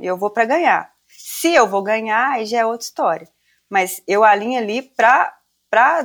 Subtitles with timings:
[0.00, 0.90] Eu vou para ganhar.
[1.08, 3.28] Se eu vou ganhar, aí já é outra história.
[3.68, 5.32] Mas eu alinho ali para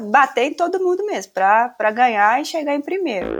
[0.09, 3.39] bater em todo mundo mesmo, para ganhar e chegar em primeiro.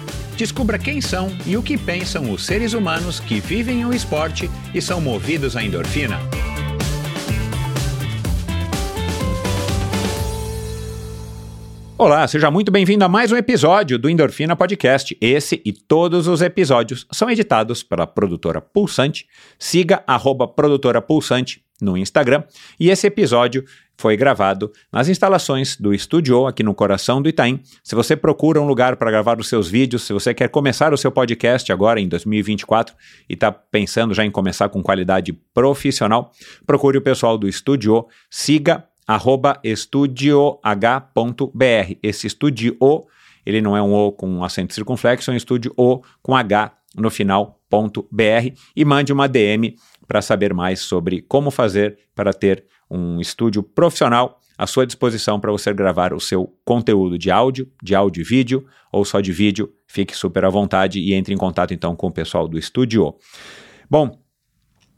[0.41, 4.81] Descubra quem são e o que pensam os seres humanos que vivem o esporte e
[4.81, 6.17] são movidos à endorfina.
[11.95, 15.15] Olá, seja muito bem-vindo a mais um episódio do Endorfina Podcast.
[15.21, 19.27] Esse e todos os episódios são editados pela produtora Pulsante.
[19.59, 20.03] Siga
[20.47, 22.43] produtora Pulsante no Instagram.
[22.79, 23.63] E esse episódio
[24.01, 27.61] foi gravado nas instalações do Estúdio aqui no coração do Itaim.
[27.83, 30.97] Se você procura um lugar para gravar os seus vídeos, se você quer começar o
[30.97, 32.95] seu podcast agora em 2024
[33.29, 36.31] e está pensando já em começar com qualidade profissional,
[36.65, 38.85] procure o pessoal do Estúdio, siga
[39.63, 40.63] estudioh.br.
[42.01, 42.75] Esse Estúdio,
[43.45, 47.11] ele não é um O com acento circunflexo, é um Estúdio O com H no
[47.11, 49.75] final.br e mande uma DM
[50.07, 55.51] para saber mais sobre como fazer para ter um estúdio profissional à sua disposição para
[55.51, 59.71] você gravar o seu conteúdo de áudio, de áudio e vídeo, ou só de vídeo.
[59.87, 63.15] Fique super à vontade e entre em contato então com o pessoal do estúdio.
[63.89, 64.19] Bom,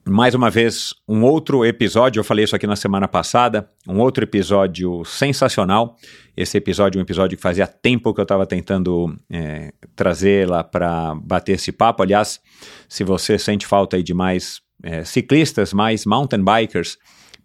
[0.06, 4.26] mais uma vez, um outro episódio, eu falei isso aqui na semana passada, um outro
[4.26, 5.96] episódio sensacional.
[6.36, 10.62] Esse episódio é um episódio que fazia tempo que eu estava tentando é, trazer lá
[10.62, 12.04] para bater esse papo.
[12.04, 12.42] Aliás,
[12.90, 16.98] se você sente falta aí de mais é, ciclistas, mais mountain bikers,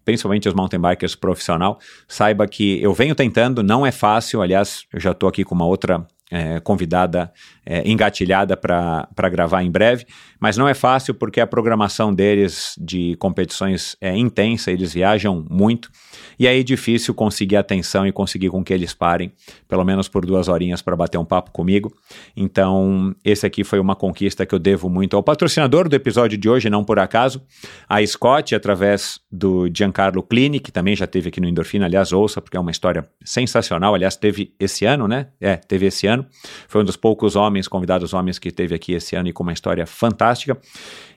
[0.09, 4.99] principalmente os mountain bikers profissional, saiba que eu venho tentando, não é fácil, aliás, eu
[4.99, 7.31] já estou aqui com uma outra é, convidada
[7.69, 10.07] é, engatilhada para gravar em breve,
[10.39, 15.91] mas não é fácil porque a programação deles de competições é intensa, eles viajam muito,
[16.39, 19.31] e aí é difícil conseguir atenção e conseguir com que eles parem,
[19.67, 21.93] pelo menos por duas horinhas para bater um papo comigo.
[22.35, 26.49] Então, esse aqui foi uma conquista que eu devo muito ao patrocinador do episódio de
[26.49, 27.41] hoje, não por acaso,
[27.87, 32.41] a Scott, através do Giancarlo Clini, que também já teve aqui no Endorfina, aliás, ouça,
[32.41, 35.27] porque é uma história sensacional, aliás, teve esse ano, né?
[35.39, 36.25] É, teve esse ano,
[36.67, 39.53] foi um dos poucos homens, convidados homens que teve aqui esse ano e com uma
[39.53, 40.57] história fantástica.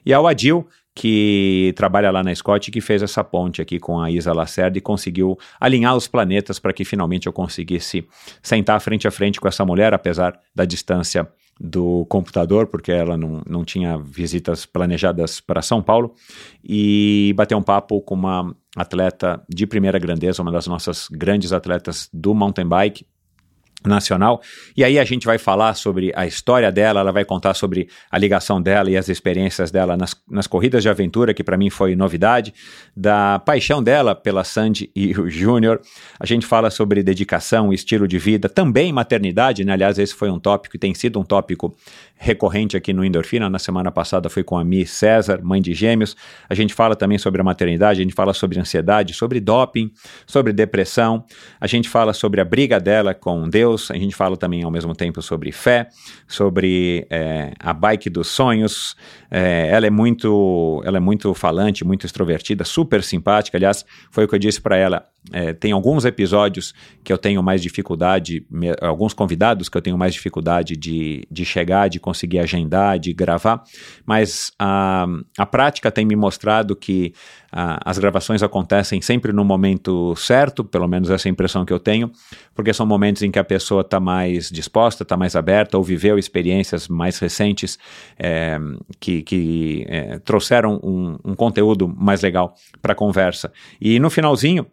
[0.05, 4.11] E ao Adil, que trabalha lá na Scott, que fez essa ponte aqui com a
[4.11, 8.07] Isa Lacerda e conseguiu alinhar os planetas para que finalmente eu conseguisse
[8.41, 11.27] sentar frente a frente com essa mulher, apesar da distância
[11.59, 16.13] do computador, porque ela não, não tinha visitas planejadas para São Paulo,
[16.63, 22.09] e bater um papo com uma atleta de primeira grandeza, uma das nossas grandes atletas
[22.11, 23.05] do mountain bike,
[23.85, 24.41] nacional.
[24.75, 28.17] E aí a gente vai falar sobre a história dela, ela vai contar sobre a
[28.17, 31.95] ligação dela e as experiências dela nas, nas corridas de aventura, que para mim foi
[31.95, 32.53] novidade,
[32.95, 35.81] da paixão dela pela Sandy e o Júnior.
[36.19, 39.73] A gente fala sobre dedicação, estilo de vida, também maternidade, né?
[39.73, 41.75] Aliás, esse foi um tópico e tem sido um tópico
[42.15, 43.49] recorrente aqui no Endorfina.
[43.49, 46.15] Na semana passada foi com a Mi César, mãe de gêmeos.
[46.49, 49.91] A gente fala também sobre a maternidade, a gente fala sobre ansiedade, sobre doping,
[50.25, 51.25] sobre depressão.
[51.59, 53.72] A gente fala sobre a briga dela com Deus.
[53.89, 55.87] A gente fala também ao mesmo tempo sobre fé,
[56.27, 58.95] sobre é, a bike dos sonhos.
[59.29, 63.57] É, ela é muito, ela é muito falante, muito extrovertida, super simpática.
[63.57, 65.05] Aliás, foi o que eu disse para ela.
[65.31, 66.73] É, tem alguns episódios
[67.03, 71.45] que eu tenho mais dificuldade, me, alguns convidados que eu tenho mais dificuldade de, de
[71.45, 73.63] chegar, de conseguir agendar, de gravar,
[74.05, 75.05] mas a,
[75.37, 77.13] a prática tem me mostrado que
[77.53, 81.71] a, as gravações acontecem sempre no momento certo, pelo menos essa é a impressão que
[81.71, 82.11] eu tenho,
[82.55, 86.17] porque são momentos em que a pessoa está mais disposta, está mais aberta, ou viveu
[86.17, 87.77] experiências mais recentes
[88.17, 88.59] é,
[88.99, 93.53] que, que é, trouxeram um, um conteúdo mais legal para a conversa.
[93.79, 94.65] E no finalzinho,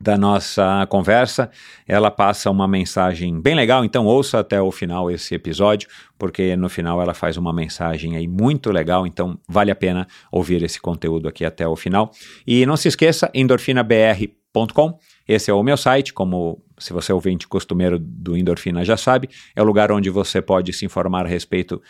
[0.00, 1.50] da nossa conversa,
[1.86, 5.88] ela passa uma mensagem bem legal, então ouça até o final esse episódio,
[6.18, 10.62] porque no final ela faz uma mensagem aí muito legal, então vale a pena ouvir
[10.62, 12.10] esse conteúdo aqui até o final.
[12.46, 17.48] E não se esqueça, endorfinabr.com, esse é o meu site, como se você é ouvinte
[17.48, 21.80] costumeiro do Endorfina já sabe, é o lugar onde você pode se informar a respeito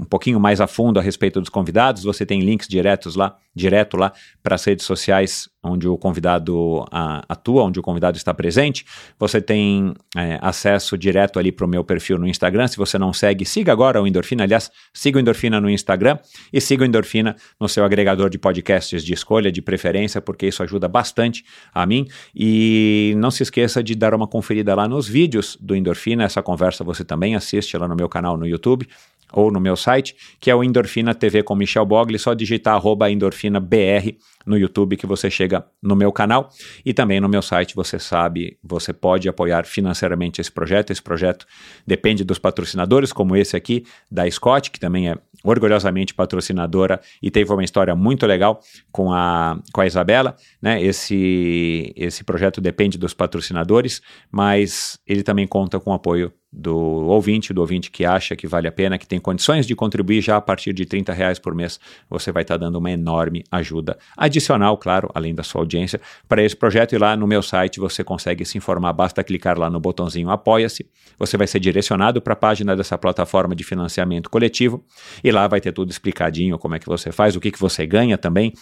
[0.00, 3.96] um pouquinho mais a fundo a respeito dos convidados, você tem links diretos lá, direto
[3.96, 4.12] lá
[4.42, 8.84] para as redes sociais onde o convidado a, atua, onde o convidado está presente.
[9.18, 12.66] Você tem é, acesso direto ali para o meu perfil no Instagram.
[12.66, 14.42] Se você não segue, siga agora o Endorfina.
[14.42, 16.18] Aliás, siga o Endorfina no Instagram
[16.52, 20.62] e siga o Endorfina no seu agregador de podcasts de escolha, de preferência, porque isso
[20.62, 22.08] ajuda bastante a mim.
[22.34, 26.24] E não se esqueça de dar uma conferida lá nos vídeos do Endorfina.
[26.24, 28.88] Essa conversa você também assiste lá no meu canal no YouTube
[29.32, 33.10] ou no meu site, que é o Endorfina TV com Michel Bogli, só digitar arroba
[33.10, 36.50] endorfinabr no YouTube que você chega no meu canal
[36.84, 40.90] e também no meu site, você sabe, você pode apoiar financeiramente esse projeto.
[40.90, 41.46] Esse projeto
[41.86, 47.52] depende dos patrocinadores, como esse aqui da Scott, que também é orgulhosamente patrocinadora e teve
[47.52, 50.82] uma história muito legal com a, com a Isabela, né?
[50.82, 54.00] Esse, esse projeto depende dos patrocinadores,
[54.30, 58.68] mas ele também conta com o apoio do ouvinte, do ouvinte que acha que vale
[58.68, 61.80] a pena, que tem condições de contribuir já a partir de 30 reais por mês,
[62.10, 66.42] você vai estar tá dando uma enorme ajuda adicional, claro, além da sua audiência, para
[66.42, 66.94] esse projeto.
[66.94, 70.86] E lá no meu site você consegue se informar, basta clicar lá no botãozinho Apoia-se,
[71.18, 74.84] você vai ser direcionado para a página dessa plataforma de financiamento coletivo
[75.24, 77.86] e lá vai ter tudo explicadinho, como é que você faz, o que, que você
[77.86, 78.52] ganha também,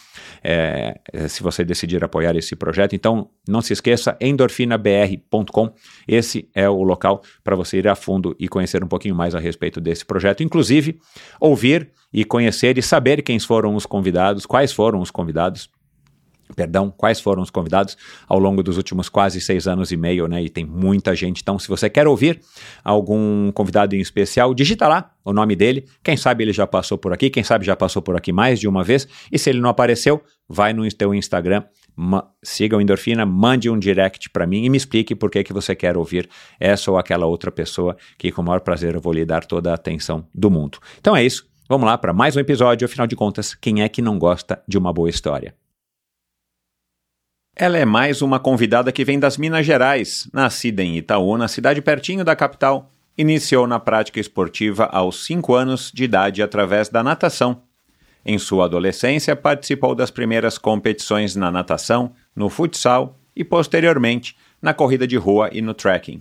[0.45, 2.95] é, se você decidir apoiar esse projeto.
[2.95, 5.75] Então, não se esqueça, endorfinabr.com,
[6.07, 9.41] esse é o local para você ir a fundo e conhecer um pouquinho mais a
[9.41, 11.01] respeito desse projeto, inclusive
[11.41, 15.69] ouvir e conhecer e saber quem foram os convidados, quais foram os convidados
[16.55, 17.97] perdão, quais foram os convidados
[18.29, 20.43] ao longo dos últimos quase seis anos e meio, né?
[20.43, 21.43] E tem muita gente.
[21.43, 22.41] Então, se você quer ouvir
[22.85, 25.87] algum convidado em especial, digita lá o nome dele.
[26.03, 28.67] Quem sabe ele já passou por aqui, quem sabe já passou por aqui mais de
[28.67, 29.07] uma vez.
[29.31, 31.63] E se ele não apareceu, vai no teu Instagram
[32.43, 35.75] siga o Endorfina, mande um direct para mim e me explique por que, que você
[35.75, 36.29] quer ouvir
[36.59, 39.71] essa ou aquela outra pessoa que com o maior prazer eu vou lhe dar toda
[39.71, 40.79] a atenção do mundo.
[40.99, 44.03] Então é isso, vamos lá para mais um episódio, afinal de contas, quem é que
[44.03, 45.55] não gosta de uma boa história?
[47.57, 52.25] Ela é mais uma convidada que vem das Minas Gerais, nascida em Itaúna, cidade pertinho
[52.25, 57.63] da capital, iniciou na prática esportiva aos 5 anos de idade através da natação
[58.25, 65.07] em sua adolescência, participou das primeiras competições na natação, no futsal e, posteriormente, na corrida
[65.07, 66.21] de rua e no trekking.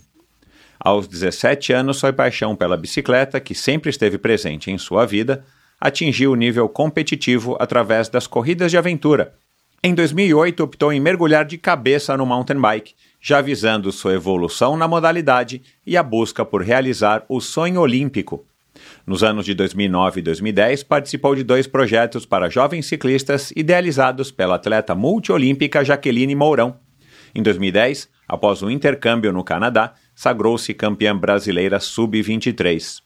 [0.79, 5.43] Aos 17 anos, sua paixão pela bicicleta, que sempre esteve presente em sua vida,
[5.79, 9.33] atingiu o nível competitivo através das corridas de aventura.
[9.83, 14.87] Em 2008, optou em mergulhar de cabeça no mountain bike, já visando sua evolução na
[14.87, 18.45] modalidade e a busca por realizar o sonho olímpico,
[19.05, 24.55] nos anos de 2009 e 2010, participou de dois projetos para jovens ciclistas idealizados pela
[24.55, 26.77] atleta multiolímpica Jaqueline Mourão.
[27.33, 33.01] Em 2010, após um intercâmbio no Canadá, sagrou-se campeã brasileira sub-23.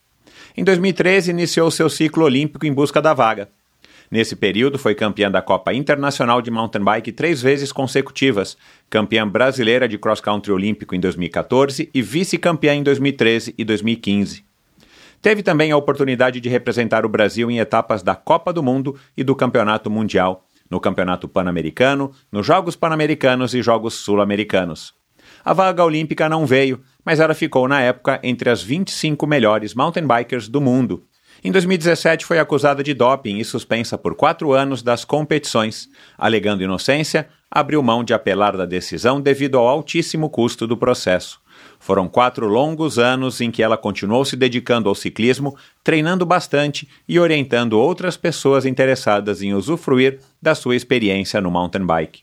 [0.56, 3.50] Em 2013, iniciou seu ciclo olímpico em busca da vaga.
[4.12, 8.56] Nesse período, foi campeã da Copa Internacional de Mountain Bike três vezes consecutivas,
[8.88, 14.53] campeã brasileira de cross country olímpico em 2014 e vice-campeã em 2013 e 2015.
[15.24, 19.24] Teve também a oportunidade de representar o Brasil em etapas da Copa do Mundo e
[19.24, 24.94] do Campeonato Mundial, no Campeonato Pan-Americano, nos Jogos Pan-Americanos e Jogos Sul-Americanos.
[25.46, 30.06] A vaga olímpica não veio, mas ela ficou na época entre as 25 melhores mountain
[30.06, 31.06] bikers do mundo.
[31.42, 35.88] Em 2017 foi acusada de doping e suspensa por quatro anos das competições.
[36.18, 41.43] Alegando inocência, abriu mão de apelar da decisão devido ao altíssimo custo do processo.
[41.84, 45.54] Foram quatro longos anos em que ela continuou se dedicando ao ciclismo,
[45.84, 52.22] treinando bastante e orientando outras pessoas interessadas em usufruir da sua experiência no mountain bike.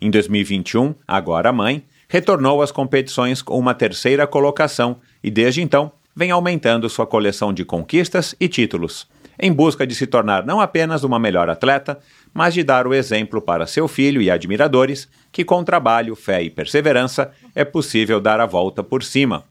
[0.00, 6.30] Em 2021, agora mãe, retornou às competições com uma terceira colocação e desde então vem
[6.30, 9.08] aumentando sua coleção de conquistas e títulos,
[9.42, 11.98] em busca de se tornar não apenas uma melhor atleta,
[12.32, 16.48] mas de dar o exemplo para seu filho e admiradores que, com trabalho, fé e
[16.48, 19.42] perseverança, é possível dar a volta por cima.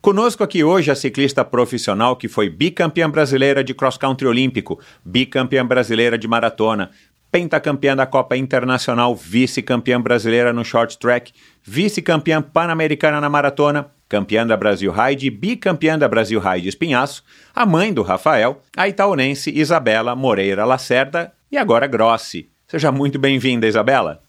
[0.00, 6.16] Conosco aqui hoje a ciclista profissional que foi bicampeã brasileira de cross-country olímpico, bicampeã brasileira
[6.16, 6.90] de maratona,
[7.30, 14.56] pentacampeã da Copa Internacional, vice-campeã brasileira no short track, vice-campeã pan-americana na maratona, campeã da
[14.56, 20.14] Brasil Ride e bicampeã da Brasil Ride Espinhaço, a mãe do Rafael, a itaunense Isabela
[20.14, 22.50] Moreira Lacerda, e agora Grossi.
[22.66, 24.22] Seja muito bem-vinda, Isabela.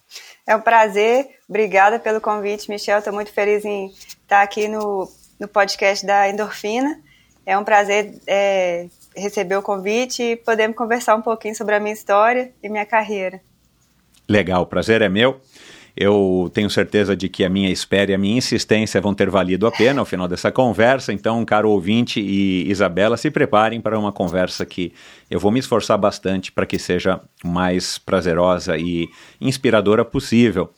[0.46, 3.00] É um prazer, obrigada pelo convite, Michel.
[3.00, 7.01] Estou muito feliz em estar aqui no, no podcast da Endorfina.
[7.46, 11.93] É um prazer é, receber o convite e podermos conversar um pouquinho sobre a minha
[11.93, 13.41] história e minha carreira.
[14.29, 15.39] Legal, o prazer é meu.
[15.99, 19.65] Eu tenho certeza de que a minha espera e a minha insistência vão ter valido
[19.65, 21.11] a pena ao final dessa conversa.
[21.11, 24.93] Então, caro ouvinte e Isabela, se preparem para uma conversa que
[25.29, 29.09] eu vou me esforçar bastante para que seja mais prazerosa e
[29.41, 30.69] inspiradora possível.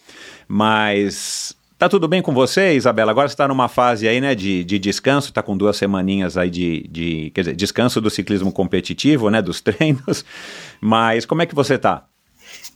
[0.47, 3.11] Mas Tá tudo bem com você, Isabela?
[3.11, 6.49] Agora você está numa fase aí, né, de, de descanso, tá com duas semaninhas aí
[6.49, 10.25] de, de, quer dizer, descanso do ciclismo competitivo, né, dos treinos.
[10.81, 12.08] Mas como é que você tá?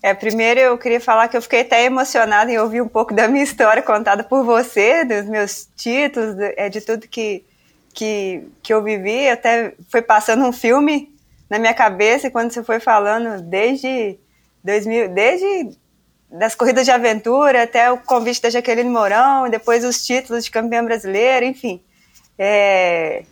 [0.03, 3.25] É, primeiro eu queria falar que eu fiquei até emocionada em ouvir um pouco da
[3.25, 7.41] minha história contada por você, dos meus títulos, de, é, de tudo que,
[7.93, 9.29] que, que eu vivi.
[9.29, 11.15] Até foi passando um filme
[11.49, 14.19] na minha cabeça e quando você foi falando desde
[14.61, 15.77] 2000, desde
[16.29, 20.83] das corridas de aventura até o convite da Jaqueline Mourão, depois os títulos de campeã
[20.83, 21.81] brasileira, enfim.
[22.37, 23.23] É,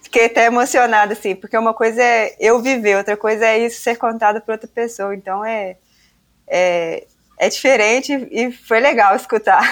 [0.00, 3.96] fiquei até emocionada, assim, porque uma coisa é eu viver, outra coisa é isso ser
[3.96, 5.12] contado por outra pessoa.
[5.12, 5.76] Então é,
[6.50, 7.06] é,
[7.38, 9.62] é diferente e foi legal escutar.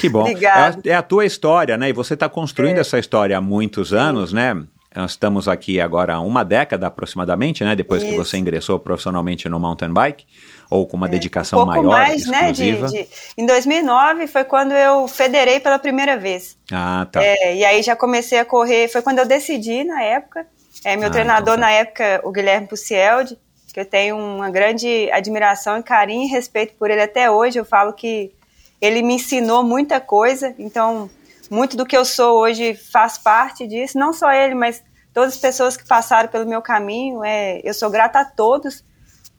[0.00, 0.26] Que bom.
[0.26, 1.88] É, a, é a tua história, né?
[1.88, 2.80] E você está construindo é.
[2.80, 4.60] essa história há muitos anos, né?
[4.94, 7.76] Nós estamos aqui agora há uma década aproximadamente, né?
[7.76, 8.10] Depois Isso.
[8.10, 10.26] que você ingressou profissionalmente no mountain bike
[10.70, 12.88] ou com uma é, dedicação um pouco maior, mais, exclusiva.
[12.88, 16.56] Né, de, de, em 2009 foi quando eu federei pela primeira vez.
[16.72, 17.22] Ah, tá.
[17.22, 20.46] É, e aí já comecei a correr, foi quando eu decidi na época.
[20.84, 21.60] É, meu ah, treinador então tá.
[21.60, 23.38] na época, o Guilherme Pucieldi,
[23.80, 27.58] eu tenho uma grande admiração e carinho e respeito por ele até hoje.
[27.58, 28.32] Eu falo que
[28.80, 31.10] ele me ensinou muita coisa, então
[31.50, 33.98] muito do que eu sou hoje faz parte disso.
[33.98, 34.82] Não só ele, mas
[35.12, 37.24] todas as pessoas que passaram pelo meu caminho.
[37.24, 38.84] É, eu sou grata a todos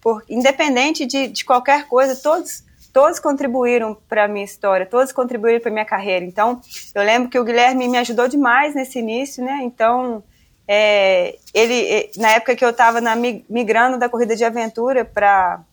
[0.01, 5.59] por, independente de, de qualquer coisa, todos todos contribuíram para a minha história, todos contribuíram
[5.59, 6.25] para a minha carreira.
[6.25, 6.59] Então,
[6.93, 9.59] eu lembro que o Guilherme me ajudou demais nesse início, né?
[9.61, 10.23] Então,
[10.71, 12.99] é, ele, na época que eu estava
[13.49, 15.63] migrando da corrida de aventura para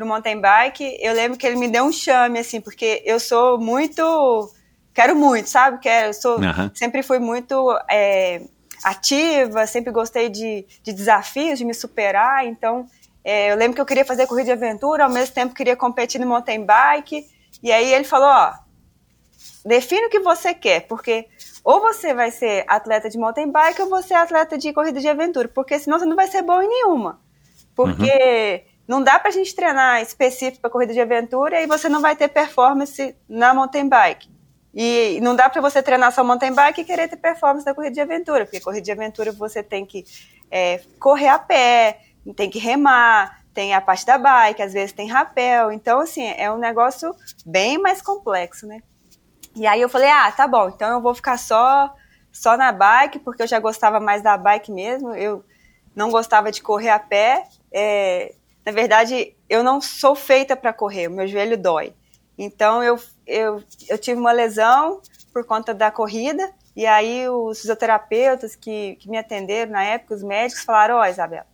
[0.00, 3.58] o mountain bike, eu lembro que ele me deu um chame, assim, porque eu sou
[3.58, 4.50] muito,
[4.94, 5.78] quero muito, sabe?
[5.78, 6.70] Quero, sou, uhum.
[6.72, 8.40] sempre fui muito é,
[8.82, 12.86] ativa, sempre gostei de, de desafios, de me superar, então
[13.22, 16.18] é, eu lembro que eu queria fazer corrida de aventura, ao mesmo tempo queria competir
[16.18, 17.26] no mountain bike.
[17.62, 18.54] E aí ele falou: ó,
[19.66, 21.28] define o que você quer, porque
[21.64, 25.08] ou você vai ser atleta de mountain bike ou você é atleta de corrida de
[25.08, 27.20] aventura, porque senão você não vai ser bom em nenhuma.
[27.74, 28.60] Porque uhum.
[28.88, 32.28] não dá pra gente treinar específico para corrida de aventura e você não vai ter
[32.28, 34.30] performance na mountain bike.
[34.72, 37.94] E não dá para você treinar só mountain bike e querer ter performance na corrida
[37.94, 40.04] de aventura, porque corrida de aventura você tem que
[40.50, 42.00] é, correr a pé,
[42.36, 45.72] tem que remar, tem a parte da bike, às vezes tem rapel.
[45.72, 47.14] Então, assim, é um negócio
[47.44, 48.80] bem mais complexo, né?
[49.54, 51.94] E aí eu falei, ah, tá bom, então eu vou ficar só
[52.32, 55.14] só na bike, porque eu já gostava mais da bike mesmo.
[55.14, 55.44] Eu
[55.94, 57.46] não gostava de correr a pé.
[57.72, 61.92] É, na verdade, eu não sou feita para correr, o meu joelho dói.
[62.38, 65.00] Então eu, eu, eu tive uma lesão
[65.32, 70.22] por conta da corrida, e aí os fisioterapeutas que, que me atenderam na época, os
[70.22, 71.46] médicos, falaram: Ó, oh, Isabela,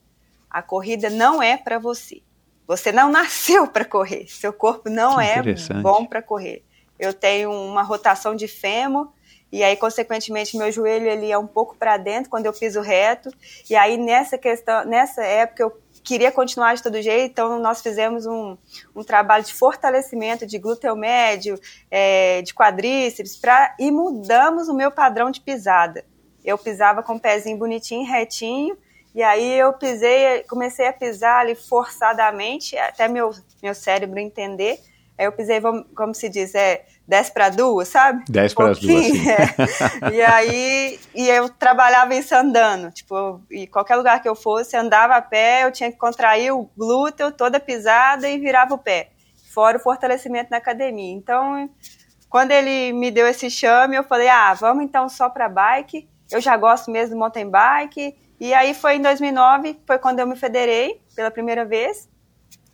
[0.48, 2.22] a corrida não é para você.
[2.66, 4.26] Você não nasceu para correr.
[4.28, 5.42] Seu corpo não é
[5.82, 6.64] bom para correr.
[6.98, 9.08] Eu tenho uma rotação de fêmur
[9.50, 13.30] e aí consequentemente meu joelho ele é um pouco para dentro quando eu piso reto.
[13.70, 18.26] E aí nessa questão, nessa época eu queria continuar de todo jeito, então nós fizemos
[18.26, 18.56] um,
[18.94, 21.60] um trabalho de fortalecimento de glúteo médio,
[21.90, 26.04] é, de quadríceps, pra, e mudamos o meu padrão de pisada.
[26.44, 28.78] Eu pisava com o pezinho bonitinho, retinho,
[29.12, 34.78] e aí eu pisei, comecei a pisar ali forçadamente, até meu, meu cérebro entender.
[35.18, 35.60] Aí eu pisei,
[35.94, 38.24] como se diz, é 10 para duas, sabe?
[38.28, 39.04] 10 para as duas.
[39.06, 39.30] Sim.
[39.30, 40.12] É.
[40.12, 42.90] E aí e eu trabalhava isso andando.
[42.90, 46.70] Tipo, e qualquer lugar que eu fosse, andava a pé, eu tinha que contrair o
[46.76, 49.10] glúteo, toda pisada e virava o pé.
[49.54, 51.14] Fora o fortalecimento na academia.
[51.14, 51.70] Então,
[52.28, 56.06] quando ele me deu esse chame, eu falei: ah, vamos então só para bike.
[56.30, 60.26] Eu já gosto mesmo do mountain bike e aí foi em 2009, foi quando eu
[60.26, 62.08] me federei pela primeira vez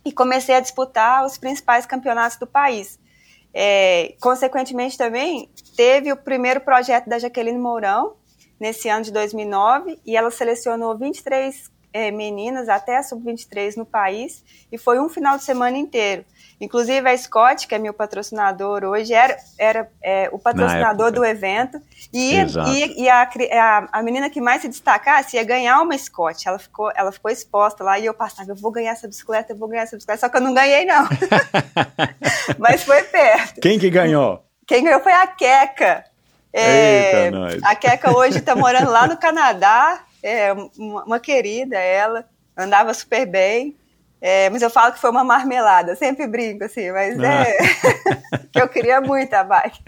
[0.05, 2.99] e comecei a disputar os principais campeonatos do país.
[3.53, 8.15] É, consequentemente também teve o primeiro projeto da Jaqueline Mourão
[8.59, 14.43] nesse ano de 2009 e ela selecionou 23 é, meninas até a sub-23 no país
[14.71, 16.25] e foi um final de semana inteiro.
[16.59, 21.81] Inclusive a Scott, que é meu patrocinador hoje, era, era é, o patrocinador do evento.
[22.11, 26.47] E, e, e a, a, a, menina que mais se destacasse ia ganhar uma Scott.
[26.47, 29.57] Ela ficou, ela ficou exposta lá e eu passava, eu vou ganhar essa bicicleta, eu
[29.57, 30.21] vou ganhar essa bicicleta.
[30.21, 31.05] Só que eu não ganhei, não.
[32.57, 33.59] Mas foi perto.
[33.59, 34.43] Quem que ganhou?
[34.65, 36.05] Quem ganhou foi a Queca.
[36.53, 40.01] É, Eita, a Queca hoje está morando lá no Canadá.
[40.23, 42.25] É uma, uma querida ela.
[42.57, 43.75] Andava super bem.
[44.25, 47.57] É, mas eu falo que foi uma marmelada, sempre brinco assim, mas é
[48.53, 49.83] que eu queria muito a bike.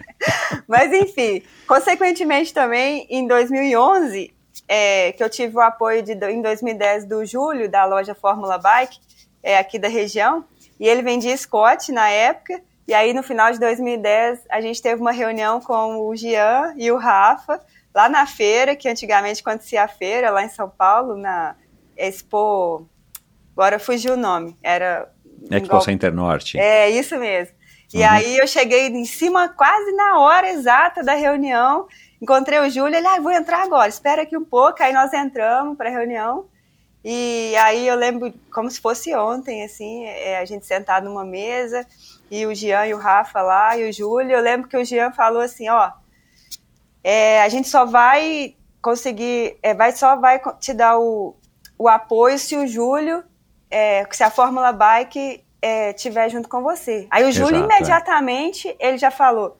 [0.68, 4.34] Mas enfim, consequentemente também em 2011,
[4.68, 8.98] é, que eu tive o apoio de, em 2010 do Júlio da loja Fórmula Bike,
[9.42, 10.44] é, aqui da região,
[10.78, 12.60] e ele vendia Scott na época.
[12.86, 16.92] E aí no final de 2010 a gente teve uma reunião com o Gian e
[16.92, 17.58] o Rafa
[17.96, 21.56] lá na feira, que antigamente acontecia a feira lá em São Paulo, na
[21.96, 22.86] Expo
[23.56, 24.54] Agora fugiu o nome.
[24.62, 25.10] Era.
[25.50, 26.58] Expo Center Norte.
[26.58, 27.56] É, isso mesmo.
[27.94, 28.10] E uhum.
[28.10, 31.86] aí eu cheguei em cima quase na hora exata da reunião.
[32.20, 34.82] Encontrei o Júlio, ele, ah, vou entrar agora, espera aqui um pouco.
[34.82, 36.46] Aí nós entramos para a reunião.
[37.02, 41.86] E aí eu lembro como se fosse ontem, assim, é, a gente sentado numa mesa,
[42.30, 44.32] e o Jean e o Rafa lá, e o Júlio.
[44.32, 45.92] Eu lembro que o Jean falou assim, ó,
[47.08, 51.36] é, a gente só vai conseguir, é, vai só vai te dar o,
[51.78, 53.22] o apoio se o Júlio
[53.70, 57.06] é, se a Fórmula Bike é, tiver junto com você.
[57.08, 57.76] Aí o Júlio, Exato, é.
[57.76, 59.56] imediatamente, ele já falou,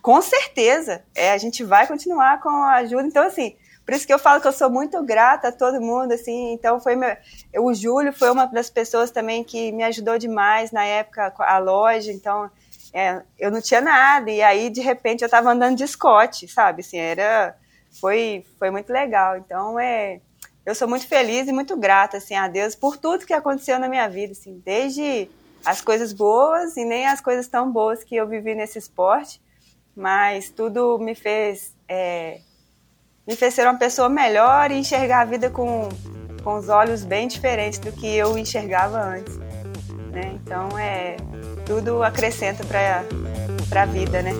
[0.00, 3.06] com certeza, é, a gente vai continuar com a ajuda.
[3.06, 3.54] Então, assim,
[3.84, 6.80] por isso que eu falo que eu sou muito grata a todo mundo, assim, então
[6.80, 7.14] foi meu,
[7.58, 12.10] o Júlio foi uma das pessoas também que me ajudou demais na época, a loja,
[12.10, 12.50] então,
[12.98, 16.80] é, eu não tinha nada, e aí, de repente, eu estava andando de Scott, sabe,
[16.80, 17.56] assim, era,
[18.00, 20.20] foi, foi muito legal, então, é,
[20.66, 23.88] eu sou muito feliz e muito grata assim a Deus por tudo que aconteceu na
[23.88, 25.30] minha vida, assim, desde
[25.64, 29.40] as coisas boas e nem as coisas tão boas que eu vivi nesse esporte,
[29.96, 32.40] mas tudo me fez é,
[33.26, 35.88] me fez ser uma pessoa melhor e enxergar a vida com,
[36.44, 40.32] com os olhos bem diferentes do que eu enxergava antes, né?
[40.34, 41.16] Então é
[41.68, 44.32] tudo acrescenta para a vida, né?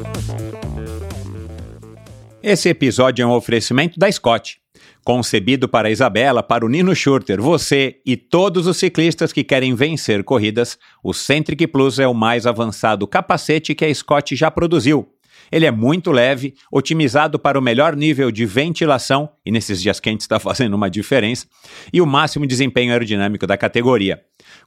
[2.42, 4.58] Esse episódio é um oferecimento da Scott.
[5.04, 10.24] Concebido para Isabela, para o Nino Schurter, você e todos os ciclistas que querem vencer
[10.24, 15.06] corridas, o Centric Plus é o mais avançado capacete que a Scott já produziu.
[15.50, 20.24] Ele é muito leve, otimizado para o melhor nível de ventilação, e nesses dias quentes
[20.24, 21.46] está fazendo uma diferença,
[21.92, 24.20] e o máximo desempenho aerodinâmico da categoria.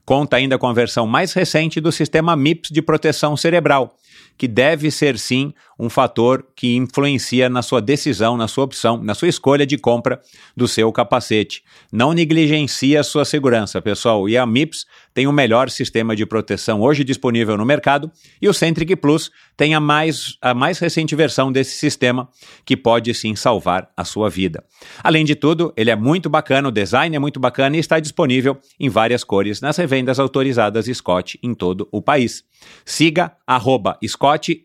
[0.05, 3.95] Conta ainda com a versão mais recente do sistema MIPS de proteção cerebral,
[4.41, 9.13] que deve ser sim um fator que influencia na sua decisão, na sua opção, na
[9.13, 10.19] sua escolha de compra
[10.57, 11.63] do seu capacete.
[11.93, 14.27] Não negligencie a sua segurança, pessoal.
[14.27, 18.53] E a MIPS tem o melhor sistema de proteção hoje disponível no mercado e o
[18.53, 22.27] Centric Plus tem a mais, a mais recente versão desse sistema
[22.65, 24.63] que pode sim salvar a sua vida.
[25.03, 28.57] Além de tudo, ele é muito bacana, o design é muito bacana e está disponível
[28.79, 32.43] em várias cores nas revendas autorizadas Scott em todo o país.
[32.85, 34.61] Siga arroba Scott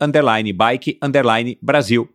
[0.54, 2.08] Bike underline Brasil.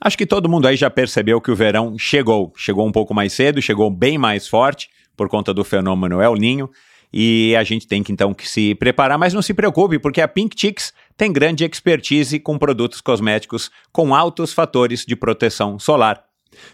[0.00, 2.52] Acho que todo mundo aí já percebeu que o verão chegou.
[2.56, 6.70] Chegou um pouco mais cedo, chegou bem mais forte por conta do fenômeno El Ninho.
[7.12, 10.28] E a gente tem que então que se preparar, mas não se preocupe, porque a
[10.28, 16.24] Pink Chicks tem grande expertise com produtos cosméticos com altos fatores de proteção solar.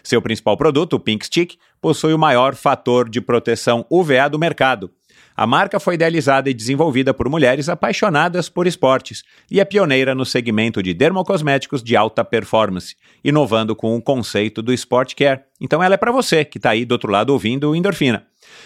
[0.03, 4.91] Seu principal produto, o Pink Stick, possui o maior fator de proteção UVA do mercado,
[5.39, 10.25] a marca foi idealizada e desenvolvida por mulheres apaixonadas por esportes e é pioneira no
[10.25, 15.41] segmento de dermocosméticos de alta performance, inovando com o conceito do Sport Care.
[15.61, 18.25] Então ela é para você que está aí do outro lado ouvindo o Endorfina.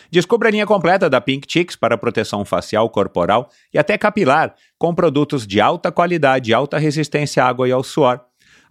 [0.09, 4.95] Descubra a linha completa da Pink Chicks para proteção facial, corporal e até capilar, com
[4.95, 8.21] produtos de alta qualidade, alta resistência à água e ao suor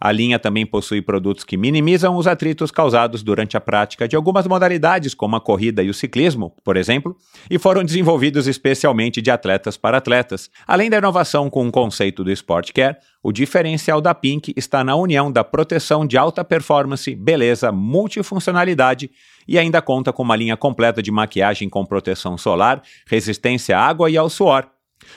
[0.01, 4.47] a linha também possui produtos que minimizam os atritos causados durante a prática de algumas
[4.47, 7.15] modalidades, como a corrida e o ciclismo, por exemplo,
[7.51, 10.51] e foram desenvolvidos especialmente de atletas para atletas.
[10.67, 14.97] Além da inovação com o conceito do Sport Care, o diferencial da Pink está na
[14.97, 19.11] união da proteção de alta performance, beleza, multifuncionalidade
[19.47, 24.11] e ainda conta com uma linha completa de maquiagem com proteção solar, resistência à água
[24.11, 24.67] e ao suor.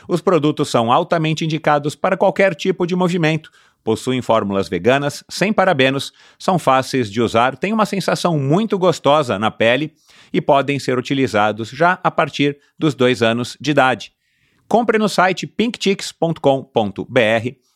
[0.08, 3.52] Os produtos são altamente indicados para qualquer tipo de movimento,
[3.84, 9.52] possuem fórmulas veganas, sem parabenos, são fáceis de usar, têm uma sensação muito gostosa na
[9.52, 9.94] pele
[10.32, 14.14] e podem ser utilizados já a partir dos dois anos de idade.
[14.68, 16.40] Compre no site pinkchicks.com.br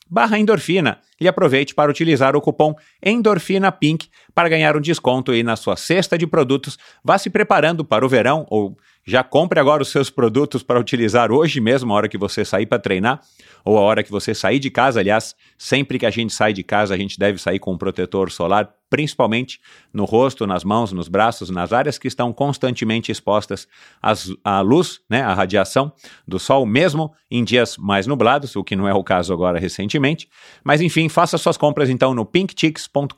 [0.10, 5.56] barra endorfina e aproveite para utilizar o cupom ENDORFINAPINK para ganhar um desconto aí na
[5.56, 6.78] sua cesta de produtos.
[7.04, 11.32] Vá se preparando para o verão ou já compre agora os seus produtos para utilizar
[11.32, 13.22] hoje mesmo, a hora que você sair para treinar,
[13.64, 15.00] ou a hora que você sair de casa.
[15.00, 18.32] Aliás, sempre que a gente sai de casa, a gente deve sair com um protetor
[18.32, 19.60] solar, principalmente
[19.94, 23.68] no rosto, nas mãos, nos braços, nas áreas que estão constantemente expostas
[24.02, 25.92] às, à luz, né, à radiação
[26.28, 30.30] do sol, mesmo em dias mais nublados, o que não é o caso agora recentemente.
[30.64, 33.14] Mas enfim, faça suas compras então no pinkchicks.com.br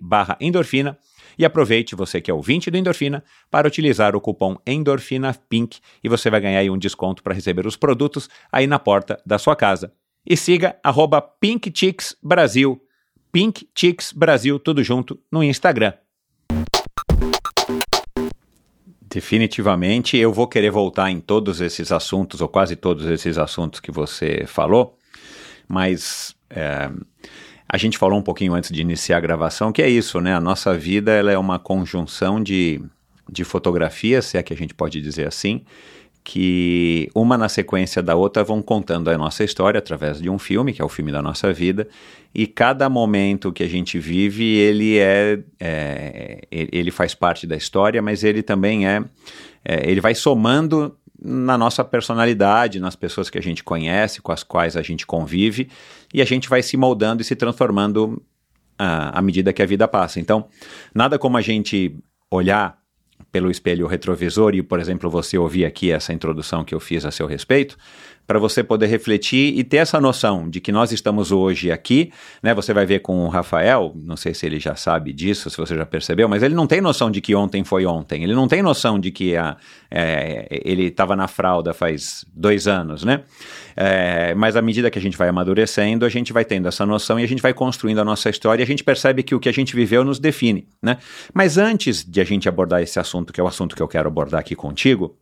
[0.00, 0.98] barra endorfina
[1.38, 6.28] E aproveite, você que é ouvinte do Endorfina, para utilizar o cupom ENDORFINAPINK e você
[6.28, 9.92] vai ganhar aí um desconto para receber os produtos aí na porta da sua casa.
[10.26, 12.82] E siga arroba Pink Chicks Brasil,
[13.30, 15.92] Pink Chicks Brasil, tudo junto, no Instagram.
[19.00, 23.90] Definitivamente eu vou querer voltar em todos esses assuntos, ou quase todos esses assuntos que
[23.90, 24.98] você falou,
[25.66, 26.90] mas é,
[27.68, 30.34] a gente falou um pouquinho antes de iniciar a gravação que é isso, né?
[30.34, 32.80] A nossa vida ela é uma conjunção de,
[33.30, 35.62] de fotografias, se é que a gente pode dizer assim,
[36.24, 40.72] que uma na sequência da outra vão contando a nossa história através de um filme,
[40.72, 41.88] que é o filme da nossa vida,
[42.34, 48.02] e cada momento que a gente vive, ele é, é ele faz parte da história,
[48.02, 49.02] mas ele também é,
[49.64, 54.42] é, ele vai somando na nossa personalidade, nas pessoas que a gente conhece, com as
[54.42, 55.68] quais a gente convive,
[56.14, 58.22] e a gente vai se moldando e se transformando
[58.78, 60.20] à, à medida que a vida passa.
[60.20, 60.48] Então,
[60.94, 61.96] nada como a gente
[62.30, 62.78] olhar
[63.32, 67.10] pelo espelho retrovisor e, por exemplo, você ouvir aqui essa introdução que eu fiz a
[67.10, 67.76] seu respeito,
[68.28, 72.12] para você poder refletir e ter essa noção de que nós estamos hoje aqui,
[72.42, 72.52] né?
[72.52, 75.74] Você vai ver com o Rafael, não sei se ele já sabe disso, se você
[75.74, 78.62] já percebeu, mas ele não tem noção de que ontem foi ontem, ele não tem
[78.62, 79.56] noção de que a,
[79.90, 83.22] é, ele estava na fralda faz dois anos, né?
[83.74, 87.18] É, mas à medida que a gente vai amadurecendo, a gente vai tendo essa noção
[87.18, 89.48] e a gente vai construindo a nossa história e a gente percebe que o que
[89.48, 90.98] a gente viveu nos define, né?
[91.32, 94.06] Mas antes de a gente abordar esse assunto, que é o assunto que eu quero
[94.06, 95.16] abordar aqui contigo,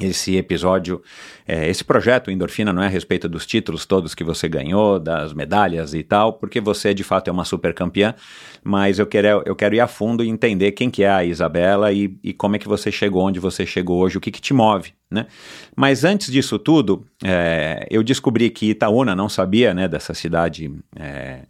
[0.00, 1.02] esse episódio,
[1.46, 5.32] é, esse projeto Endorfina não é a respeito dos títulos todos que você ganhou, das
[5.34, 8.14] medalhas e tal, porque você de fato é uma super campeã,
[8.62, 11.92] mas eu quero, eu quero ir a fundo e entender quem que é a Isabela
[11.92, 14.54] e, e como é que você chegou onde você chegou hoje, o que que te
[14.54, 15.26] move, né?
[15.74, 20.70] Mas antes disso tudo, é, eu descobri que Itaúna não sabia, né, dessa cidade...
[20.94, 21.42] É,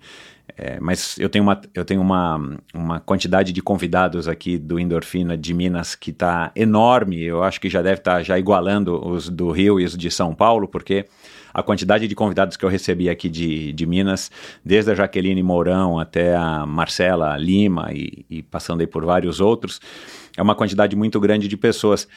[0.60, 5.36] é, mas eu tenho, uma, eu tenho uma, uma quantidade de convidados aqui do Endorfina
[5.36, 7.22] de Minas que está enorme.
[7.22, 10.10] Eu acho que já deve estar tá já igualando os do Rio e os de
[10.10, 11.06] São Paulo, porque
[11.54, 14.32] a quantidade de convidados que eu recebi aqui de, de Minas,
[14.64, 19.80] desde a Jaqueline Mourão até a Marcela Lima e, e passando aí por vários outros,
[20.36, 22.08] é uma quantidade muito grande de pessoas.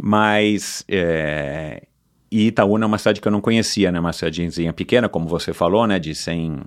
[0.00, 1.82] Mas é,
[2.30, 3.98] e Itaúna é uma cidade que eu não conhecia, né?
[3.98, 5.98] Uma cidadezinha pequena, como você falou, né?
[5.98, 6.60] De 100,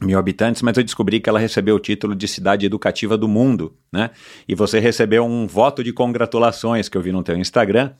[0.00, 3.74] mil habitantes, mas eu descobri que ela recebeu o título de cidade educativa do mundo,
[3.92, 4.10] né?
[4.46, 7.92] E você recebeu um voto de congratulações que eu vi no teu Instagram,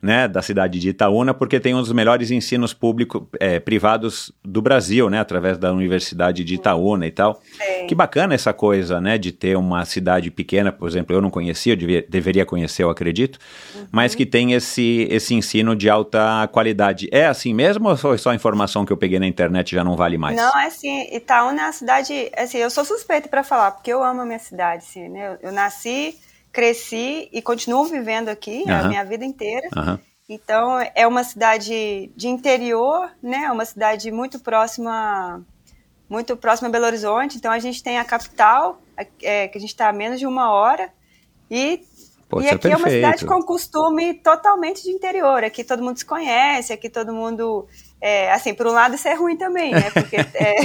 [0.00, 4.60] né, da cidade de Itaúna, porque tem um dos melhores ensinos públicos é, privados do
[4.60, 7.40] Brasil, né, através da Universidade de Itaúna e tal.
[7.44, 7.86] Sim.
[7.86, 11.72] Que bacana essa coisa, né, de ter uma cidade pequena, por exemplo, eu não conhecia,
[11.72, 13.38] eu devia, deveria conhecer, eu acredito,
[13.74, 13.86] uhum.
[13.90, 17.08] mas que tem esse, esse ensino de alta qualidade.
[17.12, 19.96] É assim mesmo ou foi só a informação que eu peguei na internet já não
[19.96, 20.36] vale mais?
[20.36, 24.02] Não, é assim, Itaúna é uma cidade, assim, eu sou suspeita para falar, porque eu
[24.02, 26.16] amo a minha cidade, assim, né, eu, eu nasci
[26.54, 28.72] cresci e continuo vivendo aqui uhum.
[28.72, 29.68] a minha vida inteira.
[29.76, 29.98] Uhum.
[30.28, 33.44] Então, é uma cidade de interior, né?
[33.44, 35.44] É uma cidade muito próxima,
[36.08, 37.36] muito próxima a Belo Horizonte.
[37.36, 38.80] Então, a gente tem a capital,
[39.20, 40.90] é, que a gente está a menos de uma hora,
[41.50, 41.82] e
[42.40, 45.44] e aqui é uma cidade com costume totalmente de interior.
[45.44, 47.68] Aqui todo mundo se conhece, aqui todo mundo
[48.06, 49.90] é, assim, por um lado isso é ruim também, né?
[49.90, 50.56] Porque é,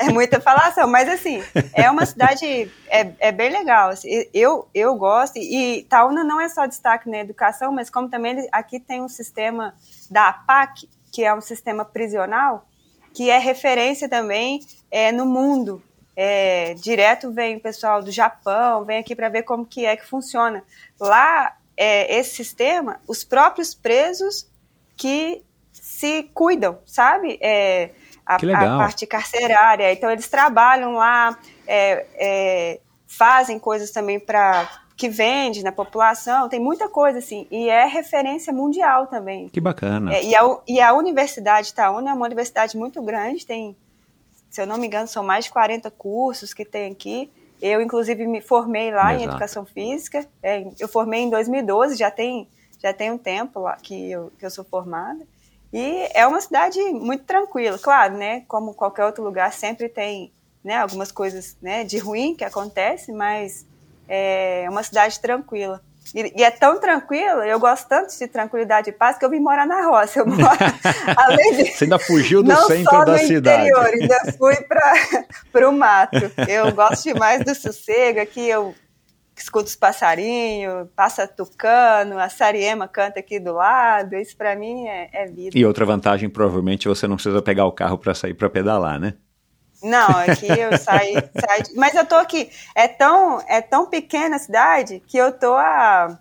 [0.06, 1.42] é, muita falação, mas assim,
[1.74, 3.90] é uma cidade, é, é bem legal.
[3.90, 8.48] Assim, eu, eu gosto, e Taúna não é só destaque na educação, mas como também
[8.50, 9.74] aqui tem um sistema
[10.10, 12.66] da APAC, que é um sistema prisional,
[13.12, 15.82] que é referência também é, no mundo.
[16.16, 20.06] É, direto vem o pessoal do Japão, vem aqui para ver como que é que
[20.06, 20.64] funciona.
[20.98, 24.48] Lá, é, esse sistema, os próprios presos
[24.96, 25.44] que
[26.00, 27.38] se cuidam, sabe?
[27.42, 27.90] É,
[28.24, 29.92] a, a, parte carcerária.
[29.92, 36.60] Então, eles trabalham lá, é, é, fazem coisas também para que vende na população, tem
[36.60, 39.48] muita coisa assim, e é referência mundial também.
[39.48, 40.14] Que bacana.
[40.14, 43.74] É, e, a, e a Universidade Itaúna é uma universidade muito grande, tem,
[44.50, 47.30] se eu não me engano, são mais de 40 cursos que tem aqui.
[47.62, 49.20] Eu, inclusive, me formei lá Exato.
[49.20, 52.46] em Educação Física, é, eu formei em 2012, já tem,
[52.78, 55.26] já tem um tempo lá que eu, que eu sou formada.
[55.72, 58.42] E é uma cidade muito tranquila, claro, né?
[58.48, 60.32] Como qualquer outro lugar, sempre tem
[60.64, 63.66] né, algumas coisas né, de ruim que acontecem, mas
[64.08, 65.80] é uma cidade tranquila.
[66.14, 69.38] E, e, é tão tranquila, eu gosto tanto de tranquilidade e paz que eu vim
[69.38, 70.20] morar na roça.
[70.20, 70.40] Eu moro,
[71.16, 73.68] além de, Você ainda fugiu do centro da cidade.
[73.68, 76.18] Interior, ainda fui para o mato.
[76.48, 78.20] Eu gosto demais do sossego.
[78.20, 78.74] Aqui eu
[79.42, 85.08] escuto os passarinhos, passa tucano, a Sariema canta aqui do lado, isso para mim é,
[85.12, 85.58] é, vida.
[85.58, 89.14] E outra vantagem, provavelmente, você não precisa pegar o carro para sair para pedalar, né?
[89.82, 92.50] Não, aqui eu saí, saí, mas eu tô aqui.
[92.74, 96.18] É tão, é tão pequena a cidade que eu tô a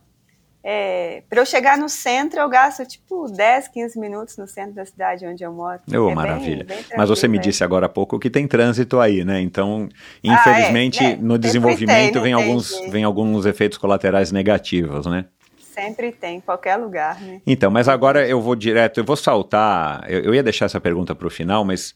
[0.61, 4.85] é, para eu chegar no centro, eu gasto tipo 10, 15 minutos no centro da
[4.85, 5.79] cidade onde eu moro.
[5.89, 6.65] Oh, é maravilha.
[6.65, 9.39] Bem, bem Mas você me disse agora há pouco que tem trânsito aí, né?
[9.39, 9.87] Então,
[10.21, 15.25] infelizmente, ah, é, é, no desenvolvimento tem, vem, alguns, vem alguns efeitos colaterais negativos, né?
[15.57, 17.39] Sempre tem, em qualquer lugar, né?
[17.47, 20.03] Então, mas agora eu vou direto, eu vou saltar.
[20.09, 21.95] Eu, eu ia deixar essa pergunta para o final, mas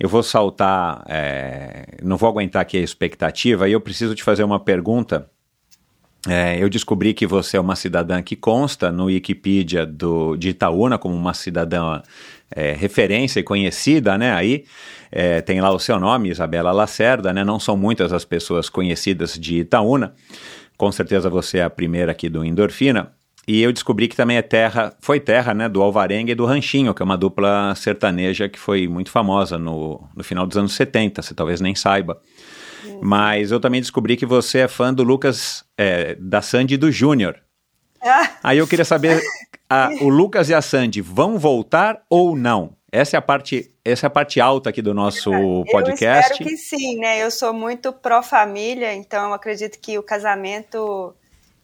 [0.00, 1.04] eu vou saltar.
[1.08, 5.30] É, não vou aguentar aqui a expectativa e eu preciso te fazer uma pergunta
[6.28, 10.98] é, eu descobri que você é uma cidadã que consta no Wikipedia do, de Itaúna
[10.98, 12.02] como uma cidadã
[12.54, 14.32] é, referência e conhecida, né?
[14.32, 14.64] Aí
[15.10, 17.42] é, tem lá o seu nome, Isabela Lacerda, né?
[17.42, 20.14] Não são muitas as pessoas conhecidas de Itaúna.
[20.76, 23.12] Com certeza você é a primeira aqui do Endorfina.
[23.48, 26.94] E eu descobri que também é terra, foi terra, né, do Alvarenga e do Ranchinho,
[26.94, 31.20] que é uma dupla sertaneja que foi muito famosa no, no final dos anos 70,
[31.20, 32.20] você talvez nem saiba.
[33.02, 36.90] Mas eu também descobri que você é fã do Lucas, é, da Sandy e do
[36.90, 37.36] Júnior.
[38.02, 38.30] Ah.
[38.42, 39.20] Aí eu queria saber,
[39.68, 42.76] a, o Lucas e a Sandy vão voltar ou não?
[42.92, 45.30] Essa é a parte, essa é a parte alta aqui do nosso
[45.70, 46.30] podcast.
[46.30, 47.22] Eu espero que sim, né?
[47.22, 51.14] Eu sou muito pró-família, então eu acredito que o casamento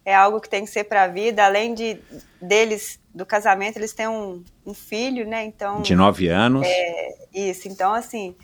[0.04, 1.44] é algo que tem que ser para a vida.
[1.44, 1.98] Além de
[2.40, 5.44] deles, do casamento, eles têm um, um filho, né?
[5.44, 6.64] Então de nove anos.
[6.64, 7.66] É, isso.
[7.66, 8.36] Então assim,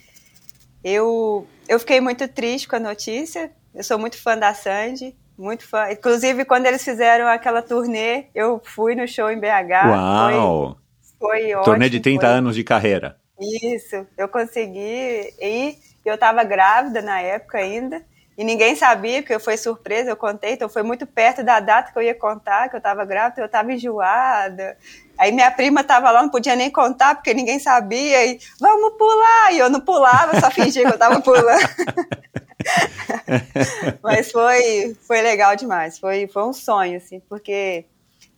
[0.85, 3.51] eu, eu fiquei muito triste com a notícia.
[3.75, 5.91] Eu sou muito fã da Sandy, muito fã.
[5.91, 9.89] Inclusive, quando eles fizeram aquela turnê, eu fui no show em BH.
[9.89, 10.77] Uau!
[11.19, 11.65] Foi, foi ótimo.
[11.65, 12.37] Turnê de 30 foi...
[12.37, 13.17] anos de carreira.
[13.41, 15.79] Isso, eu consegui ir.
[16.05, 18.05] Eu estava grávida na época ainda.
[18.37, 21.99] E ninguém sabia, porque foi surpresa, eu contei, então foi muito perto da data que
[21.99, 24.77] eu ia contar, que eu estava grávida, eu estava enjoada.
[25.19, 29.53] Aí minha prima estava lá, não podia nem contar, porque ninguém sabia, e vamos pular!
[29.53, 31.47] E eu não pulava, só fingia que eu estava pulando.
[34.03, 37.85] Mas foi, foi legal demais, foi, foi um sonho, assim, porque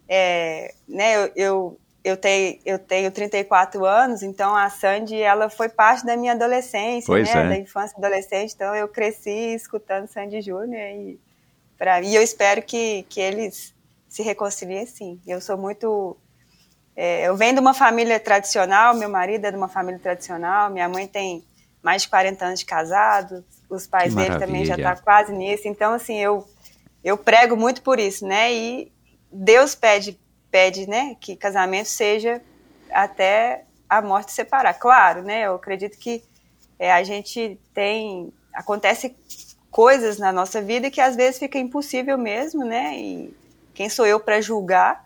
[0.09, 5.71] é, né, eu, eu eu tenho, eu tenho 34 anos, então a Sandy, ela foi
[5.71, 7.41] parte da minha adolescência, pois né?
[7.41, 7.49] É.
[7.49, 11.19] Da infância e adolescente, então eu cresci escutando Sandy Júnior e,
[11.79, 13.75] pra, e eu espero que, que eles
[14.07, 15.19] se reconciliem sim.
[15.27, 16.15] Eu sou muito...
[16.97, 20.89] É, eu venho de uma família tradicional, meu marido é de uma família tradicional, minha
[20.89, 21.45] mãe tem
[21.83, 25.67] mais de 40 anos de casado, os pais dele também já estão tá quase nisso,
[25.67, 26.47] então assim, eu,
[27.03, 28.53] eu prego muito por isso, né?
[28.55, 28.93] E
[29.31, 30.19] Deus pede
[30.55, 32.41] pede, né, que casamento seja
[32.93, 34.75] até a morte separar.
[34.75, 36.23] Claro, né, eu acredito que
[36.79, 39.17] é, a gente tem, acontece
[39.69, 43.37] coisas na nossa vida que às vezes fica impossível mesmo, né, e
[43.75, 45.05] quem sou eu para julgar,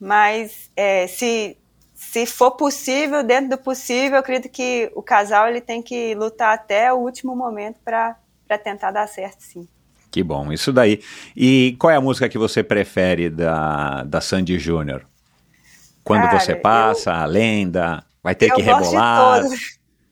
[0.00, 1.56] mas é, se
[1.94, 6.54] se for possível, dentro do possível, eu acredito que o casal ele tem que lutar
[6.54, 8.16] até o último momento para
[8.62, 9.68] tentar dar certo, sim.
[10.08, 11.02] Que bom, isso daí.
[11.36, 15.04] E qual é a música que você prefere da, da Sandy Júnior?
[16.04, 19.42] Quando Cara, você passa, eu, a lenda, vai ter que rebolar.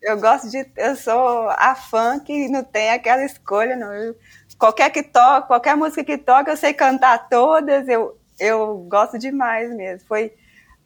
[0.02, 0.66] Eu gosto de.
[0.76, 3.92] Eu sou a fã que não tem aquela escolha, não.
[3.92, 4.14] Eu,
[4.58, 7.88] qualquer que toque, qualquer música que toque, eu sei cantar todas.
[7.88, 10.06] Eu, eu gosto demais mesmo.
[10.06, 10.32] Foi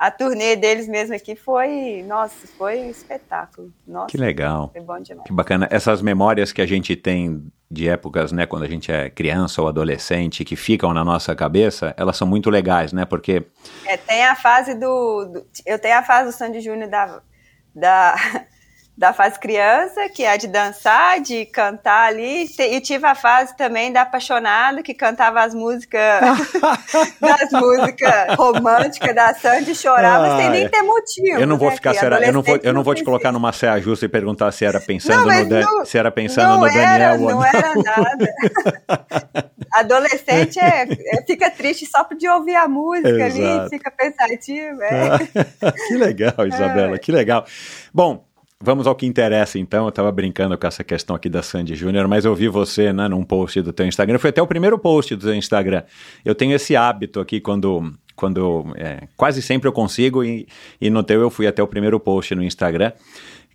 [0.00, 3.70] a turnê deles mesmo aqui foi, nossa, foi espetáculo.
[3.86, 4.70] Nossa, que legal.
[4.72, 5.26] Foi bom demais.
[5.26, 5.68] Que bacana.
[5.70, 9.68] Essas memórias que a gente tem de épocas, né, quando a gente é criança ou
[9.68, 13.44] adolescente, que ficam na nossa cabeça, elas são muito legais, né, porque...
[13.86, 17.20] É, tem a fase do, do eu tenho a fase do Sandy Júnior da,
[17.74, 18.16] da
[19.00, 23.56] da fase criança, que é a de dançar, de cantar ali, e tive a fase
[23.56, 26.20] também da apaixonada, que cantava as músicas,
[27.18, 31.40] das músicas românticas da Sandy, chorava ah, sem nem ter motivo.
[31.40, 33.54] Eu não vou né, ficar, será, eu não vou, eu não vou te colocar numa
[33.54, 36.84] saia justa e perguntar se era pensando não, no, não, se era pensando no Daniel
[36.84, 37.42] era, ou não.
[37.42, 38.34] Era nada.
[39.72, 43.60] Adolescente é, é, fica triste só de ouvir a música Exato.
[43.60, 44.82] ali, fica pensativo.
[44.82, 45.18] É.
[45.88, 46.98] que legal, Isabela, é.
[46.98, 47.46] que legal.
[47.94, 48.24] Bom,
[48.62, 49.84] Vamos ao que interessa, então.
[49.84, 53.08] Eu estava brincando com essa questão aqui da Sandy Júnior, mas eu vi você né,
[53.08, 54.18] num post do teu Instagram.
[54.18, 55.82] Foi até o primeiro post do teu Instagram.
[56.22, 60.46] Eu tenho esse hábito aqui quando, quando é, quase sempre eu consigo e,
[60.78, 62.92] e no teu eu fui até o primeiro post no Instagram,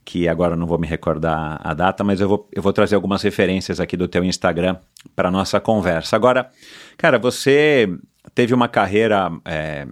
[0.03, 3.21] que agora não vou me recordar a data, mas eu vou, eu vou trazer algumas
[3.21, 4.75] referências aqui do teu Instagram
[5.15, 6.15] para nossa conversa.
[6.15, 6.49] Agora,
[6.97, 7.87] cara, você
[8.33, 9.85] teve uma carreira é,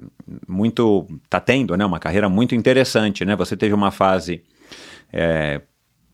[0.47, 3.35] muito, tá tendo, né, uma carreira muito interessante, né?
[3.35, 4.41] Você teve uma fase
[5.13, 5.61] é,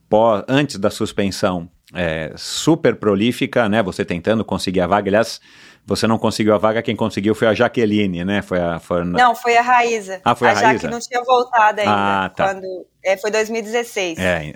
[0.09, 3.81] pós, antes da suspensão é, super prolífica, né?
[3.81, 5.09] Você tentando conseguir a vaga.
[5.09, 5.39] Aliás,
[5.85, 8.41] você não conseguiu a vaga, quem conseguiu foi a Jaqueline, né?
[8.41, 10.21] Foi a, foi Não, foi a Raíza.
[10.23, 10.67] Ah, foi a, a Raíza?
[10.67, 11.91] A Jaque não tinha voltado ainda.
[11.91, 12.53] Ah, tá.
[12.53, 14.19] Quando, é, foi 2016.
[14.19, 14.53] É.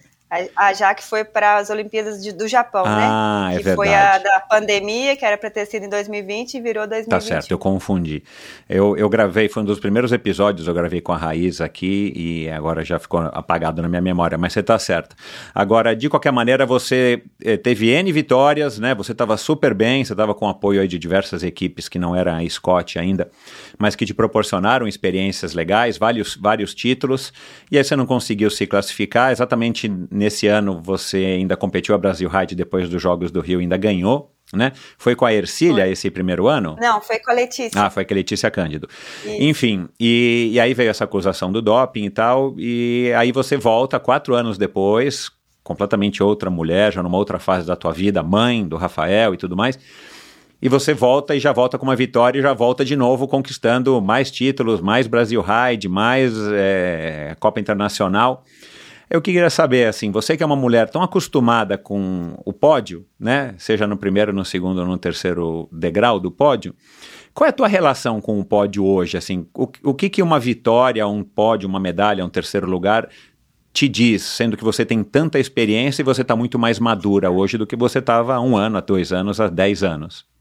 [0.56, 3.56] A, a Jaque foi para as Olimpíadas de, do Japão, Ah, né?
[3.56, 3.76] é que verdade.
[3.76, 7.10] foi a da pandemia, que era para ter sido em 2020 e virou 2021.
[7.10, 8.24] Tá certo, eu confundi.
[8.68, 12.50] Eu, eu gravei, foi um dos primeiros episódios, eu gravei com a Raiz aqui e
[12.50, 15.16] agora já ficou apagado na minha memória, mas você tá certo.
[15.54, 18.96] Agora, de qualquer maneira, você eh, teve N vitórias, né?
[18.96, 22.38] Você estava super bem, você estava com apoio aí de diversas equipes que não era
[22.38, 23.30] a Scott ainda,
[23.78, 27.34] mas que te proporcionaram experiências legais, vários, vários títulos,
[27.72, 29.32] e aí você não conseguiu se classificar.
[29.32, 33.78] Exatamente nesse ano você ainda competiu a Brasil Ride depois dos Jogos do Rio, ainda
[33.78, 34.30] ganhou.
[34.54, 34.72] Né?
[35.00, 36.76] Foi com a Ercília esse primeiro ano?
[36.80, 37.72] Não, foi com a Letícia.
[37.82, 38.88] Ah, foi com a Letícia Cândido.
[39.26, 44.00] Enfim, e, e aí veio essa acusação do doping e tal, e aí você volta
[44.00, 45.32] quatro anos depois,
[45.64, 49.56] completamente outra mulher, já numa outra fase da tua vida, mãe do Rafael e tudo
[49.56, 49.80] mais,
[50.64, 54.02] e você volta e já volta com uma vitória e já volta de novo conquistando
[54.02, 58.46] mais títulos, mais Brasil Ride, mais é, Copa Internacional.
[59.10, 63.56] Eu queria saber, assim, você que é uma mulher tão acostumada com o pódio, né?
[63.58, 66.74] Seja no primeiro, no segundo ou no terceiro degrau do pódio,
[67.34, 69.18] qual é a tua relação com o pódio hoje?
[69.18, 73.10] Assim, o, o que, que uma vitória, um pódio, uma medalha, um terceiro lugar
[73.74, 77.58] te diz, sendo que você tem tanta experiência e você está muito mais madura hoje
[77.58, 80.32] do que você estava há um ano, há dois anos, há dez anos?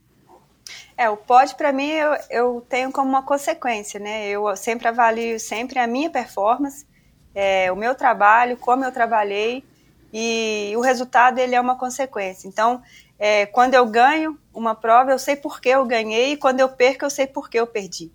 [1.03, 4.29] É, o pódio para mim eu, eu tenho como uma consequência, né?
[4.29, 6.87] Eu sempre avalio sempre a minha performance,
[7.35, 9.65] é, o meu trabalho, como eu trabalhei
[10.13, 12.47] e o resultado ele é uma consequência.
[12.47, 12.81] Então,
[13.19, 16.69] é, quando eu ganho uma prova, eu sei por que eu ganhei e quando eu
[16.69, 18.13] perco, eu sei por que eu perdi.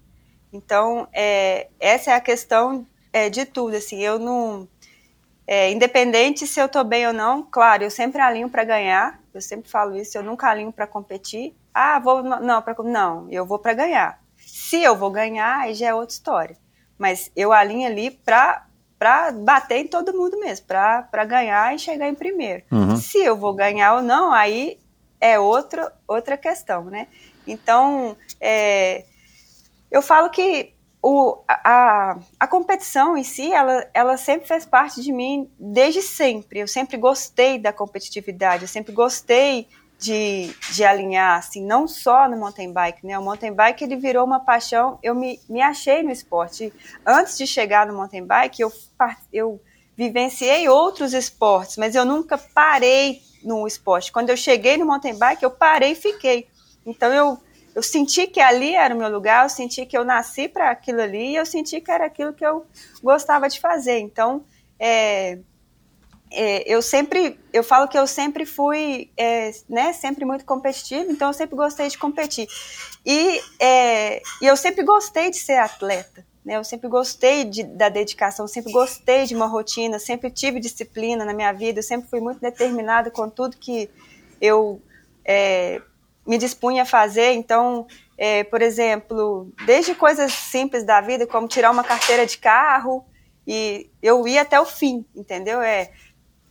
[0.53, 3.75] Então, é, essa é a questão é, de tudo.
[3.75, 4.65] Assim, eu não,
[5.47, 9.17] é, independente se eu estou bem ou não, claro, eu sempre alinho para ganhar.
[9.33, 10.17] Eu sempre falo isso.
[10.17, 11.55] Eu nunca alinho para competir.
[11.73, 14.19] Ah, vou não, pra, não, eu vou para ganhar.
[14.35, 16.57] Se eu vou ganhar, aí já é outra história.
[16.97, 18.65] Mas eu alinho ali para
[18.99, 22.63] para bater em todo mundo mesmo, para ganhar e chegar em primeiro.
[22.71, 22.97] Uhum.
[22.97, 24.79] Se eu vou ganhar ou não, aí
[25.21, 27.07] é outra, outra questão, né?
[27.45, 29.05] Então, é,
[29.91, 30.73] eu falo que
[31.09, 36.59] o, a, a competição em si, ela, ela sempre fez parte de mim desde sempre.
[36.59, 42.35] Eu sempre gostei da competitividade, eu sempre gostei de, de alinhar, assim, não só no
[42.35, 43.17] mountain bike, né?
[43.17, 46.73] O mountain bike, ele virou uma paixão, eu me, me achei no esporte.
[47.05, 48.71] Antes de chegar no mountain bike, eu,
[49.31, 49.61] eu
[49.95, 54.11] vivenciei outros esportes, mas eu nunca parei no esporte.
[54.11, 56.49] Quando eu cheguei no mountain bike, eu parei e fiquei.
[56.85, 57.39] Então, eu,
[57.77, 60.99] eu senti que ali era o meu lugar, eu senti que eu nasci para aquilo
[60.99, 62.65] ali, e eu senti que era aquilo que eu
[63.03, 63.99] gostava de fazer.
[63.99, 64.43] Então,
[64.79, 65.37] é,
[66.31, 71.27] é, eu sempre, eu falo que eu sempre fui, é, né, sempre muito competitiva, então
[71.27, 72.47] eu sempre gostei de competir.
[73.05, 77.89] E, é, e eu sempre gostei de ser atleta, né, eu sempre gostei de, da
[77.89, 82.21] dedicação, sempre gostei de uma rotina, sempre tive disciplina na minha vida, eu sempre fui
[82.21, 83.87] muito determinada com tudo que
[84.41, 84.81] eu
[85.23, 85.79] é,
[86.27, 87.87] me dispunha a fazer, então,
[88.17, 93.05] é, por exemplo, desde coisas simples da vida, como tirar uma carteira de carro,
[93.47, 95.61] e eu ia até o fim, entendeu?
[95.61, 95.89] É,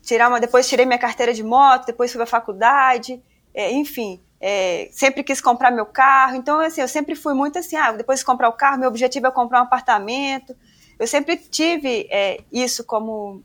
[0.03, 4.23] tirar uma, depois tirei minha carteira de moto, depois fui para a faculdade, é, enfim,
[4.41, 8.21] é, sempre quis comprar meu carro, então assim, eu sempre fui muito assim, ah, depois
[8.21, 10.57] de comprar o carro, meu objetivo é comprar um apartamento,
[10.99, 13.43] eu sempre tive é, isso como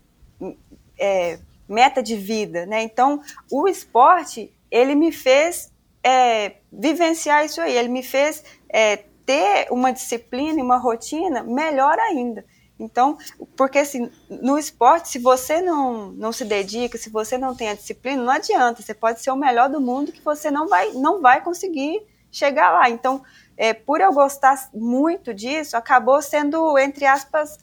[0.98, 5.72] é, meta de vida, né, então o esporte, ele me fez
[6.04, 11.98] é, vivenciar isso aí, ele me fez é, ter uma disciplina e uma rotina melhor
[12.00, 12.46] ainda,
[12.82, 13.16] então,
[13.56, 17.76] porque assim, no esporte, se você não, não se dedica, se você não tem a
[17.76, 18.82] disciplina, não adianta.
[18.82, 22.72] Você pode ser o melhor do mundo que você não vai, não vai conseguir chegar
[22.72, 22.90] lá.
[22.90, 23.24] Então,
[23.56, 27.60] é, por eu gostar muito disso, acabou sendo, entre aspas,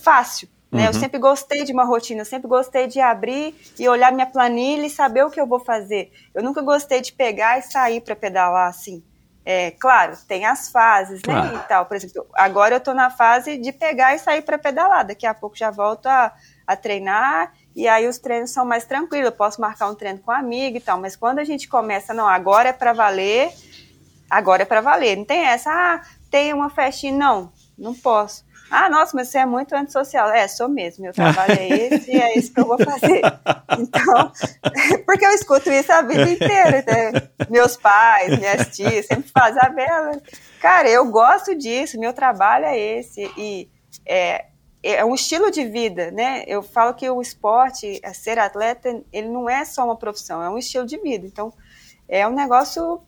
[0.00, 0.48] fácil.
[0.72, 0.80] Né?
[0.80, 0.86] Uhum.
[0.86, 4.86] Eu sempre gostei de uma rotina, eu sempre gostei de abrir e olhar minha planilha
[4.86, 6.10] e saber o que eu vou fazer.
[6.34, 9.04] Eu nunca gostei de pegar e sair para pedalar assim.
[9.44, 11.56] É, claro, tem as fases, né, Claro.
[11.56, 11.84] e tal.
[11.86, 15.04] Por exemplo, agora eu tô na fase de pegar e sair para pedalar.
[15.06, 16.32] Daqui a pouco já volto a,
[16.66, 19.26] a treinar e aí os treinos são mais tranquilos.
[19.26, 20.98] Eu posso marcar um treino com um amigo e tal.
[20.98, 23.52] Mas quando a gente começa, não, agora é para valer,
[24.30, 25.16] agora é para valer.
[25.16, 27.12] Não tem essa, ah, tem uma festinha.
[27.18, 28.44] Não, não posso.
[28.74, 30.30] Ah, nossa, mas você é muito antissocial.
[30.30, 31.02] É, sou mesmo.
[31.02, 33.20] Meu trabalho é esse e é isso que eu vou fazer.
[33.78, 34.30] Então,
[35.06, 36.84] porque eu escuto isso a vida inteira.
[36.86, 37.28] Né?
[37.48, 40.20] Meus pais, minhas tias sempre fazem a bela.
[40.60, 43.30] Cara, eu gosto disso, meu trabalho é esse.
[43.36, 43.70] E
[44.06, 44.46] é,
[44.82, 46.44] é um estilo de vida, né?
[46.46, 50.58] Eu falo que o esporte, ser atleta, ele não é só uma profissão, é um
[50.58, 51.26] estilo de vida.
[51.26, 51.52] Então,
[52.06, 53.00] é um negócio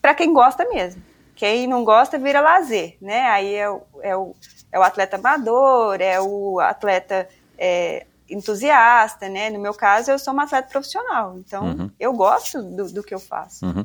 [0.00, 1.02] para quem gosta mesmo.
[1.34, 3.22] Quem não gosta vira lazer, né?
[3.26, 3.68] Aí é
[4.02, 4.34] é o,
[4.72, 9.50] é o atleta amador, é o atleta é, entusiasta, né?
[9.50, 11.90] No meu caso, eu sou uma atleta profissional, então Uhum.
[12.00, 13.64] eu gosto do, do que eu faço.
[13.64, 13.84] Uhum.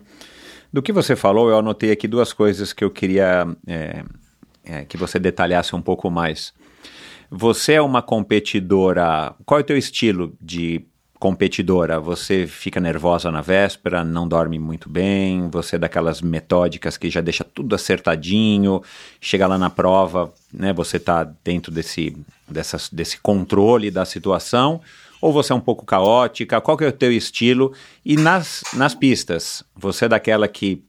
[0.72, 4.04] Do que você falou, eu anotei aqui duas coisas que eu queria é,
[4.64, 6.54] é, que você detalhasse um pouco mais.
[7.30, 9.34] Você é uma competidora.
[9.46, 10.86] Qual é o teu estilo de
[11.20, 12.00] competidora?
[12.00, 17.22] Você fica nervosa na véspera, não dorme muito bem, você é daquelas metódicas que já
[17.22, 18.82] deixa tudo acertadinho,
[19.20, 20.74] chega lá na prova, né?
[20.74, 22.16] Você tá dentro desse,
[22.48, 24.82] dessas, desse controle da situação,
[25.22, 26.62] ou você é um pouco caótica?
[26.62, 27.74] Qual que é o teu estilo?
[28.06, 30.84] E nas, nas pistas, você é daquela que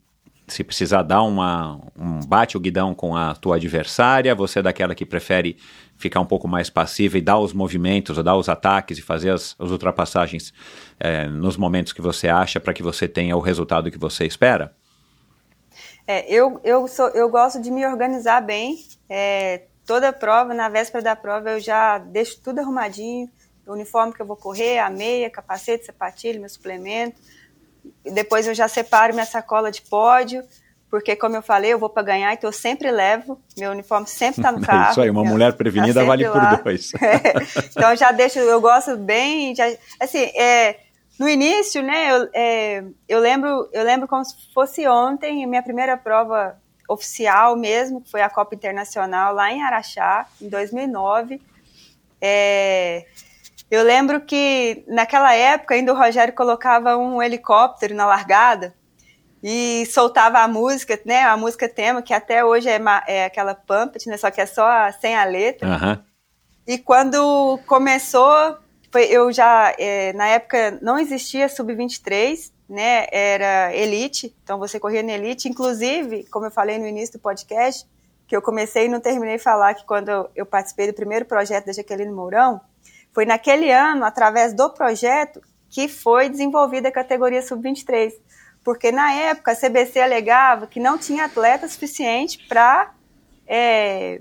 [0.48, 4.94] se precisar dar uma, um bate o guidão com a tua adversária, você é daquela
[4.94, 5.56] que prefere
[5.98, 9.54] ficar um pouco mais passiva e dar os movimentos, dar os ataques e fazer as,
[9.58, 10.54] as ultrapassagens
[10.98, 14.74] é, nos momentos que você acha para que você tenha o resultado que você espera?
[16.06, 18.78] É, eu, eu, sou, eu gosto de me organizar bem.
[19.10, 23.28] É, toda prova, na véspera da prova, eu já deixo tudo arrumadinho.
[23.66, 27.20] O uniforme que eu vou correr, a meia, capacete, sapatilha, meu suplemento.
[28.04, 30.42] Depois eu já separo minha sacola de pódio,
[30.90, 33.40] porque, como eu falei, eu vou para ganhar, então eu sempre levo.
[33.58, 34.86] Meu uniforme sempre está no carro.
[34.88, 36.56] É isso aí, uma eu- mulher tá prevenida sempre vale lá.
[36.56, 36.92] por dois.
[37.02, 39.64] É, então eu já deixo, eu gosto bem, já,
[40.00, 40.78] assim, é,
[41.18, 45.96] no início, né, eu, é, eu lembro, eu lembro como se fosse ontem, minha primeira
[45.96, 46.56] prova
[46.88, 51.40] oficial mesmo, que foi a Copa Internacional lá em Araxá, em 2009.
[52.20, 53.04] É,
[53.70, 58.74] eu lembro que naquela época ainda o Rogério colocava um helicóptero na largada
[59.42, 64.08] e soltava a música, né, a música tema, que até hoje é, é aquela Pumped,
[64.08, 65.68] né, só que é só sem a letra.
[66.66, 68.58] E quando começou,
[68.90, 75.02] foi, eu já, é, na época não existia sub-23, né, era elite, então você corria
[75.02, 77.86] na elite, inclusive, como eu falei no início do podcast,
[78.26, 81.24] que eu comecei e não terminei de falar que quando eu, eu participei do primeiro
[81.24, 82.60] projeto da Jaqueline Mourão,
[83.14, 88.12] foi naquele ano, através do projeto, que foi desenvolvida a categoria sub-23,
[88.68, 92.92] porque na época a CBC alegava que não tinha atleta suficiente para
[93.46, 94.20] é,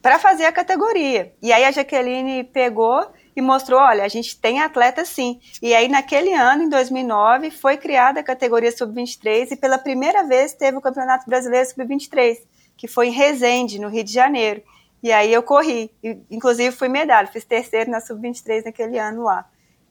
[0.00, 1.34] para fazer a categoria.
[1.42, 5.38] E aí a Jaqueline pegou e mostrou, olha, a gente tem atleta sim.
[5.60, 10.54] E aí naquele ano, em 2009, foi criada a categoria sub-23 e pela primeira vez
[10.54, 12.38] teve o Campeonato Brasileiro sub-23,
[12.74, 14.62] que foi em Resende, no Rio de Janeiro.
[15.02, 15.90] E aí eu corri,
[16.30, 19.46] inclusive fui medalha, fiz terceiro na sub-23 naquele ano lá,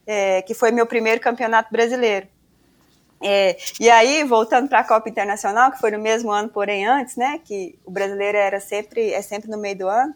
[0.08, 2.28] é, que foi meu primeiro campeonato brasileiro.
[3.24, 7.15] É, e aí, voltando para a Copa Internacional, que foi no mesmo ano, porém antes,
[7.15, 7.39] né?
[7.43, 10.13] Que o brasileiro era sempre, é sempre no meio do ano.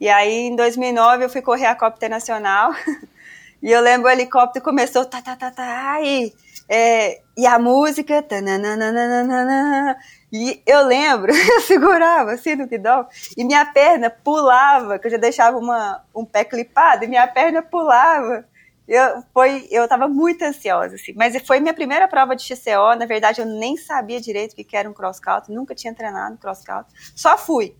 [0.00, 2.72] E aí, em 2009, eu fui correr a Copa Internacional.
[3.62, 6.32] e eu lembro o helicóptero começou, tá, tá, tá, tá, e,
[6.68, 9.96] é, e a música, tananana,
[10.32, 15.16] e eu lembro, eu segurava assim no guidão, e minha perna pulava, que eu já
[15.16, 18.44] deixava uma, um pé clipado, e minha perna pulava.
[18.88, 21.12] Eu, foi, eu tava muito ansiosa, assim.
[21.14, 22.96] Mas foi minha primeira prova de XCO.
[22.98, 25.54] Na verdade, eu nem sabia direito o que era um cross country.
[25.54, 26.90] Nunca tinha treinado cross country.
[27.14, 27.76] Só fui.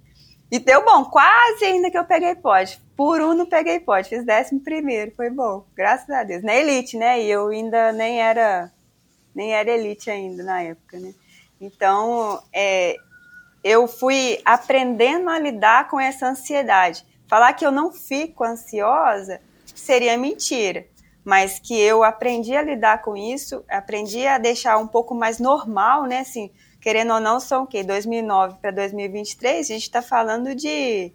[0.53, 1.07] E deu bom.
[1.07, 2.79] Quase ainda que eu peguei pódio.
[2.95, 4.11] Por um não peguei pódio.
[4.11, 5.11] Fiz décimo primeiro.
[5.17, 5.65] Foi bom.
[5.75, 6.43] Graças a Deus.
[6.43, 7.23] Na elite, né?
[7.23, 8.71] E eu ainda nem era,
[9.35, 11.15] nem era elite ainda na época, né?
[11.59, 12.97] Então, é,
[13.65, 17.03] eu fui aprendendo a lidar com essa ansiedade.
[17.27, 19.41] Falar que eu não fico ansiosa
[19.75, 20.87] seria mentira
[21.29, 26.07] mas que eu aprendi a lidar com isso, aprendi a deixar um pouco mais normal,
[26.07, 26.21] né?
[26.21, 26.51] Assim,
[26.81, 27.85] querendo ou não, são o quê?
[27.85, 31.13] 2009 para 2023, a gente está falando de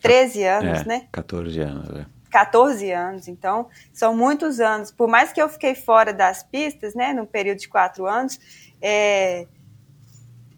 [0.00, 1.08] 13 anos, é, né?
[1.10, 2.06] 14 anos, é.
[2.30, 4.92] 14 anos, então são muitos anos.
[4.92, 8.38] Por mais que eu fiquei fora das pistas, né, no período de quatro anos,
[8.80, 9.44] é,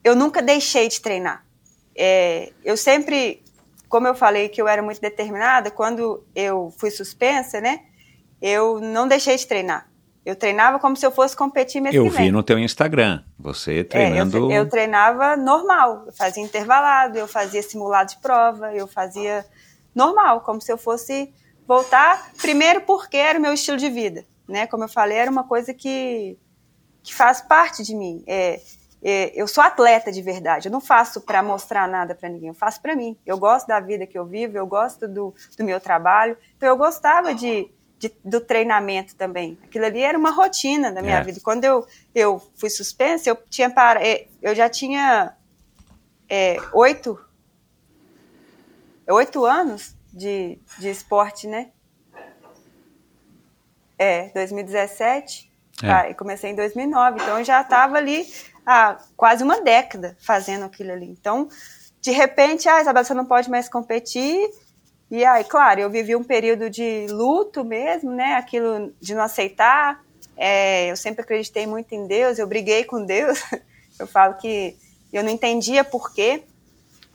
[0.04, 1.42] eu nunca deixei de treinar.
[1.96, 3.42] É, eu sempre,
[3.88, 7.86] como eu falei que eu era muito determinada, quando eu fui suspensa, né,
[8.40, 9.90] eu não deixei de treinar.
[10.24, 12.26] Eu treinava como se eu fosse competir mês Eu vem.
[12.26, 14.36] vi no teu Instagram, você treinando...
[14.36, 19.46] É, eu, eu, treinava normal, eu fazia intervalado, eu fazia simulado de prova, eu fazia
[19.94, 21.32] normal, como se eu fosse
[21.66, 24.66] voltar, primeiro porque era o meu estilo de vida, né?
[24.66, 26.38] Como eu falei, era uma coisa que,
[27.02, 28.22] que faz parte de mim.
[28.26, 28.60] É,
[29.02, 32.54] é, eu sou atleta de verdade, eu não faço para mostrar nada para ninguém, eu
[32.54, 33.16] faço para mim.
[33.24, 36.76] Eu gosto da vida que eu vivo, eu gosto do, do meu trabalho, então eu
[36.76, 37.70] gostava de
[38.00, 39.58] de, do treinamento também.
[39.62, 41.22] Aquilo ali era uma rotina da minha É.
[41.22, 41.38] vida.
[41.44, 45.36] Quando eu, eu fui suspensa, eu tinha para, eh, eu já tinha
[46.28, 47.22] é, oito,
[49.06, 51.70] oito anos de, de esporte, né?
[53.98, 55.50] É, 2017.
[55.82, 56.10] É.
[56.10, 58.26] eu comecei em 2009, então eu já estava ali
[58.66, 61.06] há quase uma década fazendo aquilo ali.
[61.06, 61.48] Então,
[62.00, 64.50] de repente, ah, Isabela, você não pode mais competir,
[65.10, 68.34] E aí, claro, eu vivi um período de luto mesmo, né?
[68.34, 70.04] Aquilo de não aceitar.
[70.36, 73.42] É, eu sempre acreditei muito em Deus, eu briguei com Deus.
[73.98, 74.74] Eu falo que
[75.12, 76.42] eu não entendia por quê,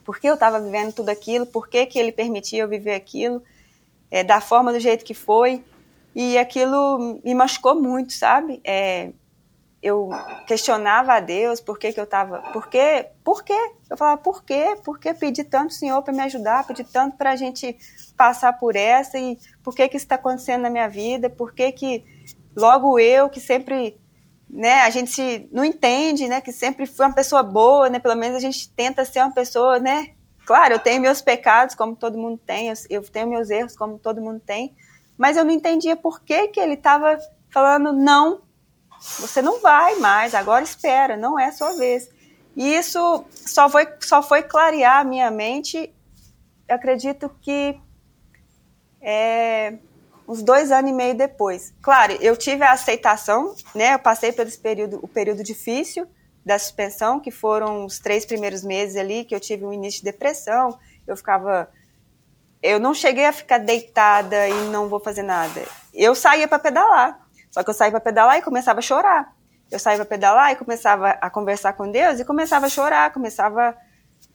[0.04, 3.42] por que eu estava vivendo tudo aquilo, por que, que ele permitia eu viver aquilo,
[4.12, 5.64] é, da forma, do jeito que foi.
[6.14, 8.62] E aquilo me machucou muito, sabe?
[8.64, 9.10] É,
[9.86, 10.10] eu
[10.48, 12.40] questionava a Deus por que, que eu estava.
[12.52, 13.08] Por quê?
[13.24, 13.54] Por quê?
[13.88, 14.76] Eu falava, por quê?
[14.84, 16.66] Por que pedir tanto, Senhor, para me ajudar?
[16.66, 17.78] Pedir tanto para a gente
[18.18, 19.20] passar por essa?
[19.20, 21.30] E por que, que isso está acontecendo na minha vida?
[21.30, 22.04] Por que, que
[22.56, 23.96] logo eu, que sempre.
[24.50, 28.16] Né, a gente se, não entende, né, que sempre fui uma pessoa boa, né, pelo
[28.16, 30.12] menos a gente tenta ser uma pessoa, né,
[30.46, 33.98] claro, eu tenho meus pecados, como todo mundo tem, eu, eu tenho meus erros, como
[33.98, 34.74] todo mundo tem,
[35.18, 37.18] mas eu não entendia por que, que ele estava
[37.50, 38.45] falando não
[39.20, 42.10] você não vai mais, agora espera, não é sua vez.
[42.56, 45.94] E isso só foi, só foi clarear a minha mente,
[46.68, 47.80] acredito que
[49.02, 49.76] é,
[50.28, 51.74] uns dois anos e meio depois.
[51.82, 53.94] Claro, eu tive a aceitação, né?
[53.94, 56.08] Eu passei pelo período, o período difícil
[56.46, 60.06] da suspensão, que foram os três primeiros meses ali, que eu tive um início de
[60.06, 60.78] depressão,
[61.08, 61.70] eu ficava
[62.66, 65.62] eu não cheguei a ficar deitada e não vou fazer nada.
[65.94, 67.25] Eu saía para pedalar.
[67.56, 69.34] Só que eu saía para pedalar e começava a chorar.
[69.72, 73.74] Eu saía para pedalar e começava a conversar com Deus e começava a chorar, começava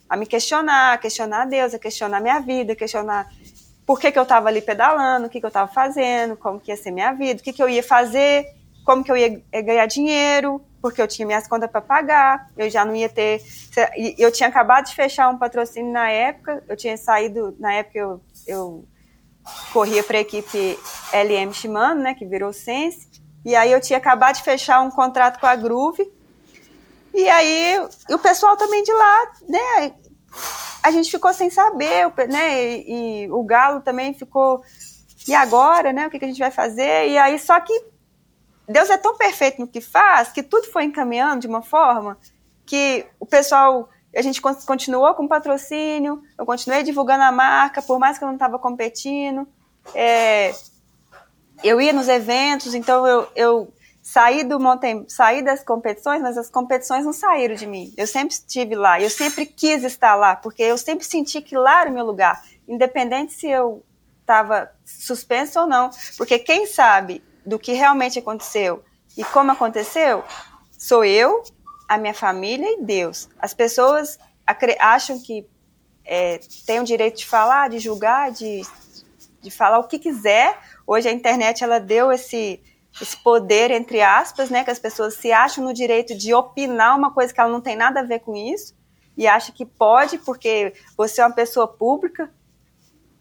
[0.08, 3.30] a me questionar, a questionar Deus, a questionar minha vida, a questionar
[3.84, 6.70] por que, que eu estava ali pedalando, o que, que eu estava fazendo, como que
[6.70, 8.46] ia ser minha vida, o que, que eu ia fazer,
[8.86, 12.86] como que eu ia ganhar dinheiro, porque eu tinha minhas contas para pagar, eu já
[12.86, 13.42] não ia ter.
[14.16, 18.20] Eu tinha acabado de fechar um patrocínio na época, eu tinha saído, na época eu,
[18.46, 18.84] eu
[19.72, 20.78] corria para a equipe
[21.12, 23.08] LM Shimano, né, que virou Sense,
[23.44, 26.10] e aí eu tinha acabado de fechar um contrato com a Groove.
[27.14, 27.80] E aí
[28.10, 29.92] o pessoal também de lá, né?
[30.82, 32.76] A gente ficou sem saber, né?
[32.76, 34.62] E, e o Galo também ficou.
[35.26, 36.06] E agora, né?
[36.06, 37.08] O que, que a gente vai fazer?
[37.08, 37.72] E aí, só que
[38.68, 42.18] Deus é tão perfeito no que faz que tudo foi encaminhando de uma forma
[42.64, 43.88] que o pessoal.
[44.14, 48.34] A gente continuou com patrocínio, eu continuei divulgando a marca, por mais que eu não
[48.34, 49.46] estava competindo.
[49.94, 50.52] É,
[51.62, 56.50] eu ia nos eventos, então eu, eu saí do mountain, saí das competições, mas as
[56.50, 57.92] competições não saíram de mim.
[57.96, 61.82] Eu sempre estive lá, eu sempre quis estar lá, porque eu sempre senti que lá
[61.82, 63.84] era o meu lugar, independente se eu
[64.20, 68.82] estava suspenso ou não, porque quem sabe do que realmente aconteceu
[69.16, 70.24] e como aconteceu
[70.78, 71.42] sou eu,
[71.90, 73.28] a minha família e Deus.
[73.38, 74.18] As pessoas
[74.78, 75.46] acham que
[76.04, 78.62] é, têm o direito de falar, de julgar, de,
[79.40, 80.58] de falar o que quiser,
[80.90, 82.60] Hoje a internet ela deu esse
[83.00, 87.14] esse poder entre aspas, né, que as pessoas se acham no direito de opinar uma
[87.14, 88.74] coisa que ela não tem nada a ver com isso
[89.16, 92.28] e acha que pode porque você é uma pessoa pública.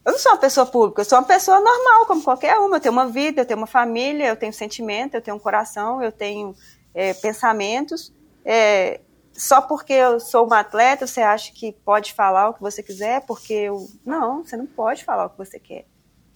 [0.04, 2.78] Eu não sou uma pessoa pública, eu sou uma pessoa normal, como qualquer uma.
[2.78, 6.02] Eu tenho uma vida, eu tenho uma família, eu tenho sentimento, eu tenho um coração,
[6.02, 6.56] eu tenho
[6.92, 8.12] é, pensamentos.
[8.52, 9.00] É,
[9.32, 13.24] só porque eu sou uma atleta, você acha que pode falar o que você quiser?
[13.24, 13.86] Porque eu.
[14.04, 15.86] Não, você não pode falar o que você quer.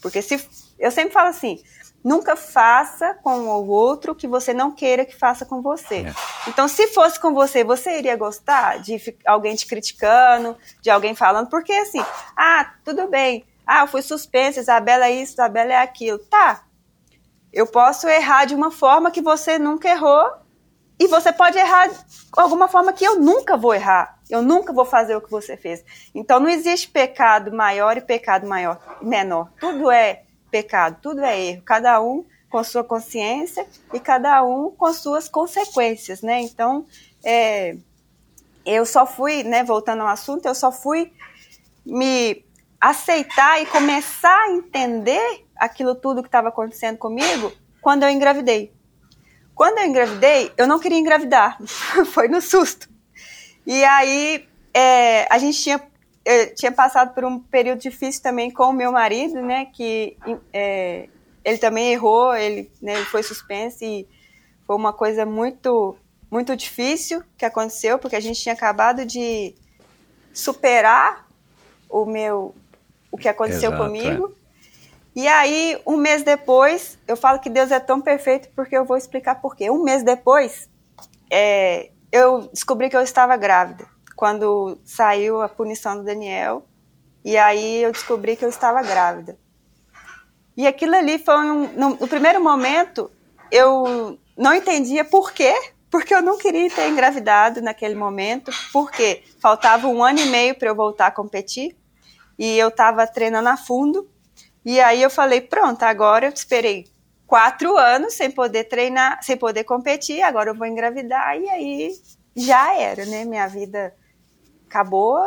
[0.00, 0.48] Porque se
[0.78, 1.60] eu sempre falo assim,
[2.04, 6.06] nunca faça com o outro o que você não queira que faça com você.
[6.06, 6.14] É.
[6.46, 8.96] Então, se fosse com você, você iria gostar de
[9.26, 12.04] alguém te criticando, de alguém falando, porque assim,
[12.36, 16.20] ah, tudo bem, ah, eu fui suspensa, Isabela é isso, Isabela é aquilo.
[16.20, 16.64] Tá,
[17.52, 20.43] eu posso errar de uma forma que você nunca errou,
[21.04, 21.98] e você pode errar de
[22.32, 24.18] alguma forma que eu nunca vou errar.
[24.28, 25.84] Eu nunca vou fazer o que você fez.
[26.14, 29.50] Então não existe pecado maior e pecado maior, menor.
[29.60, 31.62] Tudo é pecado, tudo é erro.
[31.62, 36.40] Cada um com sua consciência e cada um com suas consequências, né?
[36.40, 36.86] Então,
[37.24, 37.76] é,
[38.64, 41.12] eu só fui, né, voltando ao assunto, eu só fui
[41.84, 42.44] me
[42.80, 47.52] aceitar e começar a entender aquilo tudo que estava acontecendo comigo
[47.82, 48.72] quando eu engravidei.
[49.54, 51.58] Quando eu engravidei, eu não queria engravidar,
[52.12, 52.88] foi no susto.
[53.66, 55.80] E aí é, a gente tinha,
[56.56, 59.66] tinha passado por um período difícil também com o meu marido, né?
[59.66, 60.16] Que
[60.52, 61.08] é,
[61.44, 64.08] ele também errou, ele, né, ele foi suspenso e
[64.66, 65.96] foi uma coisa muito,
[66.30, 69.54] muito difícil que aconteceu, porque a gente tinha acabado de
[70.32, 71.28] superar
[71.88, 72.54] o meu,
[73.12, 74.34] o que aconteceu Exato, comigo.
[74.40, 74.43] É.
[75.14, 78.96] E aí, um mês depois, eu falo que Deus é tão perfeito porque eu vou
[78.96, 79.70] explicar por quê.
[79.70, 80.68] Um mês depois,
[81.30, 83.86] é, eu descobri que eu estava grávida.
[84.16, 86.66] Quando saiu a punição do Daniel,
[87.24, 89.38] e aí eu descobri que eu estava grávida.
[90.56, 93.10] E aquilo ali foi um, no, no primeiro momento
[93.50, 95.54] eu não entendia por quê,
[95.90, 100.68] porque eu não queria ter engravidado naquele momento, porque faltava um ano e meio para
[100.68, 101.76] eu voltar a competir.
[102.36, 104.08] e eu tava treinando a fundo.
[104.64, 106.86] E aí eu falei, pronto, agora eu esperei
[107.26, 111.92] quatro anos sem poder treinar, sem poder competir, agora eu vou engravidar e aí
[112.34, 113.24] já era, né?
[113.24, 113.94] Minha vida
[114.66, 115.18] acabou,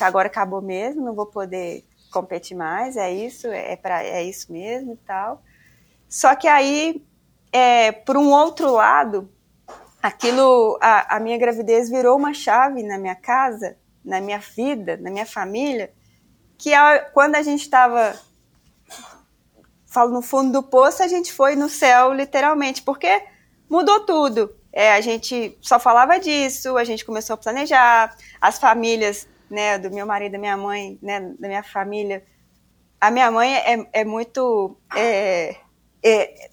[0.00, 4.94] agora acabou mesmo, não vou poder competir mais, é isso, é, pra, é isso mesmo
[4.94, 5.42] e tal.
[6.08, 7.04] Só que aí,
[7.52, 9.30] é, por um outro lado,
[10.02, 15.10] aquilo, a, a minha gravidez virou uma chave na minha casa, na minha vida, na
[15.10, 15.92] minha família,
[16.56, 18.18] que a, quando a gente estava
[19.88, 23.22] falo no fundo do poço, a gente foi no céu literalmente, porque
[23.68, 24.54] mudou tudo.
[24.72, 29.90] É, a gente só falava disso, a gente começou a planejar, as famílias, né, do
[29.90, 32.22] meu marido, da minha mãe, né, da minha família.
[33.00, 35.56] A minha mãe é, é muito, é,
[36.04, 36.50] é,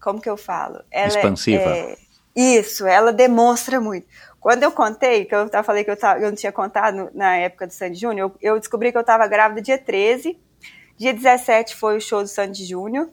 [0.00, 0.82] como que eu falo?
[0.90, 1.62] Ela é, Expansiva.
[1.62, 1.96] É,
[2.34, 4.06] isso, ela demonstra muito.
[4.40, 7.66] Quando eu contei, que eu falei que eu, tava, eu não tinha contado na época
[7.66, 10.38] do Sandy Júnior, eu, eu descobri que eu estava grávida dia 13,
[11.02, 13.10] dia 17 foi o show do Sandy Júnior,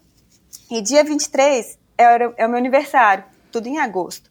[0.70, 4.30] e dia 23 era, é o meu aniversário, tudo em agosto.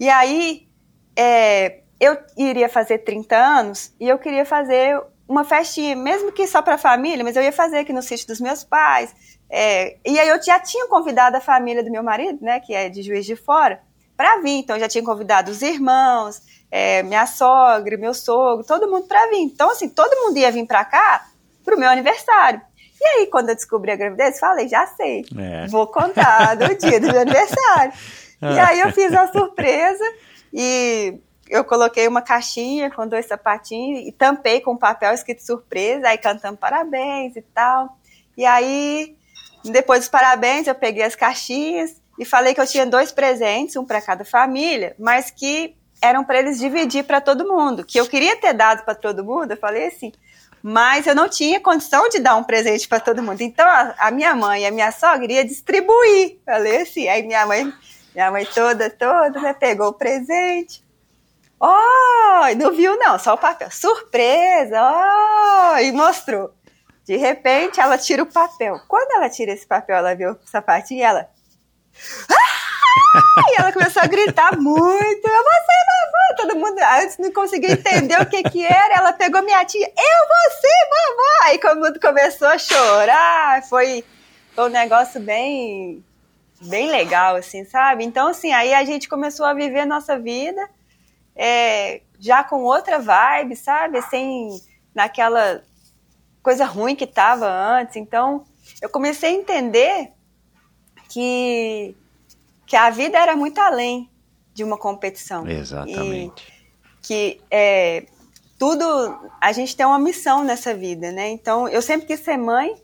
[0.00, 0.66] E aí,
[1.14, 6.62] é, eu iria fazer 30 anos e eu queria fazer uma festinha, mesmo que só
[6.62, 9.14] para a família, mas eu ia fazer aqui no sítio dos meus pais.
[9.50, 12.88] É, e aí eu já tinha convidado a família do meu marido, né, que é
[12.88, 13.82] de Juiz de Fora,
[14.16, 14.60] para vir.
[14.60, 19.28] Então, eu já tinha convidado os irmãos, é, minha sogra, meu sogro, todo mundo para
[19.28, 19.40] vir.
[19.40, 21.26] Então, assim, todo mundo ia vir para cá
[21.62, 22.62] pro meu aniversário.
[23.00, 25.66] E aí, quando eu descobri a gravidez, falei, já sei, é.
[25.68, 27.92] vou contar no dia do meu aniversário.
[28.42, 30.04] e aí eu fiz uma surpresa
[30.52, 36.18] e eu coloquei uma caixinha com dois sapatinhos e tampei com papel escrito surpresa, aí
[36.18, 37.96] cantando parabéns e tal.
[38.36, 39.16] E aí,
[39.64, 43.84] depois dos parabéns, eu peguei as caixinhas e falei que eu tinha dois presentes, um
[43.84, 48.36] para cada família, mas que eram para eles dividir para todo mundo, que eu queria
[48.36, 49.52] ter dado para todo mundo.
[49.52, 50.12] Eu falei assim,
[50.62, 53.40] mas eu não tinha condição de dar um presente para todo mundo.
[53.40, 56.38] Então a, a, minha mãe e a minha sogra ia distribuir.
[56.44, 57.72] Falei assim, aí minha mãe,
[58.14, 60.84] minha mãe toda, toda, né, pegou o presente.
[61.60, 63.70] Oh, não viu não, só o papel.
[63.70, 66.54] Surpresa, oh, e mostrou.
[67.04, 68.80] De repente, ela tira o papel.
[68.86, 71.28] Quando ela tira esse papel, ela viu o sapatinho e ela
[72.30, 72.57] ah!
[73.50, 75.28] E ela começou a gritar muito.
[75.28, 76.36] Eu, você, vovó!
[76.36, 78.94] Todo mundo, antes não conseguia entender o que que era.
[78.98, 79.86] Ela pegou minha tia.
[79.86, 81.44] Eu, você, vovó!
[81.44, 83.62] Aí todo mundo começou a chorar.
[83.64, 84.04] Foi,
[84.54, 86.04] foi um negócio bem,
[86.62, 88.04] bem legal, assim, sabe?
[88.04, 90.68] Então, assim, aí a gente começou a viver a nossa vida
[91.38, 94.02] é, já com outra vibe, sabe?
[94.02, 94.60] Sem
[94.92, 95.62] naquela
[96.42, 97.94] coisa ruim que tava antes.
[97.94, 98.44] Então,
[98.82, 100.10] eu comecei a entender
[101.08, 101.96] que,
[102.68, 104.10] que a vida era muito além
[104.52, 105.48] de uma competição.
[105.48, 106.46] Exatamente.
[106.46, 106.58] E
[107.00, 108.04] que é,
[108.58, 108.84] tudo.
[109.40, 111.28] A gente tem uma missão nessa vida, né?
[111.30, 112.76] Então, eu sempre quis ser mãe,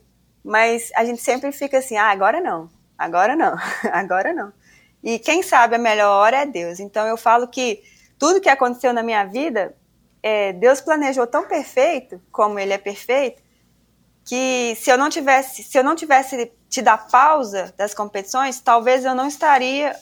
[0.43, 3.55] mas a gente sempre fica assim: ah, agora não, agora não,
[3.93, 4.51] agora não.
[5.03, 6.79] E quem sabe a melhor hora é Deus.
[6.79, 7.83] Então, eu falo que
[8.17, 9.75] tudo que aconteceu na minha vida,
[10.23, 13.43] é, Deus planejou tão perfeito, como Ele é perfeito,
[14.25, 19.05] que se eu não tivesse, se eu não tivesse tido a pausa das competições, talvez
[19.05, 19.95] eu não estaria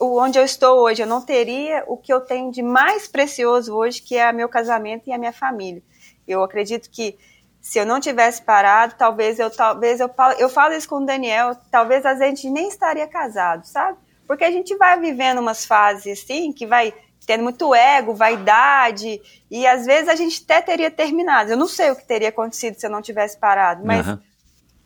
[0.00, 4.00] onde eu estou hoje, eu não teria o que eu tenho de mais precioso hoje,
[4.00, 5.82] que é meu casamento e a minha família.
[6.26, 7.18] Eu acredito que
[7.60, 11.54] se eu não tivesse parado, talvez eu talvez eu eu falo isso com o Daniel,
[11.70, 13.98] talvez a gente nem estaria casado, sabe?
[14.26, 16.94] Porque a gente vai vivendo umas fases assim que vai
[17.26, 21.50] tendo muito ego, vaidade, e às vezes a gente até teria terminado.
[21.50, 24.18] Eu não sei o que teria acontecido se eu não tivesse parado, mas uhum.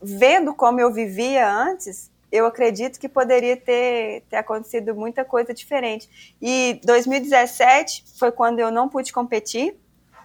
[0.01, 6.35] Vendo como eu vivia antes, eu acredito que poderia ter, ter acontecido muita coisa diferente.
[6.41, 9.75] E 2017 foi quando eu não pude competir,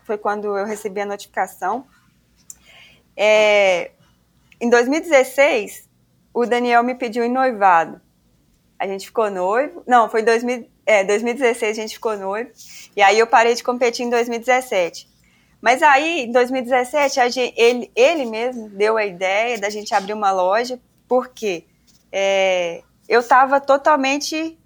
[0.04, 1.84] foi quando eu recebi a notificação.
[3.16, 3.90] É,
[4.60, 5.88] em 2016,
[6.32, 8.00] o Daniel me pediu em noivado.
[8.78, 9.82] A gente ficou noivo.
[9.86, 12.50] Não, foi em 2000, é, 2016 a gente ficou noivo.
[12.94, 15.08] E aí eu parei de competir em 2017.
[15.66, 20.30] Mas aí, em 2017, gente, ele, ele mesmo deu a ideia da gente abrir uma
[20.30, 21.64] loja, porque
[22.12, 24.56] é, eu estava totalmente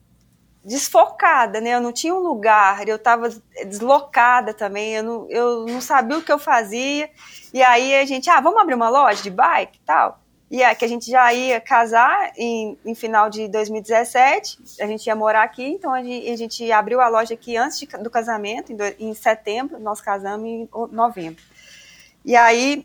[0.62, 1.70] desfocada, né?
[1.70, 3.30] Eu não tinha um lugar, eu estava
[3.64, 7.08] deslocada também, eu não, eu não sabia o que eu fazia.
[7.50, 10.19] E aí a gente, ah, vamos abrir uma loja de bike e tal?
[10.50, 15.06] E é que a gente já ia casar em, em, final de 2017, a gente
[15.06, 18.10] ia morar aqui, então a gente, a gente abriu a loja aqui antes de, do
[18.10, 21.40] casamento, em, do, em, setembro, nós casamos em novembro.
[22.24, 22.84] E aí,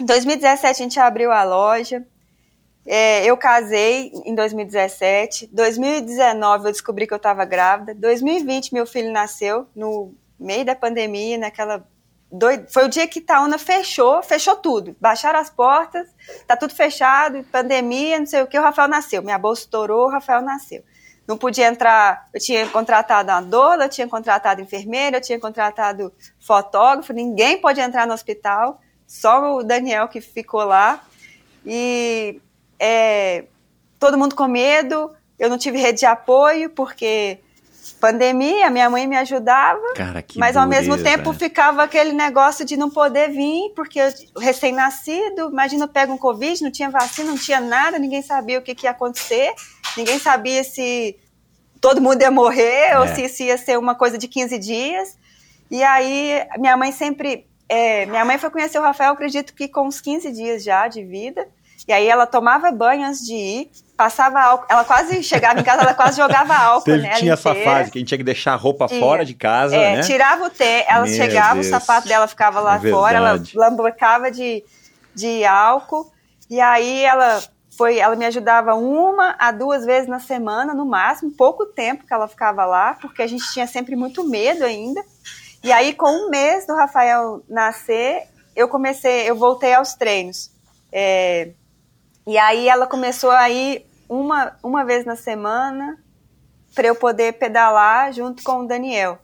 [0.00, 2.02] em 2017 a gente abriu a loja,
[2.86, 9.12] é, eu casei em 2017, 2019 eu descobri que eu estava grávida, 2020 meu filho
[9.12, 11.86] nasceu, no meio da pandemia, naquela
[12.30, 12.66] doido.
[12.70, 14.96] Foi o dia que Itaúna fechou, fechou tudo.
[15.00, 16.08] Baixaram as portas,
[16.46, 19.22] tá tudo fechado, pandemia, não sei o que, o Rafael nasceu.
[19.22, 20.82] Minha bolsa estourou, o Rafael nasceu.
[21.26, 26.12] Não podia entrar, eu tinha contratado uma doula, eu tinha contratado enfermeira, eu tinha contratado
[26.38, 31.02] fotógrafo, ninguém pode entrar no hospital, só o Daniel que ficou lá.
[31.64, 32.40] E
[32.78, 33.46] é,
[33.98, 37.40] todo mundo com medo, eu não tive rede de apoio, porque
[38.00, 42.90] pandemia, minha mãe me ajudava, Cara, mas ao mesmo tempo ficava aquele negócio de não
[42.90, 44.00] poder vir, porque
[44.38, 48.74] recém-nascido, imagina, pega um Covid, não tinha vacina, não tinha nada, ninguém sabia o que,
[48.74, 49.54] que ia acontecer,
[49.96, 51.16] ninguém sabia se
[51.80, 53.14] todo mundo ia morrer ou É.
[53.14, 55.16] se isso ia ser uma coisa de 15 dias.
[55.70, 57.46] E aí, minha mãe sempre.
[57.68, 61.02] é, minha mãe foi conhecer o Rafael, acredito que com uns 15 dias já de
[61.04, 61.46] vida.
[61.88, 64.66] E aí ela tomava banho antes de ir, passava álcool.
[64.68, 67.10] Ela quase chegava em casa, ela quase jogava álcool, Teve- né?
[67.14, 69.00] tinha essa fase que a gente tinha que deixar a roupa Tinha.
[69.00, 70.02] fora de casa, É, né?
[70.02, 71.66] tirava o tê, ela Meu chegava, Deus.
[71.66, 73.56] o sapato dela ficava lá É fora, ela verdade.
[73.56, 74.64] lambocava de,
[75.14, 76.10] de álcool,
[76.50, 77.40] e aí ela
[77.78, 82.12] foi, ela me ajudava uma a duas vezes na semana, no máximo, pouco tempo que
[82.12, 85.04] ela ficava lá, porque a gente tinha sempre muito medo ainda.
[85.62, 88.22] E aí, com um mês do Rafael nascer,
[88.56, 90.50] eu comecei, eu voltei aos treinos.
[90.92, 91.50] É,
[92.26, 95.98] e aí ela começou a ir uma, uma vez na semana
[96.74, 99.18] para eu poder pedalar junto com o Daniel.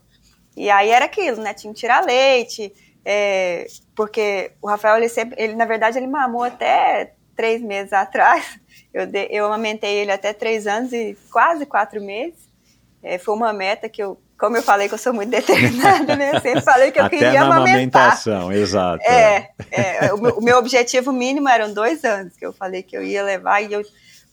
[0.57, 1.53] E aí era aquilo, né?
[1.55, 2.73] Tinha que tirar leite,
[3.05, 8.59] é, porque o Rafael, ele sempre, ele na verdade, ele mamou até três meses atrás.
[8.95, 12.47] Eu, de, eu amamentei ele até três anos e quase quatro meses.
[13.03, 16.33] É, foi uma meta que eu, como eu falei que eu sou muito determinada, né?
[16.35, 18.03] Eu sempre falei que eu Até queria na amamentar.
[18.03, 19.01] amamentação, exato.
[19.05, 22.97] É, é, o, meu, o meu objetivo mínimo eram dois anos, que eu falei que
[22.97, 23.83] eu ia levar, e eu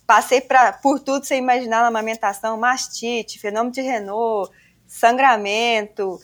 [0.07, 4.51] passei pra, por tudo sem imaginar na amamentação, mastite, fenômeno de Renault,
[4.87, 6.19] sangramento,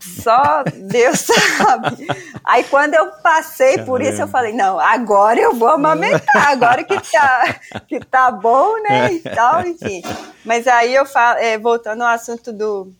[0.00, 1.20] só Deus
[1.58, 2.06] sabe.
[2.42, 6.98] Aí quando eu passei por isso, eu falei, não, agora eu vou amamentar, agora que
[7.10, 10.02] tá, que tá bom, né, e tal, enfim.
[10.44, 12.92] Mas aí eu falo, é, voltando ao assunto do,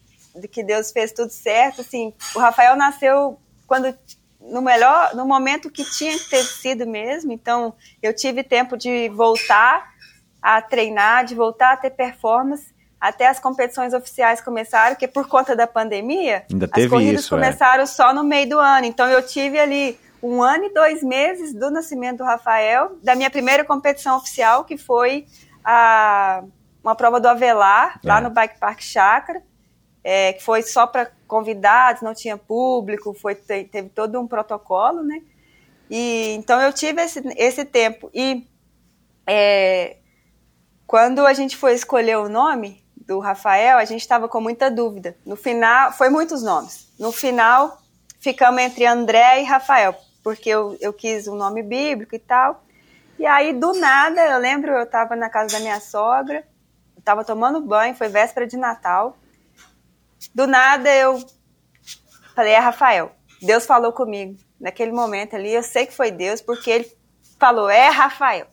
[0.51, 3.95] que Deus fez tudo certo, assim, o Rafael nasceu quando
[4.41, 9.09] no melhor, no momento que tinha que ter sido mesmo, então eu tive tempo de
[9.11, 9.91] voltar
[10.41, 15.57] a treinar, de voltar a ter performance, até as competições oficiais começaram, que por conta
[15.57, 17.39] da pandemia, Ainda as corridas isso, é.
[17.39, 21.55] começaram só no meio do ano, então eu tive ali um ano e dois meses
[21.55, 25.27] do nascimento do Rafael, da minha primeira competição oficial, que foi
[25.65, 26.43] a,
[26.85, 28.21] uma prova do Avelar, lá É.
[28.21, 29.43] no Bike Park Chácara,
[30.05, 35.03] é, que foi só para convidados, não tinha público, foi, te- teve todo um protocolo,
[35.03, 35.23] né?
[35.91, 38.11] E, então eu tive esse, esse tempo.
[38.15, 38.47] E
[39.27, 39.97] é,
[40.87, 42.80] quando a gente foi escolher o nome
[43.11, 45.17] do Rafael, a gente estava com muita dúvida.
[45.27, 46.89] No final, foi muitos nomes.
[46.97, 47.83] No final,
[48.21, 52.63] ficamos entre André e Rafael, porque eu, eu quis um nome bíblico e tal.
[53.19, 56.47] E aí, do nada, eu lembro, eu estava na casa da minha sogra,
[56.97, 59.17] estava tomando banho, foi véspera de Natal.
[60.33, 61.21] Do nada, eu
[62.37, 63.11] falei, é Rafael.
[63.43, 65.53] Deus falou comigo naquele momento ali.
[65.53, 66.97] Eu sei que foi Deus, porque ele
[67.41, 68.47] falou, é Rafael.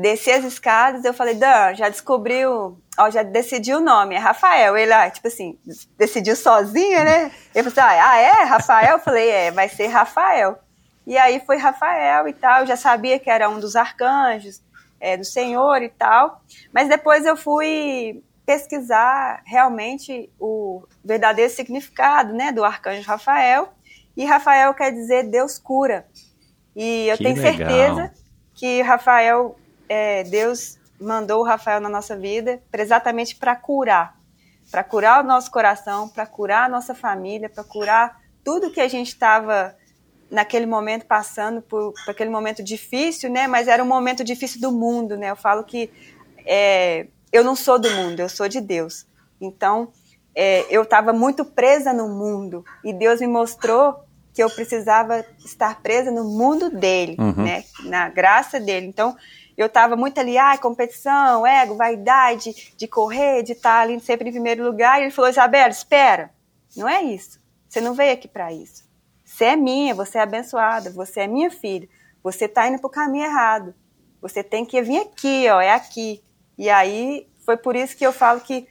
[0.00, 4.76] Desci as escadas, eu falei, Dan, já descobriu, ó, já decidi o nome, é Rafael.
[4.76, 5.58] Ele, ah, tipo assim,
[5.98, 7.32] decidiu sozinha, né?
[7.52, 8.92] Ele falou assim, ah, é Rafael?
[8.92, 10.56] Eu falei, é, vai ser Rafael.
[11.04, 14.62] E aí foi Rafael e tal, eu já sabia que era um dos arcanjos,
[15.00, 16.42] é, do Senhor e tal.
[16.72, 23.70] Mas depois eu fui pesquisar realmente o verdadeiro significado, né, do arcanjo Rafael.
[24.16, 26.06] E Rafael quer dizer Deus cura.
[26.76, 27.56] E eu Que tenho legal.
[27.56, 28.12] certeza
[28.54, 29.56] que Rafael,
[29.88, 34.16] é, Deus mandou o Rafael na nossa vida exatamente para curar,
[34.70, 38.88] para curar o nosso coração, para curar a nossa família, para curar tudo que a
[38.88, 39.74] gente estava
[40.30, 43.46] naquele momento passando por, por aquele momento difícil, né?
[43.46, 45.30] Mas era um momento difícil do mundo, né?
[45.30, 45.90] Eu falo que
[46.44, 49.06] é, eu não sou do mundo, eu sou de Deus.
[49.40, 49.90] Então
[50.34, 54.00] é, eu estava muito presa no mundo e Deus me mostrou
[54.34, 57.44] que eu precisava estar presa no mundo dele, Uhum.
[57.44, 57.64] né?
[57.84, 58.86] Na graça dele.
[58.86, 59.16] Então
[59.58, 64.32] eu estava muito ali, ah, competição, ego, vaidade, de correr, de estar ali sempre em
[64.32, 65.00] primeiro lugar.
[65.00, 66.30] E ele falou, Isabela, espera,
[66.76, 67.40] não é isso.
[67.68, 68.88] Você não veio aqui para isso.
[69.24, 71.88] Você é minha, você é abençoada, você é minha filha.
[72.22, 73.74] Você está indo para o caminho errado.
[74.22, 76.22] Você tem que vir aqui, ó, é aqui.
[76.56, 78.68] E aí foi por isso que eu falo que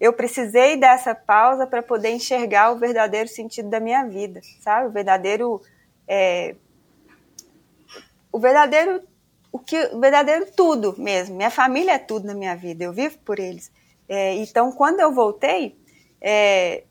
[0.00, 4.88] eu precisei dessa pausa para poder enxergar o verdadeiro sentido da minha vida, sabe?
[4.88, 5.60] O verdadeiro,
[6.08, 6.56] é,
[8.32, 9.02] o verdadeiro,
[9.54, 11.36] o que, o verdadeiro tudo mesmo.
[11.36, 12.82] Minha família é tudo na minha vida.
[12.82, 13.70] Eu vivo por eles.
[14.08, 15.78] É, então, quando eu voltei,
[16.20, 16.82] é,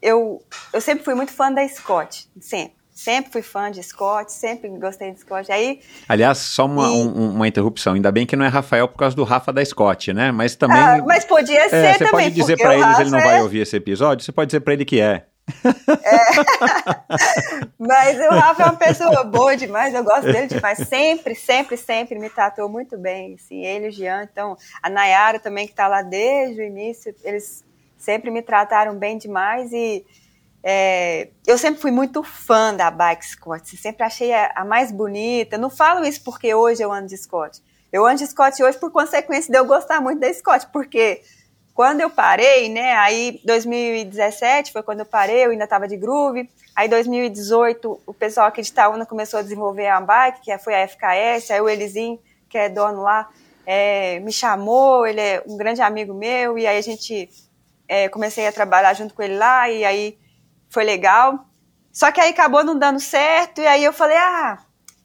[0.00, 0.40] eu,
[0.72, 2.78] eu sempre fui muito fã da Scott, sempre.
[2.90, 5.50] Sempre fui fã de Scott, sempre gostei de Scott.
[5.52, 7.94] Aí, Aliás, só uma, E- um- uma interrupção.
[7.94, 10.32] Ainda bem que não é Rafael por causa do Rafa da Scott, né?
[10.32, 10.76] Mas também.
[10.78, 12.10] ah, mas podia É, ser você também.
[12.10, 14.72] pode dizer o eles, ele não vai é- ouvir esse episódio, você pode dizer pra
[14.72, 15.26] ele que é.
[17.78, 20.78] Mas o Rafa é uma pessoa boa demais, eu gosto dele demais.
[20.78, 23.34] Sempre, sempre, sempre me tratou muito bem.
[23.34, 24.28] Assim, ele o Jean.
[24.30, 27.64] Então, a Nayara também, que está lá desde o início, eles
[27.96, 29.72] sempre me trataram bem demais.
[29.72, 30.04] E
[30.62, 33.76] é, eu sempre fui muito fã da Bike Scott.
[33.76, 35.58] Sempre achei a, a mais bonita.
[35.58, 37.62] Não falo isso porque hoje eu ando de Scott.
[37.92, 41.22] Eu ando de Scott hoje por consequência de eu gostar muito da Scott, porque
[41.78, 46.50] quando eu parei, né, aí 2017 foi quando eu parei, eu ainda estava de groove,
[46.74, 50.88] aí 2018 o pessoal aqui de Itaúna começou a desenvolver a bike, que foi a
[50.88, 52.18] FKS, aí o Elizinho,
[52.48, 53.28] que é dono lá,
[53.64, 57.30] é, me chamou, ele é um grande amigo meu, e aí a gente,
[57.86, 60.18] é, comecei a trabalhar junto com ele lá, e aí
[60.68, 61.46] foi legal,
[61.92, 64.58] só que aí acabou não dando certo, e aí eu falei, ah,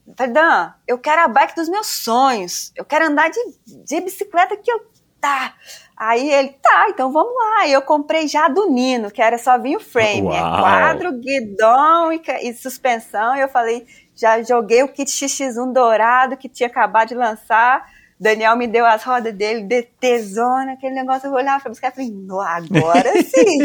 [0.08, 4.72] Dan, eu quero a bike dos meus sonhos, eu quero andar de, de bicicleta que
[4.72, 4.84] eu,
[5.20, 5.54] tá,
[5.96, 7.66] Aí ele, tá, então vamos lá.
[7.66, 10.28] E eu comprei já do Nino, que era só vir o frame.
[10.34, 10.60] É Uau.
[10.60, 13.36] quadro, guidão e, e suspensão.
[13.36, 17.84] E eu falei, já joguei o kit XX1 dourado que tinha acabado de lançar.
[18.18, 21.28] Daniel me deu as rodas dele, DTzona, aquele negócio.
[21.28, 23.58] Eu olhava pra buscar e falei, "Nó, agora sim.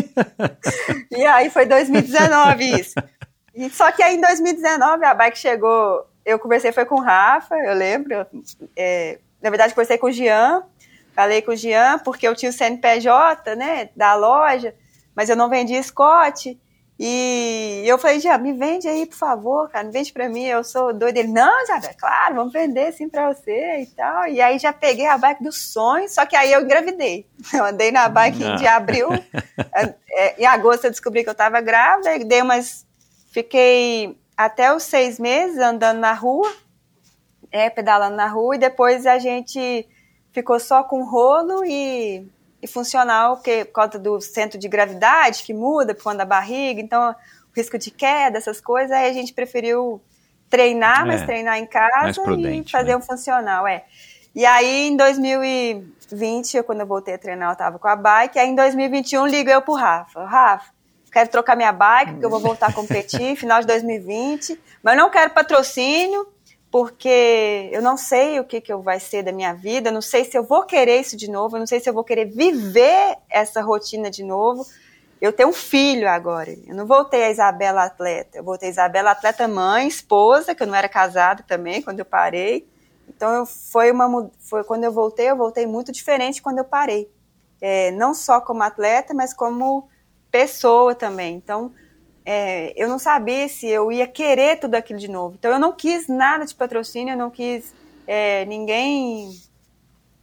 [1.11, 2.95] e aí foi 2019 isso.
[3.55, 6.05] E, só que aí em 2019 a bike chegou.
[6.25, 8.13] Eu conversei, foi com o Rafa, eu lembro.
[8.13, 8.25] eu,
[8.75, 10.63] é, na verdade, conversei com o Jean.
[11.19, 14.73] Falei com o Jean, porque eu tinha o CNPJ, né, da loja,
[15.13, 16.57] mas eu não vendia Scott.
[16.97, 20.63] E eu falei, Jean, me vende aí, por favor, cara, me vende pra mim, eu
[20.63, 21.17] sou doido.
[21.17, 24.27] Ele, não, Isabel, claro, vamos vender sim pra você e tal.
[24.27, 27.27] E aí já peguei a bike do sonho, só que aí eu engravidei.
[27.53, 28.55] Eu andei na bike Ah.
[28.55, 29.09] de abril,
[30.13, 32.85] é, em agosto eu descobri que eu tava grávida, dei umas.
[33.29, 36.49] Fiquei até os seis meses andando na rua,
[37.51, 39.85] é, pedalando na rua, e depois a gente
[40.31, 42.27] ficou só com rolo e,
[42.61, 46.81] e funcional, porque por causa do centro de gravidade que muda por conta da barriga,
[46.81, 47.15] então o
[47.55, 50.01] risco de queda, essas coisas, aí a gente preferiu
[50.49, 52.97] treinar, É, mas treinar em casa prudente, e fazer né?
[52.97, 53.85] um funcional, é.
[54.35, 58.39] E aí em 2020, eu, quando eu voltei a treinar, eu tava com a bike,
[58.39, 60.71] aí em 2021 ligo eu pro Rafa, Rafa,
[61.11, 65.09] quero trocar minha bike, porque eu vou voltar a competir final de 2020, mas não
[65.09, 66.27] quero patrocínio,
[66.71, 70.23] porque eu não sei o que, que eu vai ser da minha vida, não sei
[70.23, 73.61] se eu vou querer isso de novo, não sei se eu vou querer viver essa
[73.61, 74.65] rotina de novo.
[75.19, 79.11] Eu tenho um filho agora, eu não voltei a Isabela atleta, eu voltei a Isabela
[79.11, 82.67] atleta mãe, esposa, que eu não era casada também quando eu parei.
[83.09, 87.11] Então eu, foi uma foi quando eu voltei, eu voltei muito diferente quando eu parei.
[87.59, 89.89] É, não só como atleta, mas como
[90.31, 91.35] pessoa também.
[91.35, 91.73] Então
[92.31, 95.35] é, eu não sabia se eu ia querer tudo aquilo de novo.
[95.39, 97.73] Então eu não quis nada de patrocínio, eu não quis
[98.05, 99.31] é, ninguém.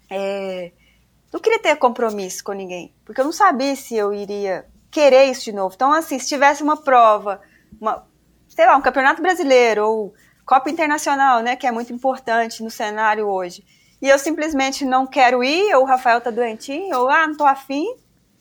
[0.09, 0.71] é,
[1.33, 5.47] não queria ter compromisso com ninguém, porque eu não sabia se eu iria querer isso
[5.47, 5.75] de novo.
[5.75, 7.41] Então, assim, se tivesse uma prova,
[7.81, 8.07] uma,
[8.47, 13.27] sei lá, um campeonato brasileiro ou Copa Internacional, né, que é muito importante no cenário
[13.27, 13.65] hoje,
[14.01, 17.45] e eu simplesmente não quero ir, ou o Rafael tá doentinho, ou ah, não tô
[17.45, 17.85] afim,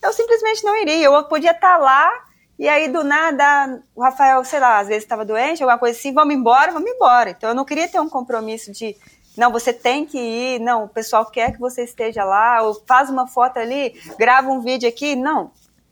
[0.03, 1.05] eu simplesmente não iria.
[1.05, 2.24] Eu podia estar lá
[2.57, 6.13] e aí do nada o Rafael, sei lá, às vezes estava doente, alguma coisa assim,
[6.13, 7.31] vamos embora, vamos embora.
[7.31, 8.95] Então eu não queria ter um compromisso de
[9.37, 13.09] não, você tem que ir, não, o pessoal quer que você esteja lá, ou faz
[13.09, 15.15] uma foto ali, grava um vídeo aqui.
[15.15, 15.51] Não,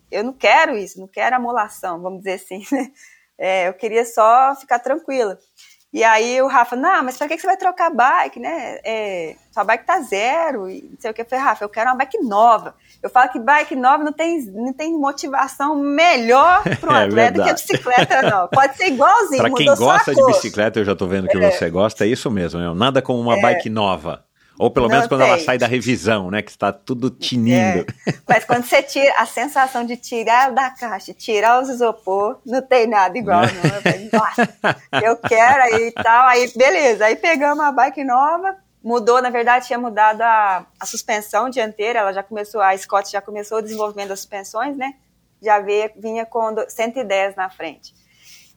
[0.10, 2.64] eu não quero isso, não quero amolação, vamos dizer assim.
[2.72, 2.92] né?
[3.38, 5.38] É, eu queria só ficar tranquila.
[5.94, 8.80] E aí o Rafa, não, mas pra que você vai trocar bike, né?
[8.84, 11.22] É, sua bike tá zero, e não sei o que.
[11.22, 12.74] Eu falei, Rafa, eu quero uma bike nova.
[13.02, 17.34] Eu falo que bike nova não tem, não tem motivação melhor para um É atleta
[17.34, 17.62] que a verdade.
[17.62, 18.48] bicicleta, não.
[18.48, 22.06] Pode ser igualzinho, Pra quem gosta de bicicleta, eu já tô vendo que você gosta,
[22.06, 22.74] é isso mesmo, meu.
[22.74, 24.26] Nada como uma bike nova.
[24.60, 26.42] Ou pelo Não menos quando ela sai da revisão, né?
[26.42, 27.86] Que está tudo tinindo.
[28.08, 32.62] É, mas quando você tira, a sensação de tirar da caixa, tirar os isopor, não
[32.62, 33.76] tem nada igual, não.
[33.76, 34.56] Eu falei, nossa,
[35.04, 36.28] eu quero aí e tal.
[36.28, 41.50] Aí, beleza, aí pegamos a bike nova, mudou, na verdade, tinha mudado a, a suspensão
[41.50, 44.94] dianteira, ela já começou, a Scott já começou o desenvolvimento das suspensões, né?
[45.42, 47.94] Já veio, vinha com do- 110 na frente.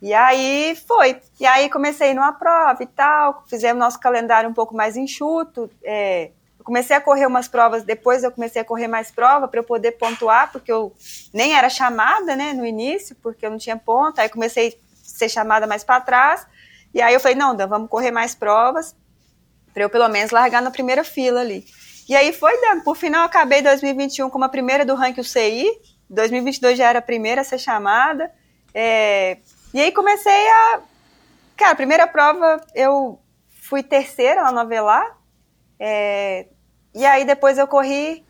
[0.01, 1.21] E aí foi.
[1.41, 5.71] E aí comecei numa prova e tal, fizemos nosso calendário um pouco mais enxuto.
[5.83, 6.31] é,
[6.67, 9.93] comecei a correr umas provas, depois eu comecei a correr mais prova para eu poder
[9.93, 10.93] pontuar, porque eu
[11.33, 14.21] nem era chamada, né, no início, porque eu não tinha ponto.
[14.21, 14.73] Aí comecei a
[15.05, 16.45] ser chamada mais para trás.
[16.93, 18.97] E aí eu falei, não, Dan, vamos correr mais provas,
[19.73, 21.65] para eu pelo menos largar na primeira fila ali.
[22.09, 22.83] E aí foi dando.
[22.83, 25.71] Por final, eu acabei 2021 como a primeira do ranking UCI,
[26.11, 28.29] 2022 já era a primeira a ser chamada.
[28.75, 29.39] É,
[29.73, 30.81] e aí comecei a.
[31.57, 33.19] Cara, a primeira prova eu
[33.63, 35.17] fui terceira na novelar.
[35.79, 36.47] É,
[36.95, 38.25] e aí depois eu corri,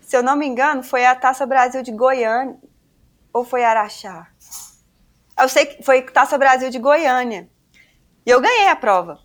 [0.00, 2.56] se eu não me engano, foi a Taça Brasil de Goiânia.
[3.32, 4.28] Ou foi Araxá?
[5.38, 7.48] Eu sei que foi Taça Brasil de Goiânia.
[8.24, 9.18] E eu ganhei a prova.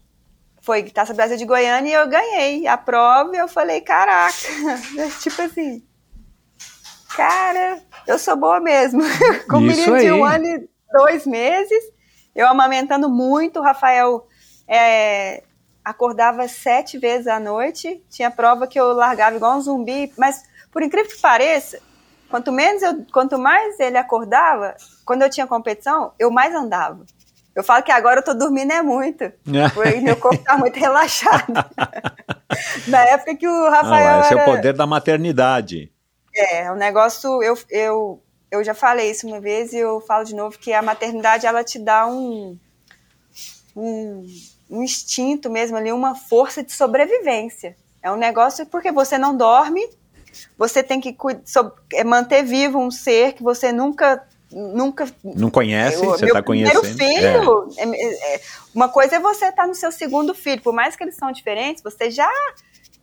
[0.62, 4.34] Foi Taça Brasil de Goiânia e eu ganhei a prova e eu falei, caraca,
[5.22, 5.86] tipo assim,
[7.16, 9.02] cara, eu sou boa mesmo.
[9.50, 11.84] Com um menino de um ano e dois meses,
[12.36, 14.26] eu amamentando muito, o Rafael
[14.68, 15.44] é,
[15.84, 20.82] acordava sete vezes à noite, tinha prova que eu largava igual um zumbi, mas por
[20.82, 21.80] incrível que pareça,
[22.30, 24.76] quanto menos eu, quanto mais ele acordava,
[25.06, 27.04] quando eu tinha competição, eu mais andava.
[27.56, 29.32] Eu falo que agora eu tô dormindo é muito,
[29.74, 31.54] porque meu corpo tá muito relaxado.
[32.88, 34.42] Na época que o Rafael ah, esse era...
[34.42, 35.92] é o poder da maternidade.
[36.36, 38.23] É, o negócio, eu, eu,
[38.54, 41.64] eu já falei isso uma vez e eu falo de novo que a maternidade, ela
[41.64, 42.56] te dá um,
[43.76, 44.28] um,
[44.70, 47.76] um instinto mesmo ali, uma força de sobrevivência.
[48.00, 49.82] É um negócio porque você não dorme,
[50.56, 51.18] você tem que
[51.94, 56.84] é, manter vivo um ser que você nunca nunca não conhece, eu, você está conhecendo.
[56.84, 57.86] filho, é.
[57.86, 58.42] É, é,
[58.76, 61.32] uma coisa é você estar tá no seu segundo filho, por mais que eles são
[61.32, 62.32] diferentes, você já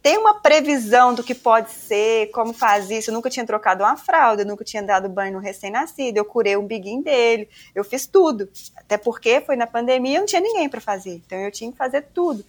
[0.03, 3.11] tem uma previsão do que pode ser, como faz isso.
[3.11, 6.57] Eu nunca tinha trocado uma fralda, eu nunca tinha dado banho no recém-nascido, eu curei
[6.57, 8.49] um biguinho dele, eu fiz tudo.
[8.77, 12.03] Até porque foi na pandemia, não tinha ninguém para fazer, então eu tinha que fazer
[12.15, 12.45] tudo.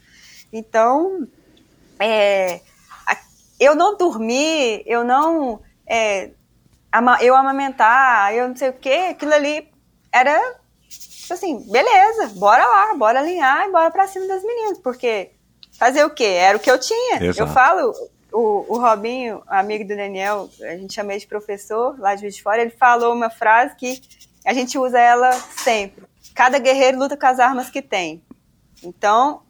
[0.51, 1.27] Então,
[1.99, 2.61] é,
[3.59, 5.61] eu não dormi, eu não.
[5.85, 6.31] É,
[7.21, 9.69] eu amamentar, eu não sei o que, aquilo ali
[10.11, 10.55] era
[11.29, 15.31] assim, beleza, bora lá, bora alinhar e bora pra cima das meninas, porque
[15.81, 16.25] fazer o quê?
[16.25, 17.23] Era o que eu tinha.
[17.23, 17.41] Exato.
[17.41, 17.91] Eu falo,
[18.31, 22.35] o, o Robinho, amigo do Daniel, a gente chama ele de professor lá de Juiz
[22.35, 23.99] de Fora, ele falou uma frase que
[24.45, 26.03] a gente usa ela sempre.
[26.35, 28.23] Cada guerreiro luta com as armas que tem.
[28.83, 29.41] Então,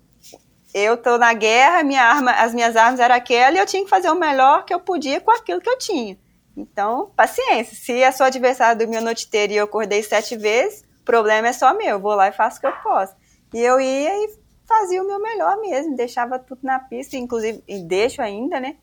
[0.73, 3.89] eu tô na guerra, minha arma, as minhas armas eram aquela e eu tinha que
[3.89, 6.17] fazer o melhor que eu podia com aquilo que eu tinha.
[6.55, 7.75] Então, paciência.
[7.75, 11.49] Se a sua adversária dormiu a noite inteira e eu acordei sete vezes, o problema
[11.49, 11.89] é só meu.
[11.89, 13.13] Eu vou lá e faço o que eu posso.
[13.53, 14.40] E eu ia e
[14.72, 18.78] fazia o meu melhor mesmo, deixava tudo na pista, inclusive, e deixo ainda, né?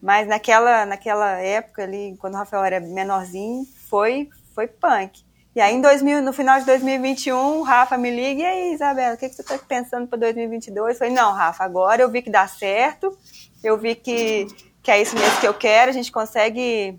[0.00, 5.22] Mas naquela, naquela época ali, quando o Rafael era menorzinho, foi, foi punk.
[5.54, 9.16] E aí, em 2000, no final de 2021, o Rafa me liga, e aí, Isabela,
[9.16, 10.94] o que, que você está pensando para 2022?
[10.94, 13.16] Eu falei, não, Rafa, agora eu vi que dá certo,
[13.62, 14.46] eu vi que,
[14.82, 16.98] que é isso mesmo que eu quero, a gente consegue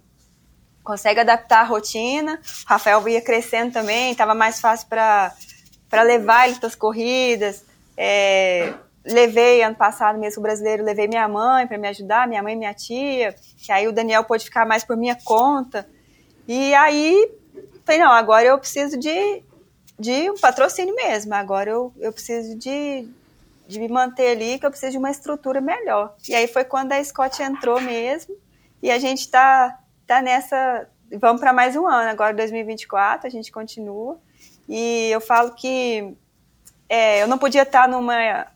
[0.84, 2.42] consegue adaptar a rotina.
[2.66, 5.34] O Rafael ia crescendo também, estava mais fácil para
[6.04, 7.69] levar ele para as corridas.
[8.02, 8.76] É,
[9.06, 12.74] levei ano passado mesmo brasileiro, levei minha mãe para me ajudar, minha mãe e minha
[12.74, 15.86] tia, que aí o Daniel pôde ficar mais por minha conta.
[16.48, 17.30] E aí,
[17.86, 19.44] falei, não, agora eu preciso de,
[20.00, 23.06] de um patrocínio mesmo, agora eu, eu preciso de,
[23.68, 26.16] de me manter ali, que eu preciso de uma estrutura melhor.
[26.30, 28.34] E aí foi quando a Scott entrou mesmo,
[28.82, 29.78] e a gente está
[30.08, 30.88] tá nessa.
[31.20, 34.18] Vamos para mais um ano, agora 2024, a gente continua.
[34.70, 36.16] E eu falo que
[36.90, 38.48] é, eu não podia estar numa,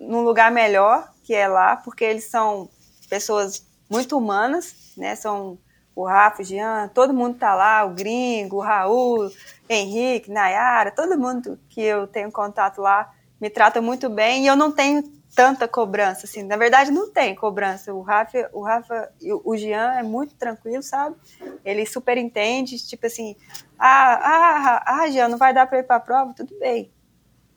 [0.00, 2.70] num lugar melhor que é lá, porque eles são
[3.08, 5.14] pessoas muito humanas, né?
[5.14, 5.58] São
[5.94, 9.30] o Rafa, o Jean, todo mundo tá lá, o Gringo, o Raul,
[9.68, 14.56] Henrique, Nayara, todo mundo que eu tenho contato lá me trata muito bem e eu
[14.56, 15.02] não tenho
[15.34, 16.42] tanta cobrança, assim.
[16.42, 17.92] Na verdade, não tem cobrança.
[17.92, 19.12] O Rafa, o Rafa
[19.44, 21.16] o Jean é muito tranquilo, sabe?
[21.64, 23.36] Ele super entende, tipo assim,
[23.78, 26.34] ah, ah, ah, Jean, não vai dar para ir para a prova?
[26.34, 26.90] Tudo bem,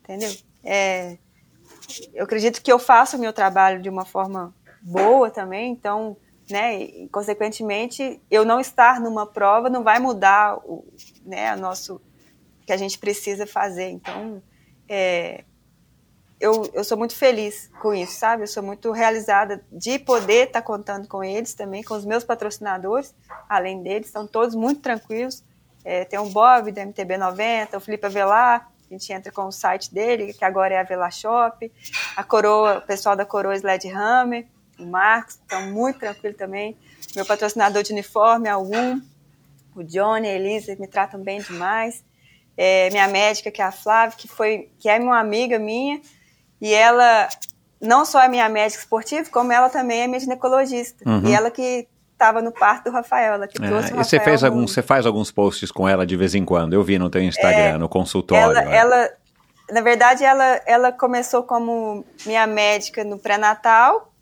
[0.02, 0.30] entendeu?
[0.64, 1.18] É,
[2.14, 6.16] eu acredito que eu faço o meu trabalho de uma forma boa também, então,
[6.50, 10.84] né, e, consequentemente, eu não estar numa prova não vai mudar o,
[11.24, 12.00] né, o nosso,
[12.66, 13.90] que a gente precisa fazer.
[13.90, 14.42] Então,
[14.88, 15.44] é,
[16.42, 18.42] eu, eu sou muito feliz com isso, sabe?
[18.42, 22.24] Eu sou muito realizada de poder estar tá contando com eles também, com os meus
[22.24, 23.14] patrocinadores,
[23.48, 25.44] além deles, estão todos muito tranquilos.
[25.84, 29.92] É, tem o Bob da MTB90, o Felipe Avelar, a gente entra com o site
[29.92, 31.72] dele, que agora é a Vela Shop,
[32.14, 34.46] a Coroa, o pessoal da Coroa Sled Hammer,
[34.78, 36.76] o Marcos, estão muito tranquilo também.
[37.16, 39.00] Meu patrocinador de uniforme, a Um,
[39.74, 42.04] o Johnny, a Elisa, me tratam bem demais.
[42.54, 46.00] É, minha médica, que é a Flávia, que, foi, que é uma amiga minha,
[46.60, 47.28] e ela
[47.80, 51.08] não só é minha médica esportiva, como ela também é minha ginecologista.
[51.08, 51.26] Uhum.
[51.26, 51.88] E ela que
[52.22, 54.00] estava no parto do Rafael, ela que é, trouxe o Rafael.
[54.00, 56.82] E você, fez alguns, você faz alguns posts com ela de vez em quando, eu
[56.82, 58.56] vi no teu Instagram, é, no consultório.
[58.56, 58.76] Ela, é.
[58.76, 59.10] ela,
[59.70, 64.12] na verdade, ela, ela começou como minha médica no pré-natal,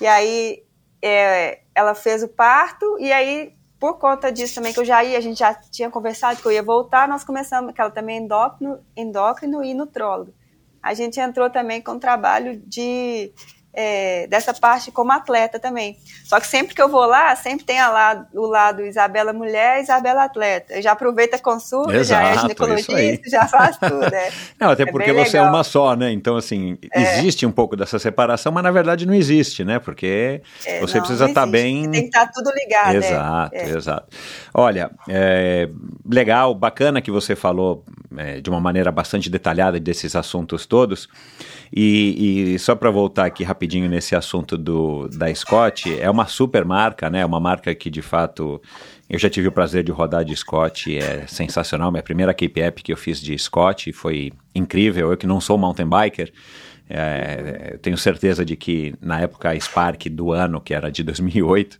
[0.00, 0.62] e aí
[1.02, 5.16] é, ela fez o parto, e aí por conta disso também, que eu já ia,
[5.16, 8.20] a gente já tinha conversado que eu ia voltar, nós começamos, que ela também é
[8.20, 10.34] endócrino, endócrino e nutrólogo.
[10.82, 13.32] A gente entrou também com trabalho de
[13.72, 15.96] é, dessa parte como atleta também.
[16.24, 20.24] Só que sempre que eu vou lá, sempre tem lá o lado Isabela mulher, Isabela
[20.24, 20.74] atleta.
[20.74, 24.30] Eu já aproveita a consulta, Exato, já é ginecologista, já faz tudo, né?
[24.58, 25.54] Não, até É porque você é legal.
[25.54, 26.10] uma só, né?
[26.10, 27.18] Então, assim, É.
[27.18, 29.78] existe um pouco dessa separação, mas na verdade não existe, né?
[29.78, 31.90] Porque É, você não, precisa não estar bem.
[31.90, 32.94] Tem que estar tudo ligado.
[32.94, 32.96] é.
[32.96, 33.68] Exato, é.
[33.70, 34.16] exato.
[34.52, 35.68] Olha, é,
[36.08, 37.84] legal, bacana que você falou
[38.16, 41.08] é, de uma maneira bastante detalhada desses assuntos todos.
[41.72, 46.64] E, e só para voltar aqui rapidinho nesse assunto do, da Scott, é uma super
[46.64, 47.24] marca, né?
[47.24, 48.60] Uma marca que de fato
[49.08, 51.90] eu já tive o prazer de rodar de Scott, é sensacional.
[51.90, 55.10] Minha primeira Cape App que eu fiz de Scott foi incrível.
[55.10, 56.32] Eu que não sou mountain biker,
[56.92, 61.78] é, tenho certeza de que na época a Spark do ano, que era de 2008,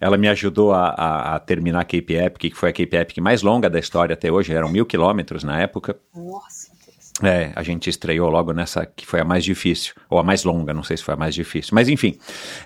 [0.00, 3.18] ela me ajudou a, a- a terminar a Cape Epic, que foi a Cape Epic
[3.18, 5.96] mais longa da história até hoje, eram mil quilômetros na época.
[6.14, 6.74] Nossa.
[7.22, 10.74] É, a gente estreou logo nessa que foi a mais difícil, ou a mais longa,
[10.74, 12.18] não sei se foi a mais difícil, mas enfim.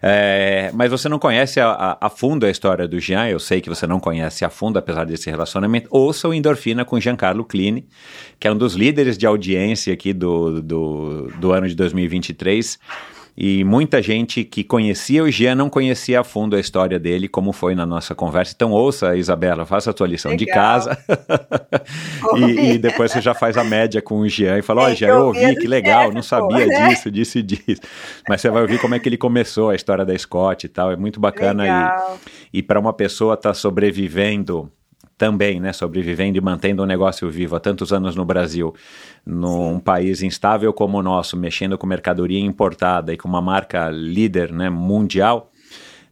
[0.02, 3.60] É, mas você não conhece a, a- a fundo a história do Jean, eu sei
[3.60, 5.86] que você não conhece a fundo, apesar desse relacionamento.
[5.88, 7.86] Ouça o Endorfina com Giancarlo Clini,
[8.40, 12.76] que é um dos líderes de audiência aqui do, do, do ano de 2023.
[13.42, 17.54] E muita gente que conhecia o Jean não conhecia a fundo a história dele, como
[17.54, 18.52] foi na nossa conversa.
[18.54, 20.62] Então, ouça, Isabela, faça a tua lição de Legal.
[20.62, 20.98] casa.
[22.36, 24.96] e, e depois você já faz a média com o Jean e fala: Ó, Tem
[24.96, 26.88] Jean, eu ouvi, que legal, não Jefferson, sabia né?
[26.88, 27.80] disso, disso e disso.
[28.28, 30.92] Mas você vai ouvir como é que ele começou a história da Scott e tal.
[30.92, 31.62] É muito bacana.
[31.62, 32.18] Legal.
[32.52, 34.70] E, e para uma pessoa estar sobrevivendo
[35.20, 38.74] também, né, sobrevivendo e mantendo um negócio vivo há tantos anos no Brasil,
[39.24, 44.50] num país instável como o nosso, mexendo com mercadoria importada e com uma marca líder,
[44.50, 45.49] né, mundial,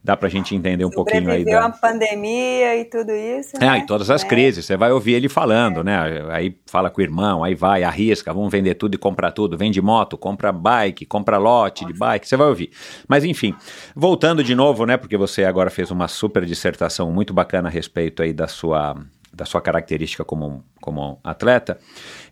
[0.03, 1.65] dá pra gente entender um pouquinho aí da...
[1.65, 3.57] a pandemia e tudo isso.
[3.57, 3.77] É, né?
[3.79, 4.27] e todas as É.
[4.27, 6.25] crises, você vai ouvir ele falando, né?
[6.29, 9.57] Aí fala com o irmão, aí vai, arrisca, vamos vender tudo e comprar tudo.
[9.57, 12.71] Vende moto, compra bike, compra lote de bike, você vai ouvir.
[13.07, 13.53] Mas enfim,
[13.95, 14.95] voltando de novo, né?
[14.95, 18.95] Porque você agora fez uma super dissertação muito bacana a respeito aí da sua,
[19.33, 21.77] da sua característica como, como atleta.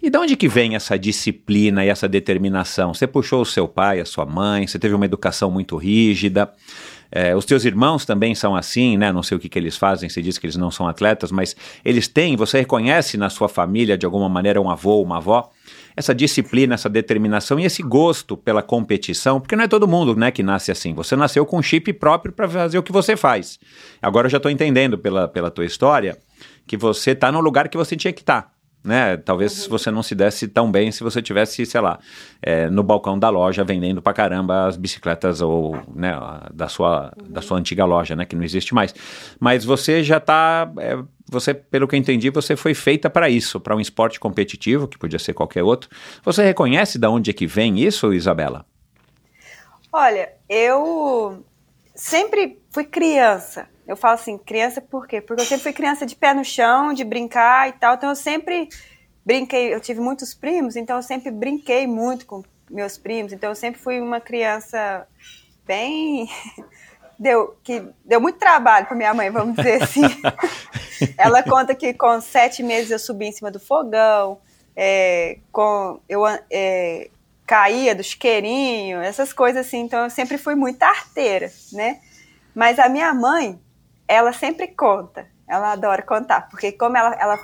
[0.01, 2.93] E de onde que vem essa disciplina e essa determinação?
[2.93, 6.51] Você puxou o seu pai, a sua mãe, você teve uma educação muito rígida.
[7.11, 9.11] É, os teus irmãos também são assim, né?
[9.11, 11.55] Não sei o que, que eles fazem, você diz que eles não são atletas, mas
[11.83, 15.49] eles têm, você reconhece na sua família, de alguma maneira, um avô, uma avó,
[15.95, 20.29] essa disciplina, essa determinação e esse gosto pela competição, porque não é todo mundo né,
[20.29, 20.93] que nasce assim.
[20.93, 23.59] Você nasceu com um chip próprio para fazer o que você faz.
[24.01, 26.17] Agora eu já estou entendendo pela, pela tua história
[26.67, 28.56] que você está no lugar que você tinha que estar.
[28.87, 29.17] Né?
[29.17, 31.99] Talvez você não se desse tão bem se você tivesse, sei lá,
[32.41, 36.17] é, no balcão da loja vendendo pra caramba as bicicletas ou né,
[36.53, 38.95] da sua da sua antiga loja, né, que não existe mais.
[39.41, 40.97] Mas você já tá, é,
[41.29, 44.97] você, pelo que eu entendi, você foi feita para isso, para um esporte competitivo que
[44.97, 45.89] podia ser qualquer outro.
[46.23, 48.65] Você reconhece de onde é que vem isso, Isabela?
[49.91, 51.43] Olha, eu
[51.93, 53.67] sempre fui criança.
[53.87, 55.21] Eu falo assim, criança por quê?
[55.21, 57.95] Porque eu sempre fui criança de pé no chão, de brincar e tal.
[57.95, 58.67] Então eu sempre
[59.25, 63.31] brinquei, eu tive muitos primos, então eu sempre brinquei muito com meus primos.
[63.31, 65.07] Então eu sempre fui uma criança
[65.65, 66.29] bem
[67.19, 70.01] deu que deu muito trabalho para minha mãe, vamos dizer assim.
[71.17, 74.39] Ela conta que com sete meses eu subi em cima do fogão,
[74.75, 77.09] é, com eu é,
[77.45, 79.79] caía do chiqueirinho, essas coisas assim.
[79.79, 81.99] Então eu sempre fui muito arteira, né?
[82.53, 83.59] Mas a minha mãe,
[84.07, 85.27] ela sempre conta.
[85.47, 87.39] Ela adora contar, porque como ela, ela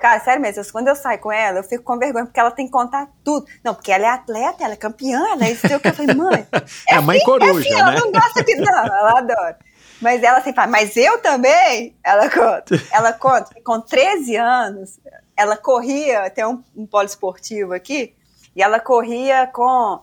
[0.00, 2.66] cara, sério mesmo, quando eu saio com ela, eu fico com vergonha, porque ela tem
[2.66, 3.46] que contar tudo.
[3.62, 5.88] Não, porque ela é atleta, ela é campeã, ela é isso sei o que.
[5.88, 6.46] Eu falei, mãe,
[6.88, 8.00] É a mãe assim, coruja, assim, ela né?
[8.00, 9.58] não gosta que não, ela adora.
[10.00, 11.96] Mas ela sempre fala, mas eu também?
[12.04, 12.82] Ela conta.
[12.90, 14.98] Ela conta que com 13 anos,
[15.36, 18.16] ela corria, tem um, um poliesportivo aqui,
[18.54, 20.02] e ela corria com,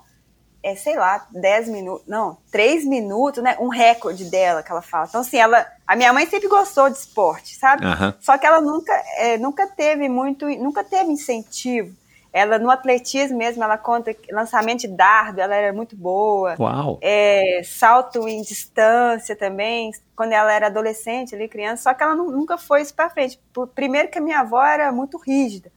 [0.64, 3.56] é, sei lá, 10 minutos, não, 3 minutos, né?
[3.60, 5.06] Um recorde dela que ela fala.
[5.10, 5.66] Então, assim, ela.
[5.88, 7.86] A minha mãe sempre gostou de esporte, sabe?
[7.86, 8.14] Aham.
[8.22, 11.96] Só que ela nunca, é, nunca teve muito, nunca teve incentivo.
[12.34, 16.56] Ela, no atletismo mesmo, ela conta que lançamento de dardo, ela era muito boa.
[16.58, 16.98] Uau!
[17.02, 22.32] É, salto em distância também, quando ela era adolescente, ali, criança, só que ela nu-
[22.32, 23.38] nunca foi isso pra frente.
[23.52, 25.70] Por- Primeiro que a minha avó era muito rígida,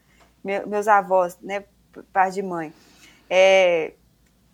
[0.44, 1.64] meu- meus avós, né,
[2.12, 2.72] parte de mãe.
[3.28, 3.94] É,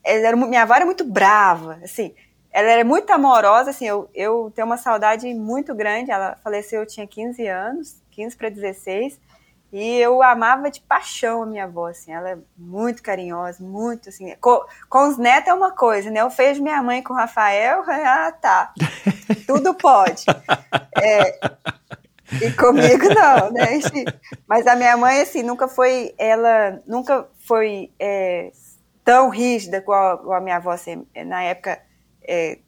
[0.05, 2.14] era minha avó era muito brava, assim,
[2.52, 6.86] ela era muito amorosa, assim, eu, eu tenho uma saudade muito grande, ela faleceu, eu
[6.86, 9.20] tinha 15 anos, 15 para 16,
[9.72, 14.35] e eu amava de paixão a minha avó, assim, ela é muito carinhosa, muito, assim,
[14.40, 17.85] com, com os netos é uma coisa, né, eu vejo minha mãe com o Rafael,
[17.89, 18.72] ah, tá,
[19.47, 20.24] tudo pode.
[21.01, 21.39] É,
[22.32, 23.81] E comigo não, né?
[24.47, 28.52] Mas a minha mãe, assim, nunca foi, ela nunca foi é,
[29.10, 31.82] tão rígida igual, a minha avó, assim, na época.
[32.22, 32.60] É,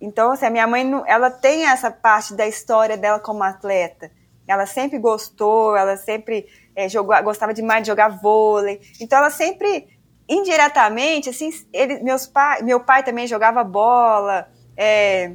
[0.00, 4.08] então, assim, a minha mãe, ela tem essa parte da história dela como atleta.
[4.46, 6.46] Ela sempre gostou, ela sempre
[6.76, 8.80] é, jogou, gostava demais de jogar vôlei.
[9.00, 9.88] Então, ela sempre,
[10.28, 15.32] indiretamente, assim, ele, meus pai, meu pai também jogava bola, é,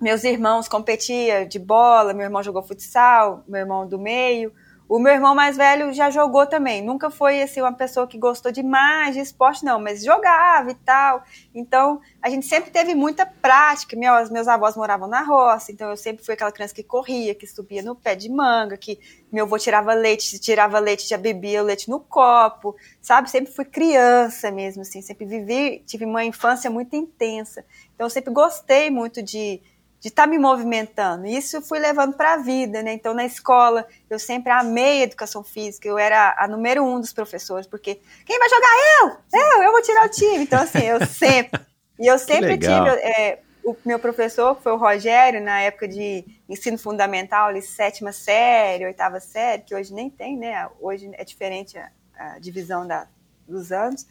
[0.00, 4.52] meus irmãos competiam de bola, meu irmão jogou futsal, meu irmão do meio.
[4.90, 6.82] O meu irmão mais velho já jogou também.
[6.82, 11.22] Nunca foi assim uma pessoa que gostou demais de esporte, não, mas jogava e tal.
[11.54, 13.96] Então, a gente sempre teve muita prática.
[13.96, 17.46] Meus, meus avós moravam na roça, então eu sempre fui aquela criança que corria, que
[17.46, 18.98] subia no pé de manga, que
[19.30, 23.30] meu avô tirava leite, tirava leite, já bebia o leite no copo, sabe?
[23.30, 27.64] Sempre fui criança mesmo, assim, sempre vivi, tive uma infância muito intensa.
[27.94, 29.62] Então, eu sempre gostei muito de
[30.00, 31.26] de estar tá me movimentando.
[31.26, 32.94] Isso eu fui levando para a vida, né?
[32.94, 37.12] Então, na escola, eu sempre amei a educação física, eu era a número um dos
[37.12, 38.70] professores, porque quem vai jogar?
[39.02, 39.40] Eu!
[39.40, 39.62] Eu!
[39.64, 40.44] Eu vou tirar o time.
[40.44, 41.60] Então, assim, eu sempre.
[41.98, 42.88] E eu sempre tive.
[43.02, 48.10] É, o meu professor, que foi o Rogério, na época de ensino fundamental, ali, sétima
[48.10, 50.66] série, oitava série, que hoje nem tem, né?
[50.80, 53.06] Hoje é diferente a, a divisão da,
[53.46, 54.06] dos anos.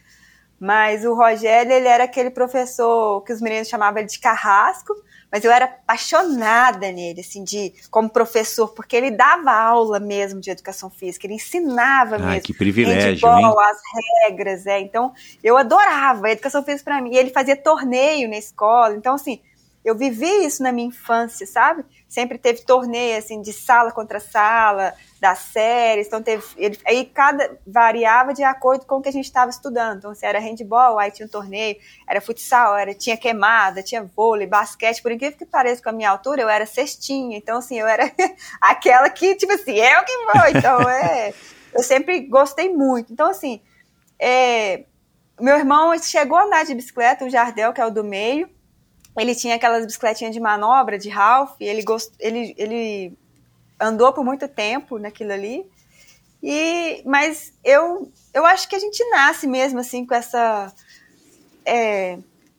[0.60, 4.94] Mas o Rogério, ele era aquele professor que os meninos chamavam de carrasco,
[5.32, 10.50] mas eu era apaixonada nele, assim, de como professor, porque ele dava aula mesmo de
[10.50, 12.42] educação física, ele ensinava Ai, mesmo.
[12.42, 13.70] Que privilégio, handball, hein?
[13.70, 14.80] as regras, é.
[14.80, 17.14] Então, eu adorava a educação física para mim.
[17.14, 19.40] E ele fazia torneio na escola, então assim,
[19.86, 21.86] eu vivi isso na minha infância, sabe?
[22.10, 27.58] Sempre teve torneio assim de sala contra sala, das séries, então teve ele, aí cada
[27.68, 30.00] variava de acordo com o que a gente estava estudando.
[30.00, 31.78] Então se era handball, aí tinha um torneio,
[32.08, 36.10] era futsal, era tinha queimada, tinha vôlei, basquete, por incrível que pareça com a minha
[36.10, 37.38] altura, eu era cestinha.
[37.38, 38.12] Então assim, eu era
[38.60, 40.48] aquela que tipo assim, eu que vou.
[40.56, 41.32] Então é,
[41.76, 43.14] eu sempre gostei muito.
[43.14, 43.62] Então assim,
[44.18, 44.84] é,
[45.40, 48.50] meu irmão chegou a andar de bicicleta, o Jardel, que é o do meio,
[49.18, 52.12] ele tinha aquelas bicicletinhas de manobra de Ralph, ele, gost...
[52.20, 53.18] ele, ele
[53.80, 55.66] andou por muito tempo naquilo ali.
[56.42, 60.74] E, mas eu, eu acho que a gente nasce mesmo assim com essa,
[61.66, 62.18] é,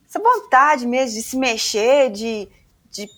[0.09, 2.49] essa vontade mesmo de se mexer, de,
[2.91, 3.09] de.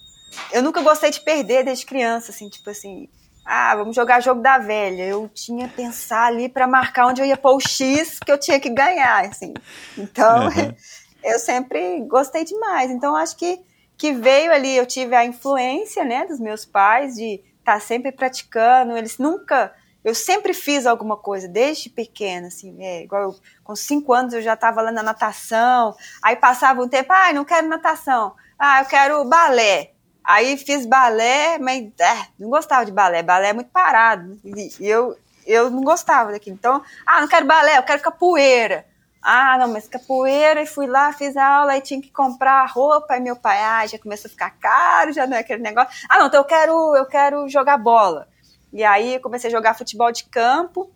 [0.53, 3.09] Eu nunca gostei de perder desde criança, assim, tipo assim.
[3.45, 5.03] Ah, vamos jogar jogo da velha.
[5.03, 8.39] Eu tinha que pensar ali para marcar onde eu ia pôr o X que eu
[8.39, 9.53] tinha que ganhar, assim.
[9.99, 10.75] Então, uhum.
[11.23, 12.91] eu sempre gostei demais.
[12.91, 13.61] Então, acho que,
[13.97, 18.13] que veio ali, eu tive a influência, né, dos meus pais de estar tá sempre
[18.13, 18.97] praticando.
[18.97, 19.73] Eles nunca.
[20.05, 24.43] Eu sempre fiz alguma coisa, desde pequena, assim, é, igual eu, com cinco anos eu
[24.43, 28.87] já estava lá na natação, aí passava um tempo, ah, não quero natação, ah, eu
[28.87, 29.93] quero balé.
[30.25, 35.17] Aí fiz balé, mas é, não gostava de balé, balé é muito parado, e eu,
[35.47, 36.57] eu não gostava daquilo.
[36.57, 38.85] Então, ah, não quero balé, eu quero capoeira.
[39.23, 43.17] Ah, não, mas capoeira, e fui lá, fiz a aula, e tinha que comprar roupa,
[43.17, 45.91] e meu pai, ah, já começou a ficar caro, já não é aquele negócio.
[46.09, 48.29] Ah, não, então eu quero, eu quero jogar bola.
[48.73, 50.91] E aí comecei a jogar futebol de campo,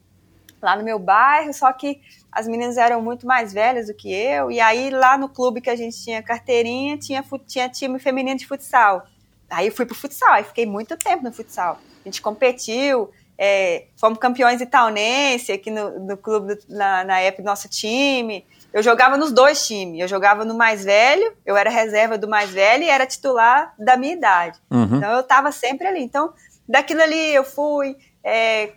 [0.60, 2.00] lá no meu bairro, só que
[2.32, 5.70] as meninas eram muito mais velhas do que eu, e aí lá no clube que
[5.70, 9.06] a gente tinha carteirinha, tinha, tinha time feminino de futsal.
[9.48, 11.78] Aí eu fui pro futsal, aí fiquei muito tempo no futsal.
[12.04, 17.42] A gente competiu, é, fomos campeões itaunense aqui no, no clube, do, na, na época
[17.42, 18.44] do nosso time.
[18.72, 20.00] Eu jogava nos dois times.
[20.00, 23.96] Eu jogava no mais velho, eu era reserva do mais velho e era titular da
[23.96, 24.58] minha idade.
[24.70, 24.96] Uhum.
[24.96, 26.00] Então eu estava sempre ali.
[26.00, 26.32] Então,
[26.68, 27.96] daquilo ali eu fui.
[28.24, 28.72] É,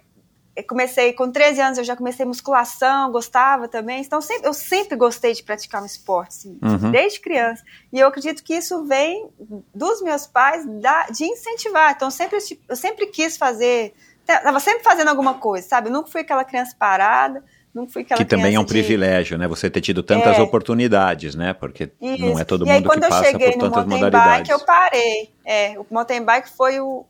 [0.63, 4.01] comecei com 13 anos, eu já comecei musculação, gostava também.
[4.01, 6.91] Então sempre, eu sempre gostei de praticar um esporte, assim, uhum.
[6.91, 7.63] desde criança.
[7.91, 9.29] E eu acredito que isso vem
[9.73, 11.93] dos meus pais da, de incentivar.
[11.95, 13.93] Então sempre, eu sempre quis fazer
[14.37, 15.89] Tava sempre fazendo alguma coisa, sabe?
[15.89, 17.43] Eu nunca fui aquela criança parada,
[17.73, 18.69] nunca fui aquela Que também é um de...
[18.69, 19.47] privilégio, né?
[19.47, 20.41] Você ter tido tantas é.
[20.41, 21.53] oportunidades, né?
[21.53, 22.25] Porque Isso.
[22.25, 24.47] não é todo e mundo aí, que passa por tantas modalidades.
[24.47, 25.33] Bike, eu parei.
[25.45, 27.05] É, o mountain bike foi o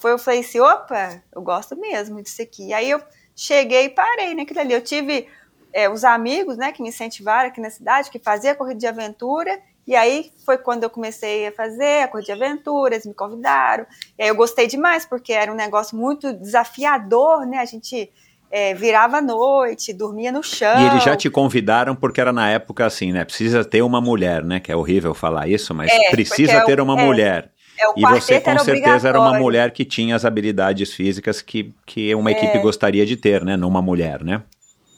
[0.00, 2.72] foi eu falei assim, opa, eu gosto mesmo disso aqui.
[2.72, 3.00] Aí eu
[3.34, 4.72] cheguei e parei naquilo ali.
[4.72, 5.26] Eu tive
[5.72, 9.60] é, os amigos, né, que me incentivaram aqui na cidade, que fazia corrida de aventura,
[9.88, 13.86] e aí foi quando eu comecei a fazer a Corrida de Aventuras, me convidaram.
[14.18, 17.56] E aí eu gostei demais, porque era um negócio muito desafiador, né?
[17.56, 18.10] A gente
[18.50, 20.78] é, virava à noite, dormia no chão.
[20.78, 23.24] E eles já te convidaram porque era na época assim, né?
[23.24, 24.60] Precisa ter uma mulher, né?
[24.60, 27.50] Que é horrível falar isso, mas é, precisa é ter uma é, mulher.
[27.80, 32.14] É, e você com certeza era uma mulher que tinha as habilidades físicas que, que
[32.14, 33.56] uma equipe gostaria de ter, né?
[33.56, 34.42] Numa mulher, né?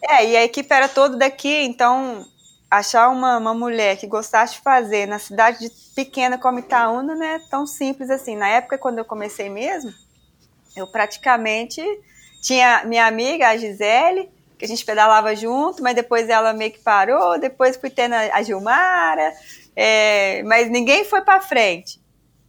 [0.03, 2.27] É, e a equipe era toda daqui, então
[2.71, 7.27] achar uma, uma mulher que gostasse de fazer na cidade de pequena como Itaúna não
[7.27, 8.37] é tão simples assim.
[8.37, 9.93] Na época, quando eu comecei mesmo,
[10.77, 11.83] eu praticamente
[12.41, 16.79] tinha minha amiga, a Gisele, que a gente pedalava junto, mas depois ela meio que
[16.79, 19.33] parou, depois fui tendo a Gilmara,
[19.75, 22.01] é, mas ninguém foi para frente.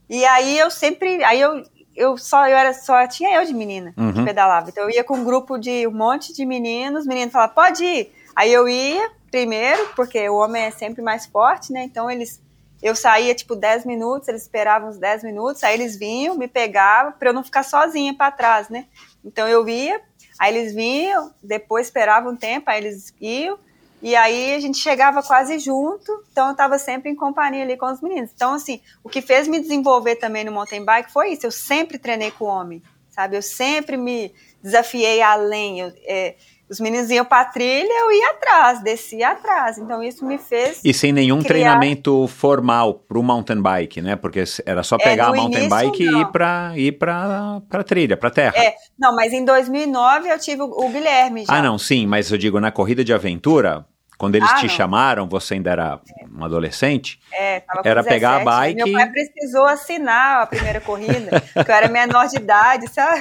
[0.09, 1.63] E aí eu sempre, aí eu,
[1.95, 4.13] eu só eu era só tinha eu de menina Uhum.
[4.13, 4.69] que pedalava.
[4.69, 7.83] Então eu ia com um grupo de um monte de meninos, os meninos falavam, pode
[7.83, 8.13] ir.
[8.35, 11.83] Aí eu ia primeiro, porque o homem é sempre mais forte, né?
[11.83, 12.39] Então eles
[12.81, 17.13] eu saía tipo 10 minutos, eles esperavam uns 10 minutos, aí eles vinham, me pegavam
[17.13, 18.87] para eu não ficar sozinha para trás, né?
[19.23, 20.01] Então eu ia,
[20.39, 23.59] aí eles vinham, depois esperavam um tempo, aí eles iam,
[24.01, 27.85] e aí a gente chegava quase junto, então eu estava sempre em companhia ali com
[27.85, 28.31] os meninos.
[28.33, 31.99] Então, assim, o que fez me desenvolver também no mountain bike foi isso, eu sempre
[31.99, 32.81] treinei com homem,
[33.11, 33.37] sabe?
[33.37, 34.33] Eu sempre me
[34.63, 36.35] desafiei além, eu, é,
[36.71, 39.77] os meninos iam para trilha, eu ia atrás, descia atrás.
[39.77, 40.79] Então isso me fez.
[40.83, 44.15] E sem nenhum criar- treinamento formal pro mountain bike, né?
[44.15, 46.21] Porque era só pegar É, a mountain início, bike e não.
[46.21, 48.53] ir pra, ir pra, pra trilha, pra terra.
[48.57, 51.53] É, não, mas em 2009 eu tive o, o Guilherme já.
[51.55, 53.85] Ah, não, sim, mas eu digo, na corrida de aventura,
[54.21, 54.69] quando eles Ah, te não.
[54.69, 55.99] chamaram, você ainda era
[56.31, 58.45] um adolescente, É, tava com Era pegar a 17.
[58.45, 63.19] bike Meu pai precisou assinar a primeira corrida, porque eu era menor de idade, sabe?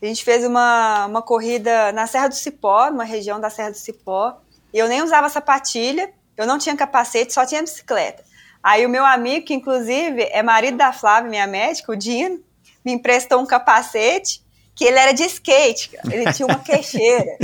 [0.00, 3.78] A gente fez uma, uma corrida na Serra do Cipó, numa região da Serra do
[3.78, 4.38] Cipó.
[4.72, 8.22] E eu nem usava sapatilha, eu não tinha capacete, só tinha bicicleta.
[8.62, 12.44] Aí o meu amigo, que inclusive é marido da Flávia, minha médica, o Dino,
[12.84, 14.42] me emprestou um capacete
[14.78, 17.36] que ele era de skate, ele tinha uma queixeira.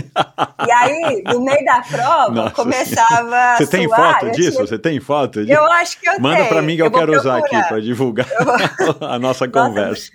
[0.66, 4.50] e aí, no meio da prova, Nossa começava a Você tem suar, foto eu disso?
[4.52, 5.58] tinha- Você tem foto disso?
[5.58, 6.48] Eu acho que eu Manda tenho.
[6.48, 7.68] pra mim que eu, vou quero usar aqui procurar.
[7.68, 8.26] pra divulgar
[9.02, 10.12] a nossa conversa.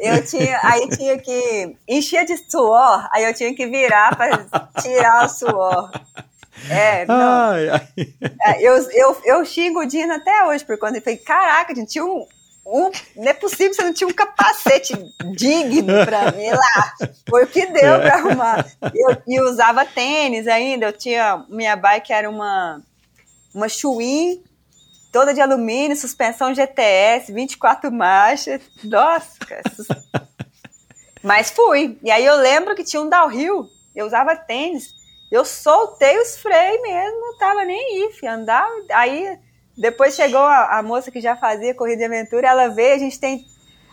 [0.00, 4.44] Eu tinha, aí tinha que encher de suor, aí eu tinha que virar para
[4.82, 5.90] tirar o suor.
[6.68, 7.50] É, não.
[7.52, 7.88] Ai, ai.
[8.44, 11.92] É, eu, eu, eu xingo o Dino até hoje, porque quando ele falei, caraca, gente,
[11.92, 12.26] tinha um,
[12.68, 12.90] um.
[13.16, 14.94] Não é possível você não tinha um capacete
[15.34, 16.94] digno pra mim lá.
[17.28, 18.66] Foi o que deu pra arrumar.
[19.26, 21.44] Eu, usava tênis ainda, eu tinha.
[21.48, 22.82] Minha bike era uma,
[23.54, 24.42] uma Schwinn,
[25.10, 28.60] toda de alumínio, suspensão GTS, 24 marchas.
[28.84, 29.62] Nossa, cara.
[31.22, 31.98] Mas fui.
[32.02, 34.96] E aí eu lembro que tinha um downhill, eu usava tênis.
[35.30, 38.72] Eu soltei os freios mesmo, não tava nem aí, andava.
[38.92, 39.38] Aí
[39.78, 43.18] depois chegou a, a moça que já fazia corrida de aventura, ela veio, a gente
[43.18, 43.46] tem.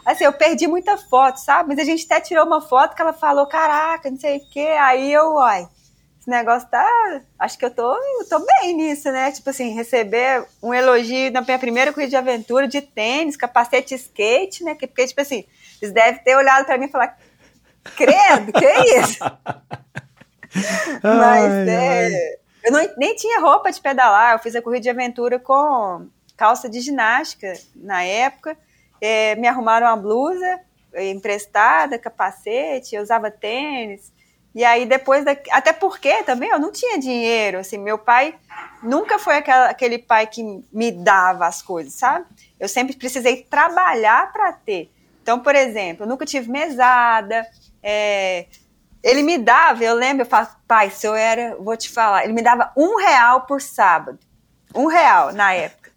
[0.05, 1.69] Assim, eu perdi muita foto, sabe?
[1.69, 4.67] Mas a gente até tirou uma foto que ela falou, caraca, não sei o quê.
[4.79, 5.67] Aí eu, uai,
[6.19, 6.87] esse negócio tá.
[7.39, 9.31] Acho que eu tô, eu tô bem nisso, né?
[9.31, 14.63] Tipo assim, receber um elogio na minha primeira corrida de aventura, de tênis, capacete skate,
[14.63, 14.75] né?
[14.75, 15.43] Que- Porque, tipo assim,
[15.81, 17.17] eles devem ter olhado pra mim e falar,
[17.95, 19.19] credo, que é isso?
[21.03, 24.33] Mas Ai, é, eu não- nem tinha roupa de pedalar.
[24.33, 28.57] Eu fiz a corrida de aventura com calça de ginástica na época.
[29.01, 30.59] É, me arrumaram uma blusa
[30.97, 34.13] emprestada, capacete, eu usava tênis.
[34.53, 38.33] E aí depois, da, até porque também eu não tinha dinheiro, assim, meu pai
[38.81, 42.25] nunca foi aquela- aquele pai que me dava as coisas, sabe?
[42.57, 44.89] Eu sempre precisei trabalhar para ter.
[45.21, 47.45] Então, por exemplo, eu nunca tive mesada,
[47.83, 48.45] é,
[49.05, 52.33] ele me dava, eu lembro, eu falo, pai, se eu era, vou te falar, ele
[52.33, 54.19] me dava um real por sábado.
[54.73, 55.91] Um real na época.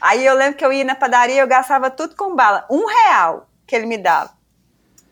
[0.00, 2.66] Aí eu lembro que eu ia na padaria, eu gastava tudo com bala.
[2.70, 4.32] Um real que ele me dava.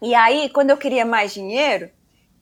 [0.01, 1.91] E aí, quando eu queria mais dinheiro,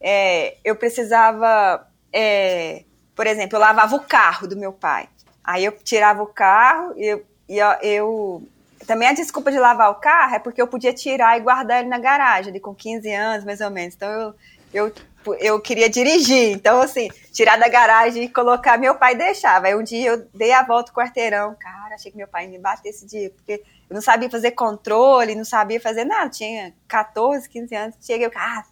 [0.00, 2.84] é, eu precisava, é,
[3.14, 5.08] por exemplo, eu lavava o carro do meu pai.
[5.42, 8.48] Aí eu tirava o carro e eu, e eu, eu-
[8.86, 11.88] Também a desculpa de lavar o carro é porque eu podia tirar e guardar ele
[11.88, 13.94] na garagem, ali com 15 anos, mais ou menos.
[13.96, 14.34] Então eu,
[14.72, 14.92] eu,
[15.40, 16.52] eu queria dirigir.
[16.52, 19.66] Então, assim, tirar da garagem e colocar, meu pai deixava.
[19.66, 21.56] Aí um dia eu dei a volta o quarteirão.
[21.58, 25.34] Cara, achei que meu pai me bater esse dia, porque eu não sabia fazer controle,
[25.34, 26.30] não sabia fazer nada.
[26.30, 27.96] Tinha 14, 15 anos.
[28.00, 28.64] Cheguei, eu, ah,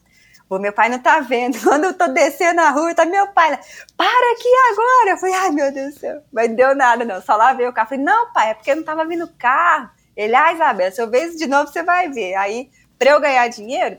[0.49, 1.59] o meu pai não tá vendo.
[1.63, 3.61] Quando eu tô descendo a rua, tá meu pai lá,
[3.97, 5.11] para aqui agora.
[5.11, 6.23] Eu falei, ai meu Deus do céu.
[6.33, 7.21] Mas não deu nada, não.
[7.21, 7.87] Só lavei o carro.
[7.87, 9.91] Eu falei, não, pai, é porque não tava vindo carro.
[10.17, 12.35] Ele, ah, Isabela, se eu ver isso de novo, você vai ver.
[12.37, 13.99] Aí, pra eu ganhar dinheiro,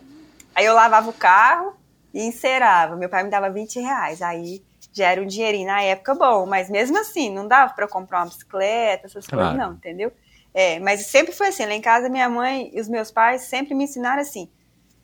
[0.54, 1.76] aí eu lavava o carro
[2.16, 2.96] e encerava.
[2.96, 4.22] Meu pai me dava 20 reais.
[4.22, 4.64] Aí
[4.94, 6.46] já era um dinheirinho na época bom.
[6.46, 9.50] Mas mesmo assim, não dava pra eu comprar uma bicicleta, essas Claro.
[9.50, 10.14] coisas, não, entendeu?
[10.54, 11.66] É, mas sempre foi assim.
[11.66, 14.50] Lá em casa, minha mãe e os meus pais sempre me ensinaram assim: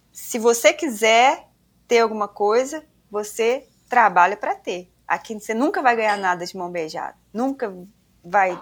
[0.10, 1.50] se você quiser
[1.86, 2.82] ter alguma coisa,
[3.12, 4.90] você trabalha para ter.
[5.06, 7.18] Aqui você nunca vai ganhar nada de mão beijada.
[7.34, 7.76] Nunca
[8.24, 8.58] vai.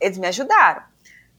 [0.00, 0.84] Eles me ajudaram.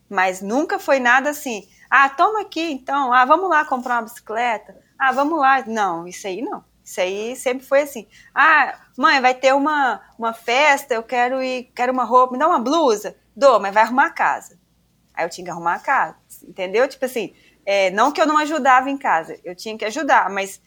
[0.10, 1.66] Mas nunca foi nada assim.
[1.90, 3.14] Ah, toma aqui então.
[3.14, 4.83] Ah, vamos lá comprar uma bicicleta.
[5.06, 5.62] Ah, vamos lá.
[5.68, 6.64] Não, isso aí não.
[6.82, 8.08] Isso aí sempre foi assim.
[8.34, 12.48] Ah, mãe, vai ter uma, uma festa, eu quero ir, quero uma roupa, me dá
[12.48, 13.14] uma blusa.
[13.36, 14.58] Dou, mas vai arrumar a casa.
[15.14, 16.16] Aí eu tinha que arrumar a casa.
[16.48, 16.88] Entendeu?
[16.88, 17.34] Tipo assim,
[17.66, 20.62] é, não que eu não ajudava em casa, eu tinha que ajudar, mas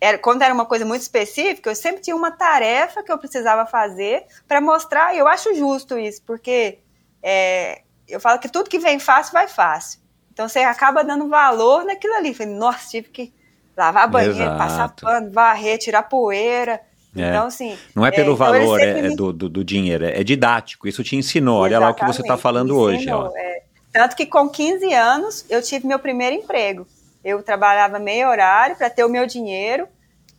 [0.00, 3.66] era, quando era uma coisa muito específica, eu sempre tinha uma tarefa que eu precisava
[3.66, 6.80] fazer para mostrar, e eu acho justo isso, porque
[7.22, 10.00] é, eu falo que tudo que vem fácil, vai fácil.
[10.32, 12.34] Então você acaba dando valor naquilo ali.
[12.34, 13.34] Falei, nossa, tive que
[13.76, 14.58] lavar banheiro, Exato.
[14.58, 16.80] passar pano, varrer, tirar poeira.
[17.16, 17.28] É.
[17.28, 17.76] Então, assim.
[17.94, 19.16] Não é pelo é, valor então é, me...
[19.16, 20.86] do, do, do, dinheiro, é didático.
[20.86, 21.62] Isso te ensinou.
[21.62, 23.10] Olha lá o que você está falando hoje.
[23.10, 23.30] Ó.
[23.34, 23.62] É.
[23.92, 26.86] Tanto que com 15 anos eu tive meu primeiro emprego.
[27.24, 29.88] Eu trabalhava meio horário para ter o meu dinheiro.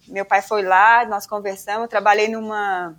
[0.07, 1.81] Meu pai foi lá, nós conversamos.
[1.81, 2.95] Eu trabalhei numa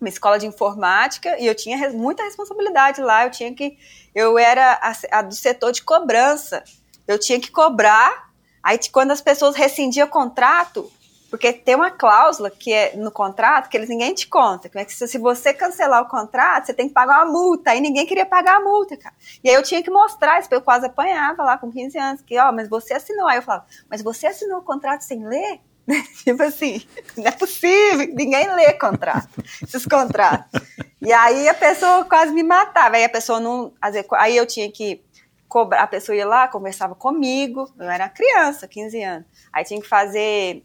[0.00, 3.24] uma escola de informática e eu tinha muita responsabilidade lá.
[3.24, 3.76] Eu tinha que,
[4.14, 6.62] eu era a, a do setor de cobrança.
[7.06, 8.27] Eu tinha que cobrar.
[8.62, 10.90] Aí quando as pessoas rescindiam o contrato,
[11.30, 14.68] porque tem uma cláusula que é no contrato que eles ninguém te conta.
[14.68, 17.70] Que é que se você cancelar o contrato, você tem que pagar uma multa.
[17.70, 19.14] Aí ninguém queria pagar a multa, cara.
[19.44, 22.38] E aí eu tinha que mostrar isso, eu quase apanhava lá com 15 anos, que,
[22.38, 23.28] ó, mas você assinou.
[23.28, 25.60] Aí eu falava, mas você assinou o contrato sem ler?
[26.24, 26.82] tipo assim,
[27.16, 30.60] não é possível, ninguém lê contrato, esses contratos.
[31.00, 32.96] E aí a pessoa quase me matava.
[32.96, 33.72] Aí a pessoa não.
[34.12, 35.00] Aí eu tinha que
[35.48, 39.26] cobrar, a pessoa ia lá, conversava comigo, eu era criança, 15 anos.
[39.52, 40.64] Aí tinha que fazer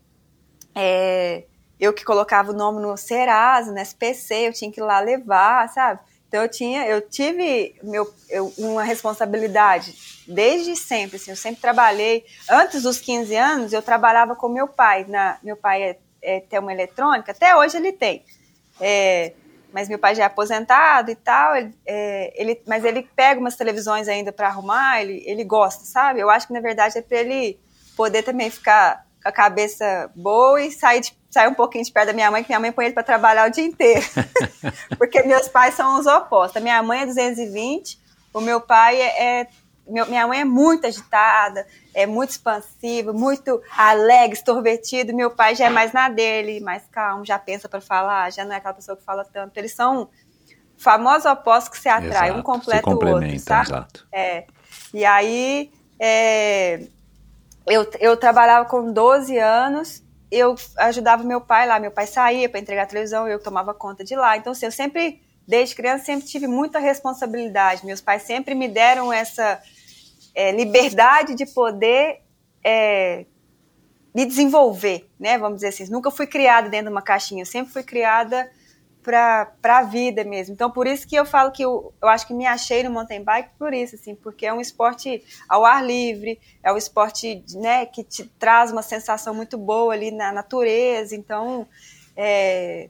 [0.75, 1.45] é,
[1.79, 5.69] eu que colocava o nome no Serasa, no SPC, eu tinha que ir lá levar,
[5.69, 5.99] sabe?
[6.27, 9.93] Então eu tinha, eu tive meu, eu, uma responsabilidade
[10.27, 12.25] desde sempre, assim, eu sempre trabalhei.
[12.49, 15.05] Antes dos 15 anos, eu trabalhava com meu pai.
[15.07, 18.25] Na, meu pai é, é, tem uma eletrônica, até hoje ele tem.
[18.81, 19.33] É,
[19.73, 23.55] mas meu pai já é aposentado e tal, ele, é, ele mas ele pega umas
[23.55, 26.19] televisões ainda para arrumar, ele, ele gosta, sabe?
[26.19, 27.59] Eu acho que na verdade é para ele
[27.97, 32.07] poder também ficar com a cabeça boa e sair, de, sair um pouquinho de perto
[32.07, 34.05] da minha mãe, que minha mãe põe ele para trabalhar o dia inteiro.
[34.97, 36.57] Porque meus pais são os opostos.
[36.57, 37.99] A minha mãe é 220,
[38.33, 39.47] o meu pai é, é
[39.87, 45.13] minha mãe é muito agitada, é muito expansiva, muito alegre, extrovertido.
[45.13, 48.53] Meu pai já é mais na dele, mais calmo, já pensa para falar, já não
[48.53, 49.57] é aquela pessoa que fala tanto.
[49.57, 50.09] Eles são
[50.77, 53.67] famosos opostos que se atraem, exato, um completa o outro, sabe?
[53.69, 54.07] Exato.
[54.11, 54.45] É.
[54.93, 56.87] E aí, é,
[57.65, 62.59] eu, eu trabalhava com 12 anos, eu ajudava meu pai lá, meu pai saía para
[62.59, 64.35] entregar a televisão, eu tomava conta de lá.
[64.35, 67.85] Então, assim, eu sempre, desde criança, sempre tive muita responsabilidade.
[67.85, 69.61] Meus pais sempre me deram essa
[70.33, 72.21] é, liberdade de poder
[72.63, 73.25] é,
[74.13, 75.37] me desenvolver, né?
[75.37, 75.91] Vamos dizer assim.
[75.91, 78.49] Nunca fui criada dentro de uma caixinha, eu sempre fui criada
[79.03, 80.53] para a vida mesmo.
[80.53, 83.21] Então, por isso que eu falo que eu, eu acho que me achei no mountain
[83.21, 87.85] bike por isso, assim, porque é um esporte ao ar livre, é um esporte né,
[87.85, 91.15] que te traz uma sensação muito boa ali na natureza.
[91.15, 91.67] Então,
[92.15, 92.89] é,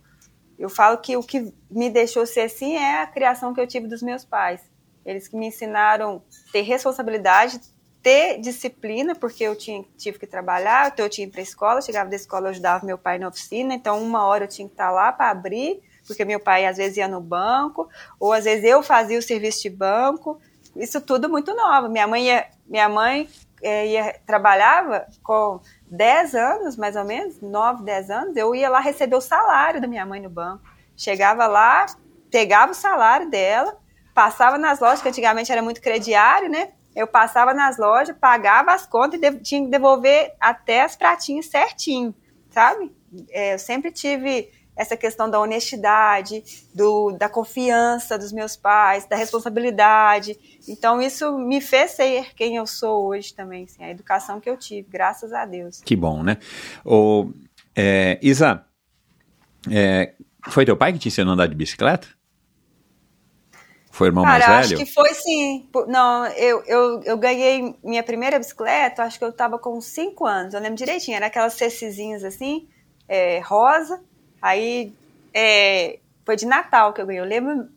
[0.64, 3.86] eu falo que o que me deixou ser assim é a criação que eu tive
[3.86, 4.62] dos meus pais.
[5.06, 6.24] Eles que me ensinaram
[6.54, 7.60] ter responsabilidade,
[8.02, 11.44] ter disciplina, porque eu tinha, tive que trabalhar, então eu tinha que ir para a
[11.44, 14.66] escola, chegava da escola, eu ajudava meu pai na oficina, então uma hora eu tinha
[14.66, 18.46] que estar lá para abrir porque meu pai às vezes ia no banco, ou às
[18.46, 20.40] vezes eu fazia o serviço de banco.
[20.76, 21.90] Isso tudo muito novo.
[21.90, 23.30] Minha mãe, ia, minha mãe
[23.62, 25.62] é, ia, trabalhava com
[25.94, 29.88] 10 anos, mais ou menos, 9, 10 anos, eu ia lá receber o salário da
[29.88, 30.64] minha mãe no banco.
[30.98, 31.86] Chegava lá,
[32.32, 33.78] pegava o salário dela,
[34.12, 36.72] passava nas lojas, que antigamente era muito crediário, né?
[36.96, 42.14] Eu passava nas lojas, pagava as contas e tinha que devolver até as pratinhas certinho,
[42.50, 42.92] sabe?
[43.30, 46.44] É, eu sempre tive essa questão da honestidade,
[46.74, 50.38] do, da confiança dos meus pais, da responsabilidade.
[50.68, 54.58] Então, isso me fez ser quem eu sou hoje também, assim, a educação que eu
[54.58, 55.82] tive, graças a Deus.
[55.82, 56.38] Que bom, né?
[56.84, 57.32] O,
[57.76, 58.66] é, Isa,
[59.72, 60.14] é,
[60.50, 62.08] foi teu pai que te ensinou a andar de bicicleta?
[63.92, 64.82] Foi o irmão Cara, mais velho?
[64.82, 65.70] acho que foi sim.
[65.88, 70.56] Não, eu, eu, eu ganhei minha primeira bicicleta, acho que eu estava com 5 anos,
[70.56, 72.68] eu lembro direitinho, era aquelas cecizinhas assim,
[73.08, 74.04] é, rosa,
[74.44, 74.94] Aí
[75.34, 77.22] é, foi de Natal que eu ganhei.
[77.22, 77.70] Eu lembro,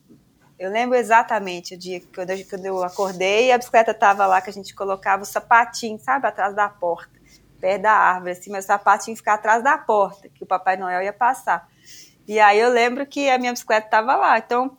[0.59, 4.51] eu lembro exatamente o dia que eu, quando eu acordei a bicicleta estava lá, que
[4.51, 7.13] a gente colocava o sapatinho, sabe, atrás da porta,
[7.61, 11.03] perto da árvore, assim, mas o sapatinho ficava atrás da porta, que o Papai Noel
[11.03, 11.69] ia passar.
[12.27, 14.37] E aí eu lembro que a minha bicicleta estava lá.
[14.37, 14.77] Então,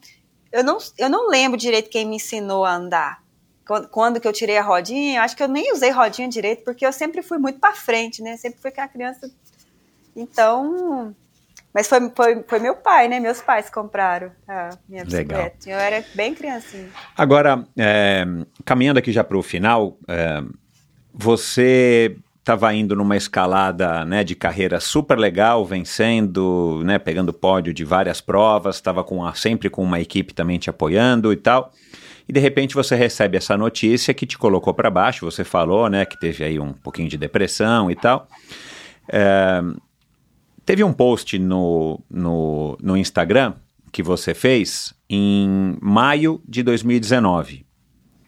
[0.52, 3.24] eu não, eu não lembro direito quem me ensinou a andar.
[3.66, 6.66] Quando, quando que eu tirei a rodinha, eu acho que eu nem usei rodinha direito,
[6.66, 8.36] porque eu sempre fui muito para frente, né?
[8.36, 9.32] Sempre fui aquela criança
[10.14, 11.16] Então,
[11.78, 13.20] mas foi, foi, foi meu pai, né?
[13.20, 15.44] Meus pais compraram a minha Legal.
[15.44, 15.70] bicicleta.
[15.70, 16.88] Eu era bem criancinha.
[17.16, 18.26] Agora, é,
[18.66, 20.42] caminhando aqui já para o final, é,
[21.14, 27.86] você estava indo numa escalada né, de carreira super legal, vencendo, né, pegando pódio de
[27.86, 31.72] várias provas, estava com a- sempre com uma equipe também te apoiando e tal.
[32.28, 35.26] E de repente você recebe essa notícia que te colocou para baixo.
[35.30, 38.28] Você falou, né, que teve aí um pouquinho de depressão e tal.
[39.10, 39.62] É,
[40.68, 43.54] teve um post no, no, no Instagram
[43.92, 47.66] que você fez em maio de 2019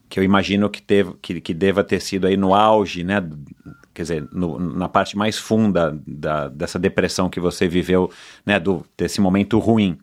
[0.10, 3.24] que eu imagino que, teve, que, que deva ter sido aí no auge, né?
[3.94, 8.10] Quer dizer, no- na parte mais funda da, dessa depressão que você viveu,
[8.44, 8.60] né?
[8.60, 10.00] Do, desse momento ruim.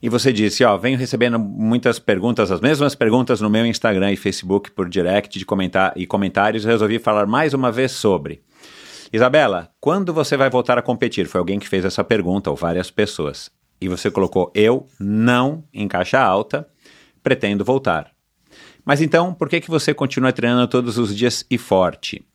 [0.00, 4.16] E você disse, ó, venho recebendo muitas perguntas, as mesmas perguntas no meu Instagram e
[4.16, 8.40] Facebook por direct de comentar, e comentários, resolvi falar mais uma vez sobre.
[9.14, 11.28] Isabela, quando você vai voltar a competir?
[11.28, 13.48] Foi alguém que fez essa pergunta, ou várias pessoas.
[13.80, 16.68] E você colocou, eu não, em caixa alta,
[17.22, 18.10] pretendo voltar.
[18.84, 22.26] Mas então, por que, que você continua treinando todos os dias e forte?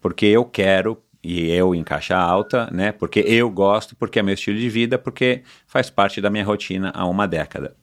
[0.00, 2.90] Porque eu quero, e eu em caixa alta, né?
[2.90, 6.90] Porque eu gosto, porque é meu estilo de vida, porque faz parte da minha rotina
[6.92, 7.76] há uma década.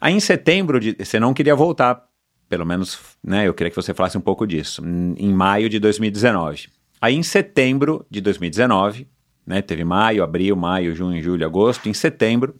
[0.00, 2.08] Aí em setembro, de, você não queria voltar,
[2.48, 3.46] pelo menos, né?
[3.46, 6.76] Eu queria que você falasse um pouco disso, em maio de 2019.
[7.00, 9.08] Aí em setembro de 2019,
[9.48, 9.62] né?
[9.62, 11.88] Teve maio, abril, maio, junho, julho, agosto.
[11.88, 12.54] Em setembro,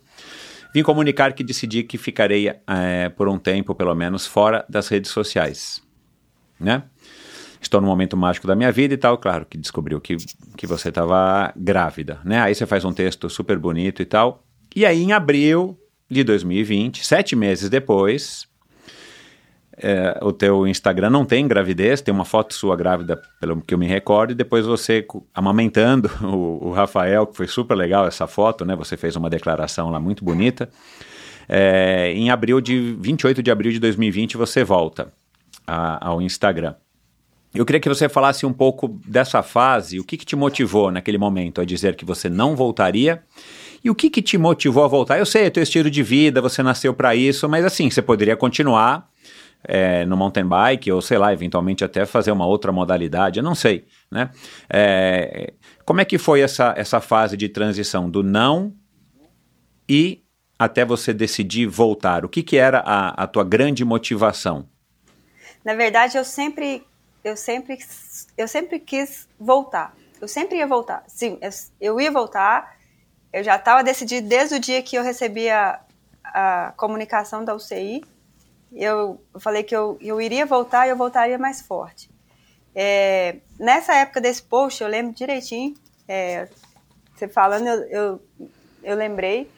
[0.73, 5.11] vim comunicar que decidi que ficarei eh, por um tempo, pelo menos, fora das redes
[5.11, 5.83] sociais,
[6.59, 6.85] né?
[7.61, 10.17] Estou no momento mágico da minha vida e tal, claro, que descobriu que,
[10.57, 12.41] que você estava grávida, né?
[12.41, 14.45] Aí você faz um texto super bonito e tal.
[14.75, 15.79] E aí, em abril
[16.09, 18.48] de 2020, sete meses depois,
[19.81, 23.79] é, o teu Instagram não tem gravidez, tem uma foto sua grávida, pelo que eu
[23.79, 28.65] me recordo, e depois você amamentando o, o Rafael, que foi super legal essa foto,
[28.65, 28.75] né?
[28.77, 30.69] Você fez uma declaração lá muito bonita.
[31.49, 35.11] É, em abril de 28 de abril de 2020 você volta
[35.67, 36.75] a- ao Instagram.
[37.55, 41.17] Eu queria que você falasse um pouco dessa fase, o que, que te motivou naquele
[41.17, 43.23] momento a dizer que você não voltaria
[43.83, 45.19] e o que, que te motivou a voltar.
[45.19, 48.37] Eu sei, é teu estilo de vida, você nasceu para isso, mas assim, você poderia
[48.37, 49.09] continuar
[49.65, 53.55] é, no mountain bike ou sei lá, eventualmente até fazer uma outra modalidade, eu não
[53.55, 54.31] sei, né?
[54.69, 55.53] É,
[55.85, 58.73] como é que foi essa, essa fase de transição do não
[59.89, 60.23] e
[60.59, 62.25] até você decidir voltar?
[62.25, 64.69] O que, que era a, a tua grande motivação?
[65.65, 66.85] Na verdade, eu sempre,
[67.23, 67.79] eu sempre,
[68.37, 69.95] eu sempre quis voltar.
[70.21, 71.05] Eu sempre ia voltar.
[71.07, 71.39] Sim,
[71.81, 72.77] eu, ia voltar.
[73.33, 75.81] Eu já estava decidido desde o dia que eu recebi a,
[76.25, 78.03] a comunicação da UCI.
[78.73, 82.11] Eu, falei que eu, eu iria voltar e eu voltaria mais forte.
[82.75, 85.75] É, nessa época desse post, eu lembro direitinho.
[86.07, 86.49] é,
[87.15, 88.23] você falando, eu, eu,
[88.83, 89.51] eu lembrei.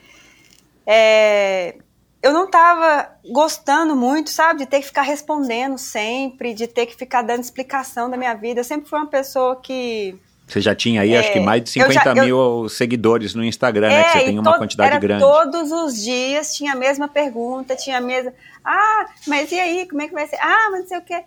[0.87, 1.77] É,
[2.23, 6.95] eu não estava gostando muito, sabe, de ter que ficar respondendo sempre, de ter que
[6.97, 8.61] ficar dando explicação da minha vida.
[8.61, 10.19] Eu sempre fui uma pessoa que.
[10.51, 13.35] Você já tinha aí, É, acho que mais de eu 50 já- eu- mil seguidores
[13.35, 14.05] no Instagram, né?
[14.05, 15.22] Que você É, e tem uma to- quantidade era grande.
[15.22, 18.32] Todos os dias tinha a mesma pergunta, tinha a mesma.
[18.64, 20.36] Ah, mas e aí, como é que vai ser?
[20.40, 21.22] Ah, mas não sei o quê.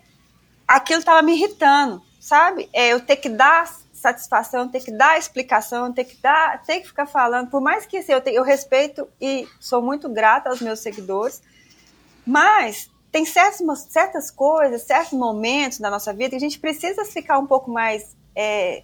[0.68, 2.70] Aquilo estava me irritando, sabe?
[2.74, 6.88] É, eu ter que dar satisfação, ter que dar explicação, ter que dar, ter que
[6.88, 7.50] ficar falando.
[7.50, 11.42] Por mais que assim, eu, te- eu respeito e sou muito grata aos meus seguidores,
[12.26, 17.38] mas tem certas, certas coisas, certos momentos na nossa vida que a gente precisa ficar
[17.40, 18.84] um pouco mais é,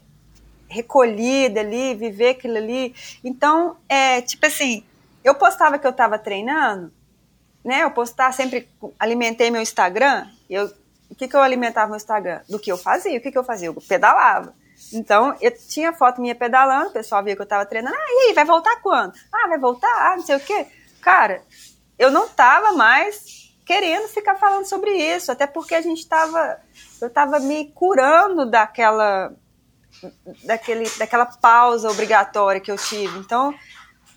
[0.70, 2.96] recolhida ali, viver aquilo ali.
[3.24, 4.84] Então, é tipo assim,
[5.24, 6.92] eu postava que eu estava treinando,
[7.64, 7.84] né?
[7.84, 10.28] Eu postava sempre, alimentei meu Instagram.
[10.50, 10.72] Eu,
[11.10, 12.42] o que, que eu alimentava meu Instagram?
[12.48, 13.18] Do que eu fazia.
[13.18, 13.68] O que, que eu fazia?
[13.68, 14.54] Eu pedalava.
[14.94, 17.96] Então, eu tinha foto minha pedalando, o pessoal via que eu estava treinando.
[17.96, 19.14] Ah, e aí, vai voltar quando?
[19.32, 19.92] Ah, vai voltar?
[19.92, 20.68] Ah, não sei o quê.
[21.02, 21.42] Cara,
[21.98, 26.60] eu não tava mais querendo ficar falando sobre isso, até porque a gente tava,
[27.00, 29.32] eu tava me curando daquela,
[30.44, 33.20] daquele, daquela pausa obrigatória que eu tive.
[33.20, 33.54] Então,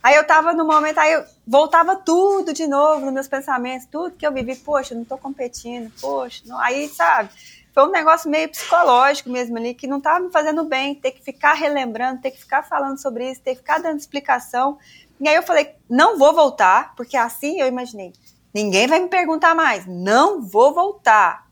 [0.03, 4.17] aí eu tava no momento, aí eu voltava tudo de novo nos meus pensamentos, tudo
[4.17, 7.31] que eu vivi, poxa, não tô competindo, poxa, não, aí, sabe,
[7.73, 11.23] foi um negócio meio psicológico mesmo ali, que não tava me fazendo bem, ter que
[11.23, 14.79] ficar relembrando, ter que ficar falando sobre isso, ter que ficar dando explicação.
[15.19, 18.13] E aí eu falei, não vou voltar, porque assim eu imaginei,
[18.53, 21.47] ninguém vai me perguntar mais, não vou voltar,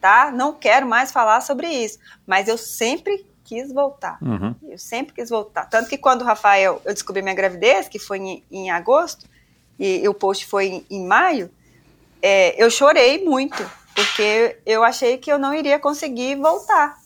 [0.00, 0.30] tá?
[0.30, 4.18] Não quero mais falar sobre isso, mas eu sempre quis voltar.
[4.22, 4.54] Uhum.
[4.62, 5.68] Eu sempre quis voltar.
[5.68, 9.26] Tanto que quando o Rafael, eu descobri minha gravidez, que foi em, em agosto,
[9.78, 11.50] e, e o post foi em, em maio,
[12.22, 13.62] é, eu chorei muito,
[13.94, 16.98] porque eu achei que eu não iria conseguir voltar.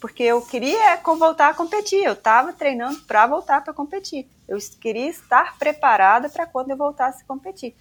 [0.00, 2.04] porque eu queria voltar a competir.
[2.04, 4.28] Eu estava treinando para voltar para competir.
[4.46, 7.74] Eu queria estar preparada para quando eu voltasse a competir.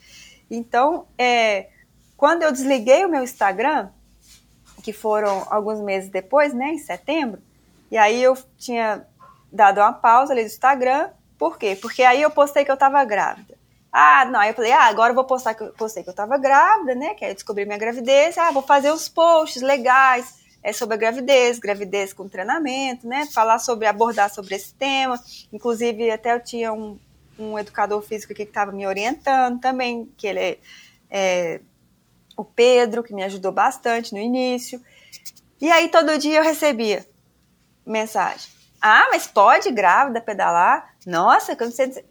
[0.49, 1.69] Então, é,
[2.15, 3.89] quando eu desliguei o meu Instagram,
[4.81, 7.41] que foram alguns meses depois, né, em setembro,
[7.91, 9.06] e aí eu tinha
[9.52, 11.78] dado uma pausa ali do Instagram, por quê?
[11.80, 13.56] Porque aí eu postei que eu estava grávida.
[13.91, 16.12] Ah, não, aí eu falei, ah, agora eu vou postar que eu postei que eu
[16.12, 17.14] estava grávida, né?
[17.14, 18.38] Que aí eu descobri minha gravidez.
[18.38, 23.26] Ah, vou fazer uns posts legais é, sobre a gravidez, gravidez com treinamento, né?
[23.28, 25.18] Falar sobre, abordar sobre esse tema.
[25.53, 26.99] Inclusive, até eu tinha um,
[27.40, 30.57] um educador físico aqui que estava me orientando também, que ele é,
[31.10, 31.62] é
[32.36, 34.82] o Pedro, que me ajudou bastante no início.
[35.62, 37.06] E aí todo dia eu recebia
[37.86, 38.49] mensagem.
[38.82, 40.94] Ah, mas pode grávida pedalar?
[41.06, 42.03] Nossa, quando você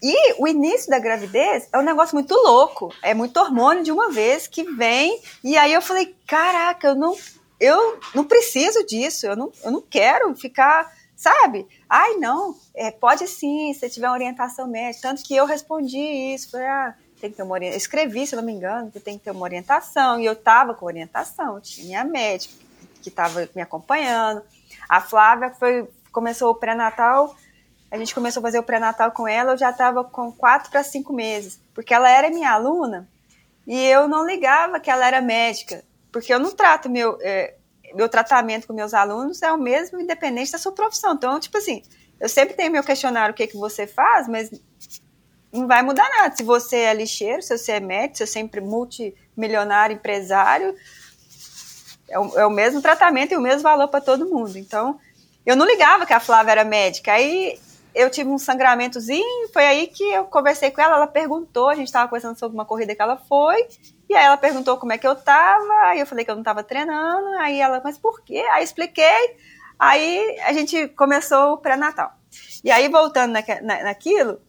[0.00, 2.94] e o início da gravidez é um negócio muito louco.
[3.02, 5.20] É muito hormônio de uma vez que vem.
[5.42, 7.16] E aí eu falei: caraca, eu não,
[7.58, 9.26] eu não preciso disso.
[9.26, 11.66] Eu não, eu não quero ficar, sabe?
[11.90, 15.08] Ai, não, é, pode sim, se tiver uma orientação médica.
[15.08, 16.52] Tanto que eu respondi isso.
[16.52, 17.78] Falei: ah, tem que ter uma orientação.
[17.78, 20.20] Escrevi, se não me engano, que tem que ter uma orientação.
[20.20, 21.60] E eu tava com orientação.
[21.60, 22.54] Tinha minha médica
[23.02, 24.40] que estava me acompanhando.
[24.88, 27.34] A Flávia foi, começou o pré-natal
[27.94, 30.82] a gente começou a fazer o pré-natal com ela, eu já estava com quatro para
[30.82, 33.08] cinco meses, porque ela era minha aluna
[33.64, 37.54] e eu não ligava que ela era médica, porque eu não trato meu, é,
[37.94, 41.14] meu tratamento com meus alunos é o mesmo independente da sua profissão.
[41.14, 41.84] Então, tipo assim,
[42.18, 44.50] eu sempre tenho meu questionário o que, que você faz, mas
[45.52, 46.34] não vai mudar nada.
[46.34, 50.74] Se você é lixeiro, se você é médico, se você é multimilionário, empresário,
[52.08, 54.56] é o, é o mesmo tratamento e o mesmo valor para todo mundo.
[54.56, 54.98] Então,
[55.44, 57.12] eu não ligava que a Flávia era médica.
[57.12, 57.58] Aí
[57.94, 61.86] eu tive um sangramentozinho, foi aí que eu conversei com ela, ela perguntou, a gente
[61.86, 63.68] estava conversando sobre uma corrida que ela foi,
[64.08, 66.42] e aí ela perguntou como é que eu tava, aí eu falei que eu não
[66.42, 68.44] estava treinando, aí ela, mas por quê?
[68.50, 69.36] Aí expliquei,
[69.78, 72.12] aí a gente começou o pré-natal.
[72.64, 74.40] E aí, voltando na, na, naquilo,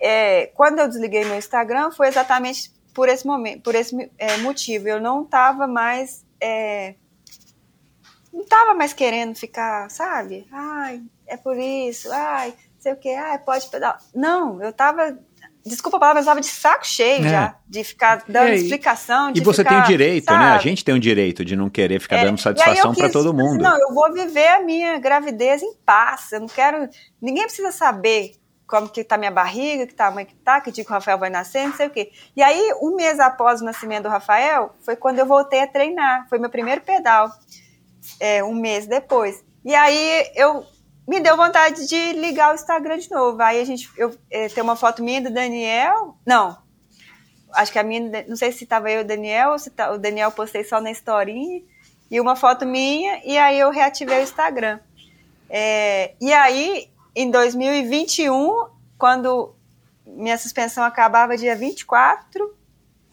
[0.00, 4.88] é, quando eu desliguei meu Instagram, foi exatamente por esse momento, por esse é, motivo.
[4.88, 6.24] Eu não estava mais.
[6.40, 6.94] É,
[8.32, 10.46] não estava mais querendo ficar, sabe?
[10.52, 14.00] Ai, é por isso, ai, sei o que, ah, pode pedalar.
[14.14, 15.18] Não, eu tava
[15.68, 17.28] desculpa a palavra, mas eu tava de saco cheio é.
[17.28, 19.32] já, de ficar dando é, explicação.
[19.34, 20.44] e você ficar, tem o direito, sabe?
[20.44, 20.50] né?
[20.52, 23.62] A gente tem o direito de não querer ficar é, dando satisfação para todo mundo.
[23.62, 26.32] Não, eu vou viver a minha gravidez em paz.
[26.32, 26.88] Eu não quero.
[27.20, 28.32] Ninguém precisa saber
[28.68, 31.30] como que tá minha barriga, que tamanho que tá, que dia que o Rafael vai
[31.30, 32.12] nascer, não sei o quê.
[32.36, 36.28] E aí, um mês após o nascimento do Rafael, foi quando eu voltei a treinar.
[36.28, 37.32] Foi meu primeiro pedal.
[38.20, 39.42] É, um mês depois.
[39.64, 40.64] E aí eu
[41.06, 43.40] me deu vontade de ligar o Instagram de novo.
[43.42, 46.58] Aí a gente, eu é, tem uma foto minha do Daniel, não,
[47.54, 49.90] acho que a minha, não sei se estava eu e o Daniel, ou se tá,
[49.90, 51.62] o Daniel postei só na historinha,
[52.10, 54.78] e uma foto minha, e aí eu reativei o Instagram.
[55.48, 58.66] É, e aí, em 2021,
[58.96, 59.54] quando
[60.06, 62.54] minha suspensão acabava dia 24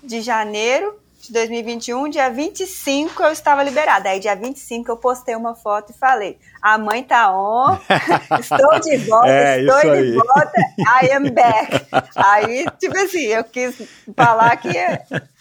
[0.03, 4.09] de janeiro, de 2021, dia 25 eu estava liberada.
[4.09, 7.77] Aí, dia 25, eu postei uma foto e falei: A mãe tá on,
[8.39, 10.13] estou de volta, é, estou de aí.
[10.13, 10.61] volta,
[11.03, 11.87] I am back.
[12.15, 13.81] Aí, tipo assim, eu quis
[14.15, 14.69] falar que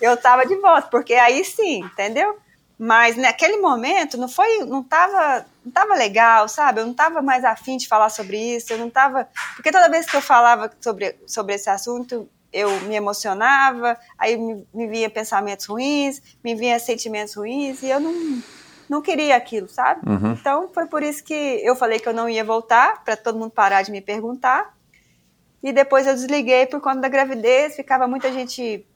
[0.01, 2.37] eu estava de volta, porque aí sim, entendeu?
[2.79, 6.81] Mas naquele momento não foi, não tava, não tava legal, sabe?
[6.81, 10.07] Eu não tava mais afim de falar sobre isso, eu não tava, porque toda vez
[10.07, 15.67] que eu falava sobre, sobre esse assunto, eu me emocionava, aí me, me vinha pensamentos
[15.67, 18.43] ruins, me vinha sentimentos ruins, e eu não,
[18.89, 20.09] não queria aquilo, sabe?
[20.09, 20.33] Uhum.
[20.33, 23.51] Então foi por isso que eu falei que eu não ia voltar, para todo mundo
[23.51, 24.75] parar de me perguntar.
[25.63, 28.87] E depois eu desliguei por conta da gravidez, ficava muita gente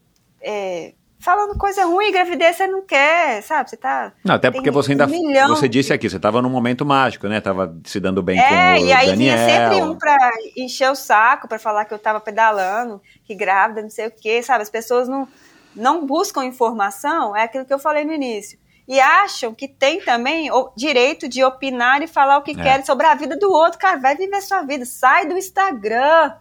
[0.40, 3.70] é, falando coisa ruim, gravidez você não quer, sabe?
[3.70, 4.12] Você tá.
[4.24, 5.06] Não, até porque você ainda.
[5.06, 7.40] Um você disse aqui, você tava num momento mágico, né?
[7.40, 8.76] Tava se dando bem é, com o Daniel.
[8.76, 12.20] É, e aí vinha sempre um pra encher o saco, para falar que eu tava
[12.20, 14.62] pedalando, que grávida, não sei o quê, sabe?
[14.62, 15.28] As pessoas não,
[15.74, 18.58] não buscam informação, é aquilo que eu falei no início.
[18.86, 22.54] E acham que tem também o direito de opinar e falar o que é.
[22.54, 23.78] querem sobre a vida do outro.
[23.78, 26.32] Cara, vai viver sua vida, sai do Instagram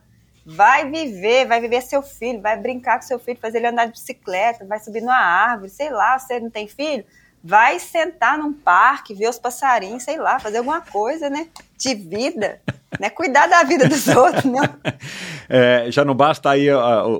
[0.50, 3.92] Vai viver, vai viver seu filho, vai brincar com seu filho, fazer ele andar de
[3.92, 7.04] bicicleta, vai subir numa árvore, sei lá, você não tem filho?
[7.44, 11.50] Vai sentar num parque, ver os passarinhos, sei lá, fazer alguma coisa, né?
[11.78, 12.62] De vida,
[12.98, 13.10] né?
[13.10, 14.62] Cuidar da vida dos outros, né?
[15.50, 16.70] É, já não basta aí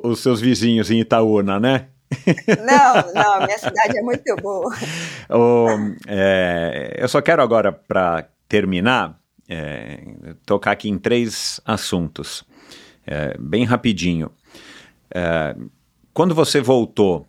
[0.04, 1.88] os seus vizinhos em Itaúna, né?
[2.66, 4.74] Não, não, minha cidade é muito boa.
[5.30, 5.68] O,
[6.08, 10.00] é, eu só quero agora, para terminar, é,
[10.46, 12.46] tocar aqui em três assuntos
[13.08, 14.30] é, bem rapidinho.
[15.10, 15.56] É,
[16.14, 17.26] quando você voltou,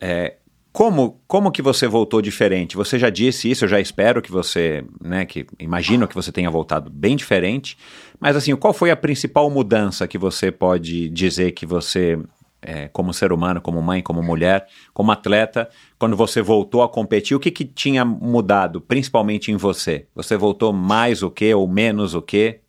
[0.00, 0.36] é,
[0.70, 2.76] como, como que você voltou diferente?
[2.76, 6.50] Você já disse isso, eu já espero que você, né, que imagino que você tenha
[6.50, 7.76] voltado bem diferente,
[8.20, 12.18] mas assim, qual foi a principal mudança que você pode dizer que você,
[12.60, 15.68] é, como ser humano, como mãe, como mulher, como atleta,
[15.98, 20.06] quando você voltou a competir, o que, que tinha mudado, principalmente em você?
[20.14, 22.60] Você voltou mais o que ou menos o que?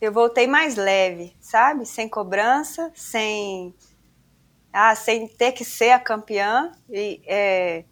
[0.00, 1.84] Eu voltei mais leve, sabe?
[1.84, 3.74] Sem cobrança, sem
[4.72, 6.72] ah, sem ter que ser a campeã.
[6.88, 7.84] E, é,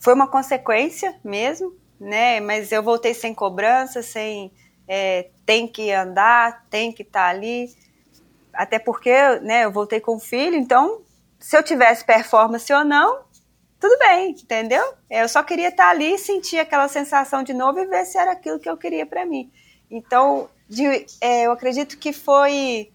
[0.00, 2.40] foi uma consequência mesmo, né?
[2.40, 4.52] Mas eu voltei sem cobrança, sem
[4.88, 7.68] é, tem que andar, tem que estar tá ali.
[8.52, 11.02] Até porque né, eu voltei com o filho, então
[11.38, 13.24] se eu tivesse performance ou não,
[13.78, 14.82] tudo bem, entendeu?
[15.10, 18.16] É, eu só queria estar tá ali, sentir aquela sensação de novo e ver se
[18.16, 19.52] era aquilo que eu queria para mim.
[19.90, 22.90] Então, de, é, eu acredito que foi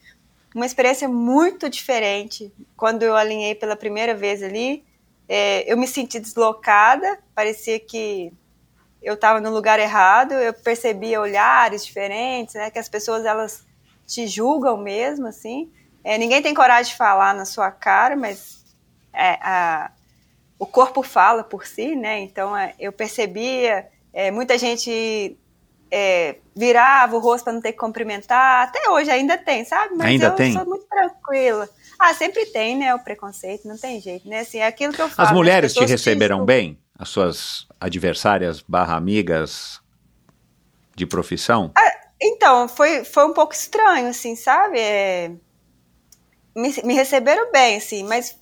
[0.53, 2.51] uma experiência muito diferente.
[2.75, 4.83] Quando eu alinhei pela primeira vez ali,
[5.27, 8.33] é, eu me senti deslocada, parecia que
[9.01, 13.65] eu estava no lugar errado, eu percebia olhares diferentes, né, que as pessoas elas
[14.05, 15.71] te julgam mesmo, assim.
[16.03, 18.65] É, ninguém tem coragem de falar na sua cara, mas
[19.13, 19.91] é, a,
[20.59, 22.19] o corpo fala por si, né?
[22.19, 25.37] Então é, eu percebia é, muita gente
[25.91, 28.69] é, virava o rosto para não ter que cumprimentar.
[28.69, 29.93] Até hoje ainda tem, sabe?
[29.95, 30.53] Mas ainda eu tem?
[30.53, 31.69] sou muito tranquila.
[31.99, 32.95] Ah, sempre tem, né?
[32.95, 34.39] O preconceito, não tem jeito, né?
[34.39, 35.27] Assim, é aquilo que eu falo.
[35.27, 36.79] As mulheres te receberam te bem?
[36.97, 39.81] As suas adversárias barra amigas
[40.95, 41.71] de profissão?
[41.75, 41.91] Ah,
[42.21, 44.79] então, foi, foi um pouco estranho, assim, sabe?
[44.79, 45.31] É,
[46.55, 48.39] me, me receberam bem, assim, mas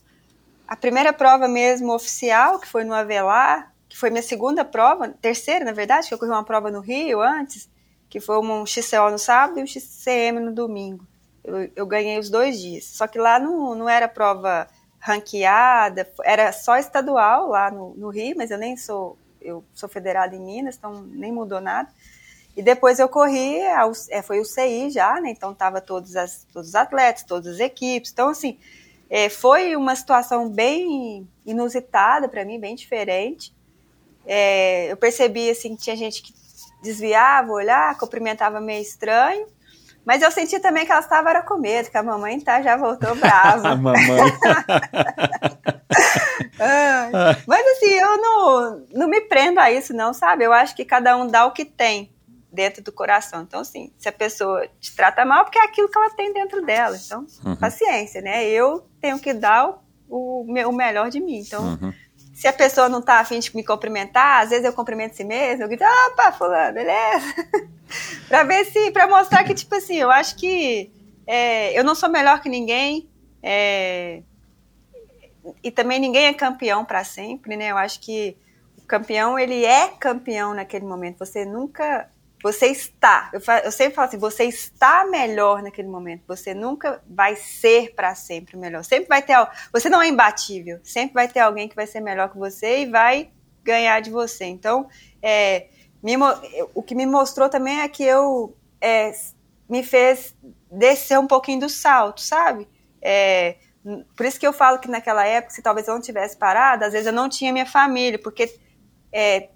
[0.67, 5.65] a primeira prova mesmo oficial, que foi no Avelar, que foi minha segunda prova, terceira,
[5.65, 7.67] na verdade, que eu corri uma prova no Rio antes,
[8.07, 11.05] que foi um XCO no sábado e um XCM no domingo.
[11.43, 12.85] Eu, eu ganhei os dois dias.
[12.85, 14.67] Só que lá não, não era prova
[14.99, 20.35] ranqueada, era só estadual lá no, no Rio, mas eu nem sou, eu sou federada
[20.35, 21.89] em Minas, então nem mudou nada.
[22.55, 23.59] E depois eu corri,
[24.09, 25.31] é, foi o CI já, né?
[25.31, 28.11] Então tava todos, as, todos os atletas, todas as equipes.
[28.11, 28.57] Então, assim,
[29.09, 33.53] é, foi uma situação bem inusitada para mim, bem diferente.
[34.31, 36.31] É, eu percebi assim que tinha gente que
[36.83, 39.47] desviava, olhar, cumprimentava meio estranho.
[40.05, 42.77] Mas eu senti também que ela estava era com medo, que a mamãe tá, já
[42.77, 43.69] voltou brava.
[43.69, 43.97] a mamãe.
[47.47, 50.43] mas assim, eu não, não me prendo a isso, não, sabe?
[50.43, 52.13] Eu acho que cada um dá o que tem
[52.51, 53.41] dentro do coração.
[53.41, 56.63] Então, assim, se a pessoa te trata mal, porque é aquilo que ela tem dentro
[56.63, 56.95] dela.
[57.03, 57.55] Então, uhum.
[57.55, 58.45] paciência, né?
[58.45, 61.39] Eu tenho que dar o, o, o melhor de mim.
[61.39, 61.91] Então, uhum
[62.39, 65.61] se a pessoa não tá afim de me cumprimentar, às vezes eu cumprimento si mesmo,
[65.61, 67.35] eu grito, opa, fulano, beleza?
[68.29, 70.89] pra ver se, pra mostrar que, tipo assim, eu acho que
[71.27, 73.09] é, eu não sou melhor que ninguém,
[73.43, 74.21] é,
[75.61, 77.71] e também ninguém é campeão para sempre, né?
[77.71, 78.37] Eu acho que
[78.77, 82.09] o campeão, ele é campeão naquele momento, você nunca
[82.41, 86.23] você está, eu, eu, sempre falo assim, você está melhor naquele momento.
[86.27, 88.83] Você nunca vai ser para sempre melhor.
[88.83, 89.35] Sempre vai ter,
[89.73, 90.79] você não é imbatível.
[90.83, 93.29] Sempre vai ter alguém que vai ser melhor que você e vai
[93.63, 94.45] ganhar de você.
[94.45, 94.87] Então,
[95.21, 95.67] é,
[96.01, 96.15] me,
[96.73, 99.11] o que me mostrou também é que eu é,
[99.69, 100.33] me fez
[100.71, 102.69] descer um pouquinho do salto, sabe?
[103.01, 103.57] É,
[104.15, 106.93] por isso que eu falo que naquela época, se talvez eu não tivesse parado, às
[106.93, 108.57] vezes eu não tinha minha família, porque
[109.11, 109.49] é,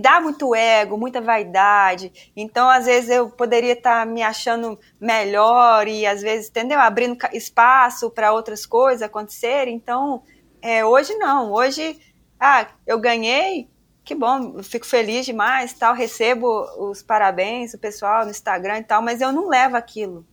[0.00, 2.32] dá muito ego, muita vaidade.
[2.36, 6.80] Então, às vezes, eu poderia estar tá me achando melhor e, às vezes, entendeu?
[6.80, 9.74] Abrindo espaço para outras coisas acontecerem.
[9.74, 10.22] Então,
[10.62, 11.52] é, hoje não.
[11.52, 12.00] Hoje,
[12.40, 13.68] ah, eu ganhei,
[14.04, 16.46] que bom, fico feliz demais, tal, recebo
[16.78, 20.26] os parabéns do pessoal no Instagram e tal, mas eu não levo aquilo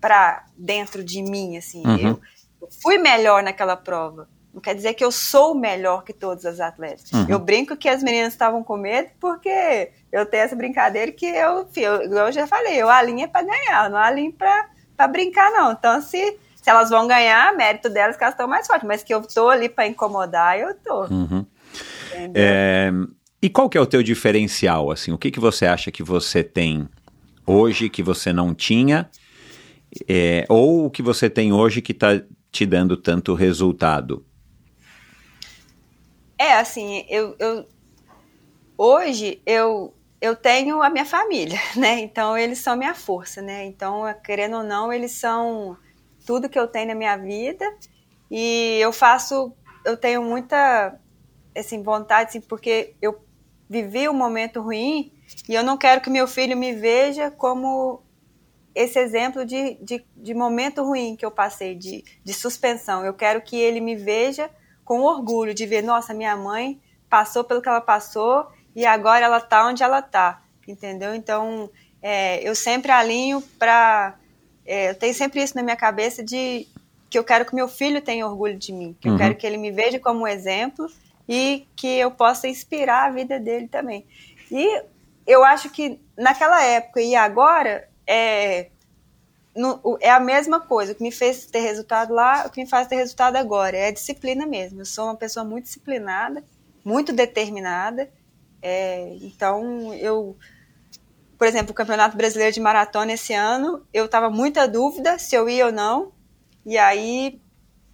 [0.00, 1.86] para dentro de mim, assim.
[1.86, 1.98] Uhum.
[1.98, 2.20] Eu,
[2.62, 4.28] eu fui melhor naquela prova.
[4.52, 7.12] Não quer dizer que eu sou melhor que todas as atletas.
[7.12, 7.26] Uhum.
[7.28, 11.68] Eu brinco que as meninas estavam com medo porque eu tenho essa brincadeira que eu,
[11.76, 15.72] eu, eu já falei, eu alinho é para ganhar, não alinho para brincar, não.
[15.72, 19.12] Então, se, se elas vão ganhar, mérito delas que elas estão mais fortes, mas que
[19.12, 21.04] eu tô ali para incomodar, eu tô.
[21.04, 21.46] Uhum.
[22.34, 22.90] É,
[23.40, 25.12] e qual que é o teu diferencial, assim?
[25.12, 26.88] O que, que você acha que você tem
[27.46, 29.08] hoje que você não tinha?
[30.08, 32.20] É, ou o que você tem hoje que está
[32.50, 34.24] te dando tanto resultado?
[36.38, 37.66] É, assim, eu, eu
[38.76, 42.00] hoje eu eu tenho a minha família, né?
[42.00, 43.64] Então eles são minha força, né?
[43.64, 45.76] Então, querendo ou não, eles são
[46.26, 47.64] tudo que eu tenho na minha vida
[48.30, 49.52] e eu faço,
[49.84, 50.98] eu tenho muita
[51.56, 53.20] assim vontade, assim, porque eu
[53.68, 55.12] vivi um momento ruim
[55.48, 58.02] e eu não quero que meu filho me veja como
[58.74, 63.04] esse exemplo de, de, de momento ruim que eu passei, de, de suspensão.
[63.04, 64.50] Eu quero que ele me veja
[64.88, 69.38] com orgulho de ver, nossa, minha mãe passou pelo que ela passou e agora ela
[69.38, 71.14] tá onde ela tá, entendeu?
[71.14, 71.68] Então,
[72.00, 74.14] é, eu sempre alinho para.
[74.64, 76.66] É, eu tenho sempre isso na minha cabeça de
[77.10, 79.14] que eu quero que meu filho tenha orgulho de mim, que uhum.
[79.14, 80.90] eu quero que ele me veja como um exemplo
[81.28, 84.06] e que eu possa inspirar a vida dele também.
[84.50, 84.82] E
[85.26, 88.70] eu acho que naquela época e agora é,
[89.58, 90.92] no, é a mesma coisa.
[90.92, 93.88] O que me fez ter resultado lá, o que me faz ter resultado agora é
[93.88, 94.80] a disciplina mesmo.
[94.80, 96.44] Eu sou uma pessoa muito disciplinada,
[96.84, 98.08] muito determinada.
[98.62, 100.36] É, então eu
[101.36, 105.48] por exemplo, o Campeonato Brasileiro de Maratona esse ano, eu estava muita dúvida se eu
[105.48, 106.12] ia ou não.
[106.66, 107.40] E aí,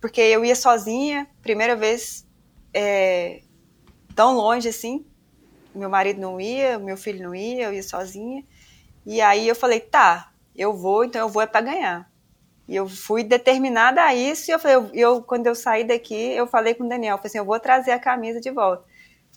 [0.01, 2.27] porque eu ia sozinha, primeira vez
[2.73, 3.43] é,
[4.17, 5.05] tão longe assim.
[5.75, 8.43] Meu marido não ia, meu filho não ia, eu ia sozinha.
[9.05, 12.11] E aí eu falei, tá, eu vou, então eu vou é para ganhar.
[12.67, 14.51] E eu fui determinada a isso.
[14.51, 17.29] E eu falei, eu, eu, quando eu saí daqui, eu falei com o Daniel, falei
[17.29, 18.85] assim, eu vou trazer a camisa de volta.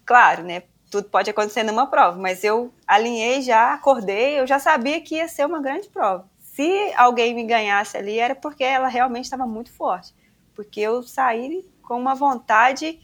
[0.06, 0.64] Claro, né?
[0.90, 5.28] tudo pode acontecer numa prova, mas eu alinhei já, acordei, eu já sabia que ia
[5.28, 6.30] ser uma grande prova.
[6.40, 10.14] Se alguém me ganhasse ali, era porque ela realmente estava muito forte.
[10.56, 13.00] Porque eu saí com uma vontade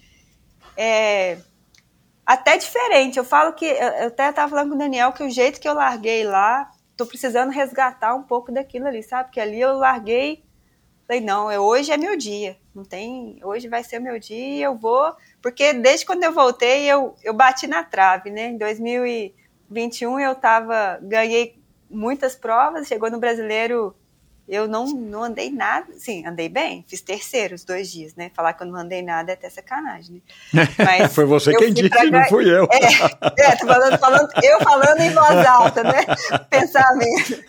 [0.76, 1.38] é,
[2.26, 3.18] até diferente.
[3.18, 5.74] Eu falo que, eu até estava falando com o Daniel, que o jeito que eu
[5.74, 9.26] larguei lá, tô precisando resgatar um pouco daquilo ali, sabe?
[9.26, 10.44] Porque ali eu larguei,
[11.08, 14.76] falei, não, hoje é meu dia, não tem, hoje vai ser meu dia e eu
[14.76, 18.48] vou porque desde quando eu voltei, eu, eu bati na trave, né?
[18.48, 23.94] Em 2021 eu tava, ganhei muitas provas, chegou no brasileiro,
[24.48, 28.30] eu não, não andei nada, sim, andei bem, fiz terceiro os dois dias, né?
[28.36, 30.22] Falar que eu não andei nada é até sacanagem,
[30.54, 30.68] né?
[30.78, 32.06] Mas Foi você quem disse, pra...
[32.06, 32.68] não fui eu.
[32.72, 36.06] É, é tô falando, falando, eu falando em voz alta, né?
[36.50, 37.44] Pensamento.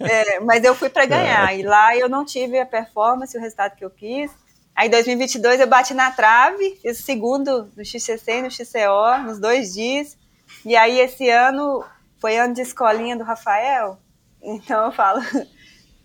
[0.00, 1.58] É, mas eu fui para ganhar, é.
[1.58, 4.30] e lá eu não tive a performance, o resultado que eu quis,
[4.74, 9.22] Aí em 2022 eu bati na trave, fiz o segundo no XCC e no XCO,
[9.24, 10.16] nos dois dias.
[10.64, 11.84] E aí esse ano
[12.18, 13.98] foi ano de escolinha do Rafael.
[14.42, 15.20] Então eu falo,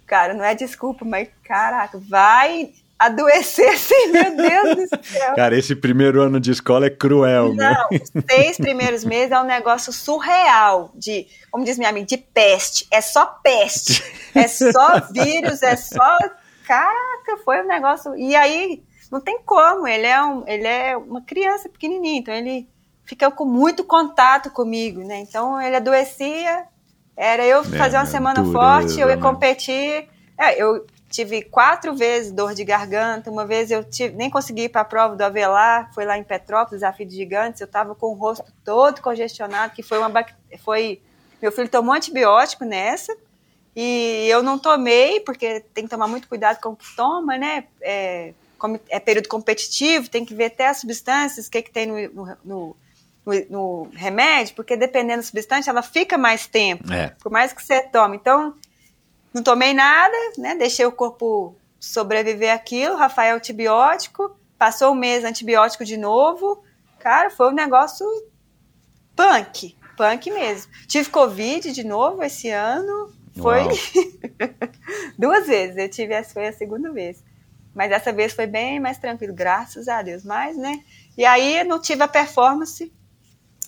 [0.07, 5.35] cara, não é desculpa, mas caraca, vai adoecer sim, meu Deus do céu.
[5.35, 9.45] Cara, esse primeiro ano de escola é cruel, Não, os seis primeiros meses é um
[9.45, 12.87] negócio surreal, de, como diz minha amiga, de peste.
[12.89, 14.03] É só peste.
[14.33, 16.17] É só vírus, é só
[16.65, 18.15] caraca, foi um negócio.
[18.15, 18.81] E aí,
[19.11, 22.67] não tem como, ele é, um, ele é uma criança pequenininha, então ele
[23.05, 25.19] fica com muito contato comigo, né?
[25.19, 26.65] Então ele adoecia,
[27.17, 29.21] era eu é, fazer uma semana dureza, forte, eu ia né?
[29.21, 30.07] competir.
[30.37, 34.69] É, eu tive quatro vezes dor de garganta, uma vez eu tive, nem consegui ir
[34.69, 38.07] para a prova do Avelar, foi lá em Petrópolis, desafio de gigantes, eu estava com
[38.07, 40.11] o rosto todo congestionado, que foi uma
[40.59, 41.01] foi
[41.41, 43.15] meu filho tomou antibiótico nessa,
[43.75, 47.65] e eu não tomei, porque tem que tomar muito cuidado com o que toma, né?
[47.81, 48.33] É,
[48.89, 52.37] é período competitivo, tem que ver até as substâncias, o que, que tem no, no,
[52.43, 52.75] no,
[53.49, 57.09] no remédio, porque dependendo da substância, ela fica mais tempo, é.
[57.21, 58.17] por mais que você tome.
[58.17, 58.55] Então,
[59.33, 60.55] não tomei nada, né?
[60.55, 66.63] Deixei o corpo sobreviver aquilo, Rafael antibiótico, passou um mês antibiótico de novo.
[66.99, 68.05] Cara, foi um negócio
[69.15, 70.71] punk, punk mesmo.
[70.87, 73.63] Tive Covid de novo esse ano, foi
[75.17, 75.77] duas vezes.
[75.77, 77.23] Eu tive essa foi a segunda vez.
[77.75, 80.23] Mas dessa vez foi bem mais tranquilo, graças a Deus.
[80.23, 80.83] Mas, né?
[81.15, 82.91] E aí não tive a performance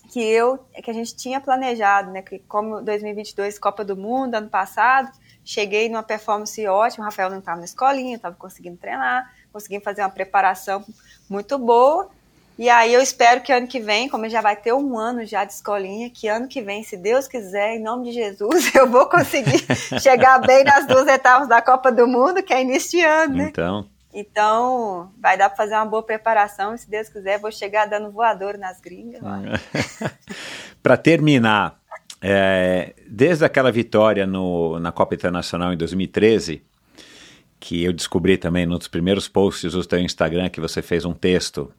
[0.10, 2.22] que eu que a gente tinha planejado, né?
[2.22, 5.12] Que como 2022 Copa do Mundo ano passado,
[5.46, 7.06] cheguei numa performance ótima.
[7.06, 10.84] O Rafael não estava na escolinha, estava conseguindo treinar, consegui fazer uma preparação
[11.30, 12.10] muito boa.
[12.58, 15.46] E aí eu espero que ano que vem, como já vai ter um ano já
[15.46, 19.06] de escolinha, que ano que vem, se Deus quiser, em nome de Jesus, eu vou
[19.06, 19.66] conseguir
[20.02, 23.48] chegar bem nas duas etapas da Copa do Mundo, que é início de ano, né?
[23.50, 23.88] Então.
[24.14, 28.12] Então, vai dar para fazer uma boa preparação, e se Deus quiser, vou chegar dando
[28.12, 29.22] voador nas gringas.
[30.82, 31.80] para terminar,
[32.22, 36.64] é, desde aquela vitória no, na Copa Internacional em 2013,
[37.60, 41.72] que eu descobri também nos primeiros posts do seu Instagram que você fez um texto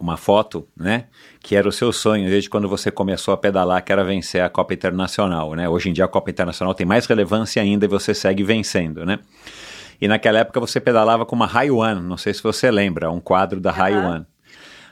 [0.00, 1.04] uma foto, né?
[1.40, 4.48] Que era o seu sonho desde quando você começou a pedalar, que era vencer a
[4.48, 5.68] Copa Internacional, né?
[5.68, 9.20] Hoje em dia a Copa Internacional tem mais relevância ainda e você segue vencendo, né?
[10.00, 13.60] E naquela época você pedalava com uma One, não sei se você lembra, um quadro
[13.60, 13.76] da uhum.
[13.76, 14.26] High One.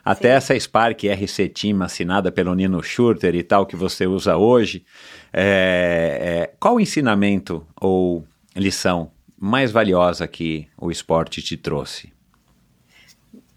[0.05, 0.37] Até Sim.
[0.37, 4.85] essa Spark RC Team assinada pelo Nino Schurter e tal que você usa hoje,
[5.33, 12.15] é, é, qual o ensinamento ou lição mais valiosa que o esporte te trouxe?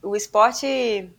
[0.07, 1.09] o esporte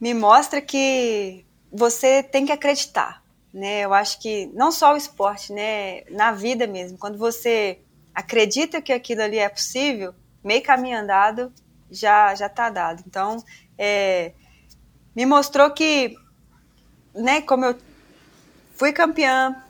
[0.00, 3.22] me mostra que você tem que acreditar,
[3.52, 3.80] né?
[3.80, 7.80] Eu acho que não só o esporte, né, na vida mesmo, quando você
[8.14, 11.52] acredita que aquilo ali é possível, meio caminho andado
[11.90, 13.02] já já está dado.
[13.06, 13.42] Então,
[13.78, 14.32] é,
[15.14, 16.16] me mostrou que,
[17.14, 17.78] né, como eu
[18.74, 19.62] fui campeã,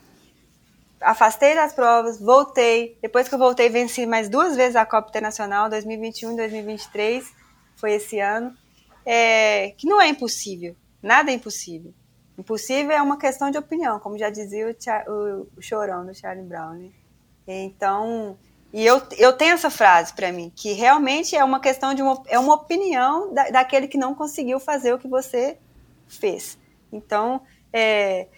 [1.01, 2.97] afastei das provas, voltei.
[3.03, 7.33] Depois que eu voltei, venci mais duas vezes a Copa Internacional, 2021 e 2023,
[7.77, 8.57] foi esse ano.
[9.05, 11.93] É, que não é impossível, nada é impossível.
[12.39, 14.75] Impossível é uma questão de opinião, como já dizia
[15.07, 16.75] o, o, chorão do Charlie Brown.
[16.75, 16.91] Né?
[17.47, 18.37] Então,
[18.73, 22.23] e eu, eu tenho essa frase para mim, que realmente é uma questão de uma,
[22.27, 25.59] é uma opinião da, daquele que não conseguiu fazer o que você
[26.09, 26.59] fez.
[26.91, 27.43] Então,
[27.73, 28.29] é,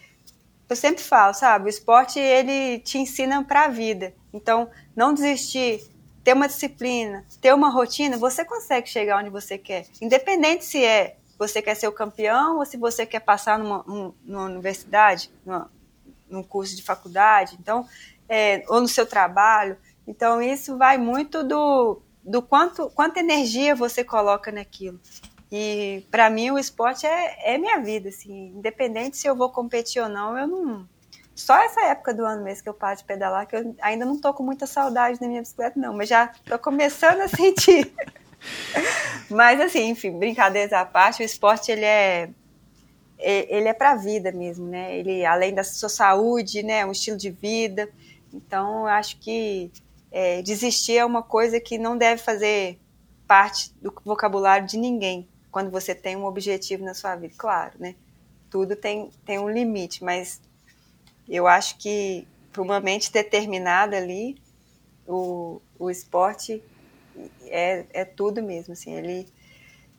[0.67, 4.13] eu sempre falo, sabe, o esporte ele te ensina para a vida.
[4.33, 5.87] Então, não desistir,
[6.23, 9.85] ter uma disciplina, ter uma rotina, você consegue chegar onde você quer.
[10.01, 13.85] Independente se é você quer ser o campeão ou se você quer passar numa,
[14.23, 15.69] numa universidade, numa,
[16.29, 17.87] num curso de faculdade, então,
[18.27, 19.77] é, ou no seu trabalho.
[20.07, 24.99] Então, isso vai muito do, do quanto, quanta energia você coloca naquilo.
[25.51, 30.01] E para mim o esporte é, é minha vida, assim, independente se eu vou competir
[30.01, 30.87] ou não, eu não.
[31.35, 34.19] Só essa época do ano mesmo que eu paro de pedalar, que eu ainda não
[34.19, 37.93] tô com muita saudade da minha bicicleta, não, mas já tô começando a sentir.
[39.29, 42.29] mas assim, enfim, brincadeiras à parte, o esporte ele é
[43.17, 44.97] ele é para a vida mesmo, né?
[44.97, 47.89] Ele além da sua saúde, né, um estilo de vida.
[48.35, 49.71] Então, eu acho que
[50.11, 52.79] é, desistir é uma coisa que não deve fazer
[53.27, 57.33] parte do vocabulário de ninguém quando você tem um objetivo na sua vida.
[57.37, 57.95] Claro, né?
[58.49, 60.41] Tudo tem, tem um limite, mas
[61.27, 64.37] eu acho que para uma mente determinada ali,
[65.07, 66.61] o, o esporte
[67.45, 68.73] é, é tudo mesmo.
[68.73, 69.27] Assim, ele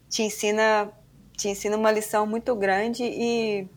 [0.09, 0.91] te ensina,
[1.37, 3.69] te ensina uma lição muito grande e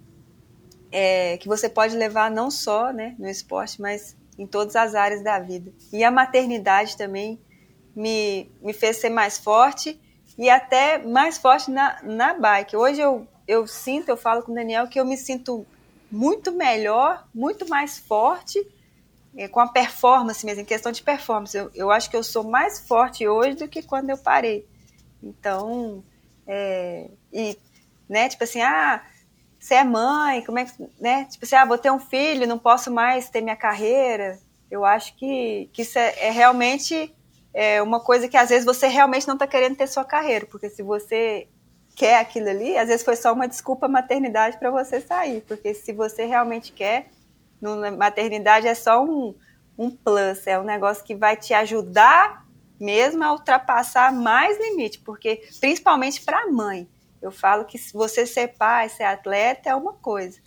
[0.91, 5.21] é, que você pode levar não só né, no esporte, mas em todas as áreas
[5.21, 5.71] da vida.
[5.91, 7.37] E a maternidade também
[7.93, 9.99] me, me fez ser mais forte
[10.37, 12.77] e até mais forte na, na bike.
[12.77, 15.67] Hoje eu, eu sinto, eu falo com o Daniel, que eu me sinto
[16.09, 18.65] muito melhor, muito mais forte
[19.35, 21.55] é, com a performance mesmo, em questão de performance.
[21.55, 24.65] Eu, eu acho que eu sou mais forte hoje do que quando eu parei.
[25.21, 26.01] Então,
[26.47, 27.59] é, e,
[28.07, 29.03] né, tipo assim, ah,
[29.59, 32.57] você é mãe, como é que, né, tipo assim, ah, vou ter um filho, não
[32.57, 34.39] posso mais ter minha carreira.
[34.71, 37.13] Eu acho que, que isso é, é realmente
[37.53, 40.69] é uma coisa que às vezes você realmente não está querendo ter sua carreira, porque
[40.69, 41.47] se você
[41.95, 45.91] quer aquilo ali, às vezes foi só uma desculpa maternidade para você sair, porque se
[45.91, 47.09] você realmente quer,
[47.59, 49.35] no, maternidade é só um,
[49.77, 52.45] um plus, é um negócio que vai te ajudar
[52.79, 56.87] mesmo a ultrapassar mais limite, porque principalmente para a mãe.
[57.21, 60.39] Eu falo que você ser pai, ser atleta é uma coisa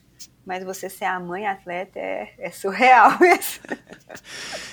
[0.45, 3.63] mas você ser a mãe atleta é, é surreal mesmo.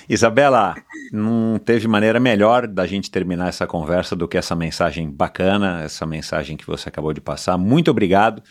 [0.08, 0.74] Isabela,
[1.12, 6.04] não teve maneira melhor da gente terminar essa conversa do que essa mensagem bacana, essa
[6.04, 7.56] mensagem que você acabou de passar.
[7.56, 8.42] Muito obrigado.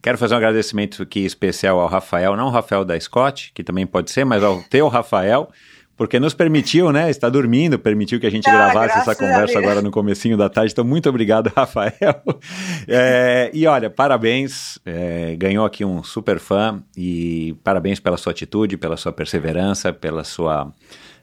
[0.00, 3.84] Quero fazer um agradecimento aqui especial ao Rafael, não o Rafael da Scott, que também
[3.84, 5.50] pode ser, mas ao teu Rafael,
[5.98, 7.10] porque nos permitiu, né?
[7.10, 10.70] Está dormindo, permitiu que a gente ah, gravasse essa conversa agora no comecinho da tarde.
[10.70, 11.92] Então, muito obrigado, Rafael.
[12.86, 18.76] É, e olha, parabéns, é, ganhou aqui um super fã e parabéns pela sua atitude,
[18.76, 20.72] pela sua perseverança, pela sua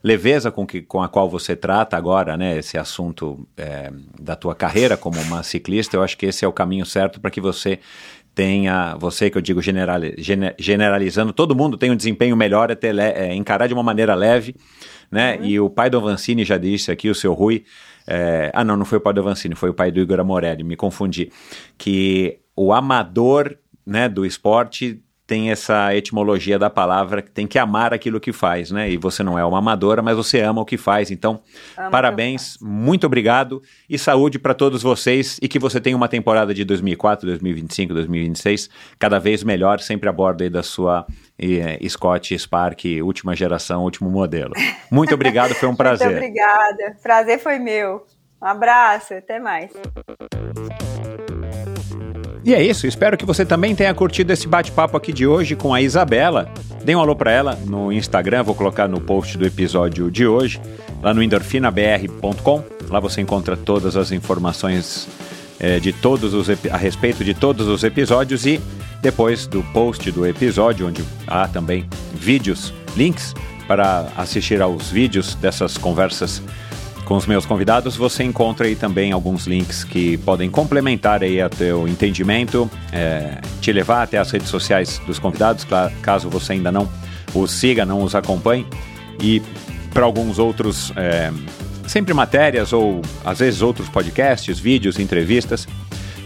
[0.03, 4.53] leveza com, que, com a qual você trata agora, né, esse assunto é, da tua
[4.53, 5.95] carreira como uma ciclista.
[5.95, 7.80] Eu acho que esse é o caminho certo para que você
[8.36, 13.68] tenha, você que eu digo generalizando, todo mundo tem um desempenho melhor, é, é encarar
[13.68, 14.56] de uma maneira leve,
[15.10, 15.38] né?
[15.38, 15.45] Uhum.
[15.45, 17.64] E o pai do Avancini já disse aqui, o seu Rui,
[18.06, 20.64] é, ah não, não foi o pai do Avancini, foi o pai do Igor Amorelli,
[20.64, 21.32] me confundi,
[21.78, 27.93] que o amador né, do esporte tem essa etimologia da palavra que tem que amar
[27.93, 28.89] aquilo que faz, né?
[28.89, 31.10] E você não é uma amadora, mas você ama o que faz.
[31.10, 31.41] Então,
[31.77, 36.53] Amo parabéns, muito obrigado e saúde para todos vocês e que você tenha uma temporada
[36.53, 38.69] de 2004, 2025, 2026
[38.99, 41.06] cada vez melhor, sempre a bordo aí da sua
[41.39, 44.53] eh, Scott Spark última geração, último modelo.
[44.91, 46.07] Muito obrigado, foi um prazer.
[46.07, 48.06] muito obrigada, prazer foi meu.
[48.41, 49.72] Um abraço, até mais.
[52.46, 55.74] E é isso, espero que você também tenha curtido esse bate-papo aqui de hoje com
[55.74, 56.48] a Isabela.
[56.84, 60.62] Dê um alô para ela no Instagram, vou colocar no post do episódio de hoje,
[61.02, 62.64] lá no endorfinabr.com.
[62.88, 65.08] Lá você encontra todas as informações
[65.60, 68.62] é, de todos os a respeito de todos os episódios e
[69.02, 73.34] depois do post do episódio, onde há também vídeos, links
[73.68, 76.44] para assistir aos vídeos dessas conversas
[77.06, 81.48] com os meus convidados, você encontra aí também alguns links que podem complementar aí a
[81.48, 85.65] teu entendimento, é, te levar até as redes sociais dos convidados,
[86.02, 86.90] caso você ainda não
[87.34, 88.65] os siga, não os acompanhe,
[89.22, 89.41] e
[89.94, 91.32] para alguns outros é,
[91.88, 95.68] sempre matérias ou às vezes outros podcasts, vídeos, entrevistas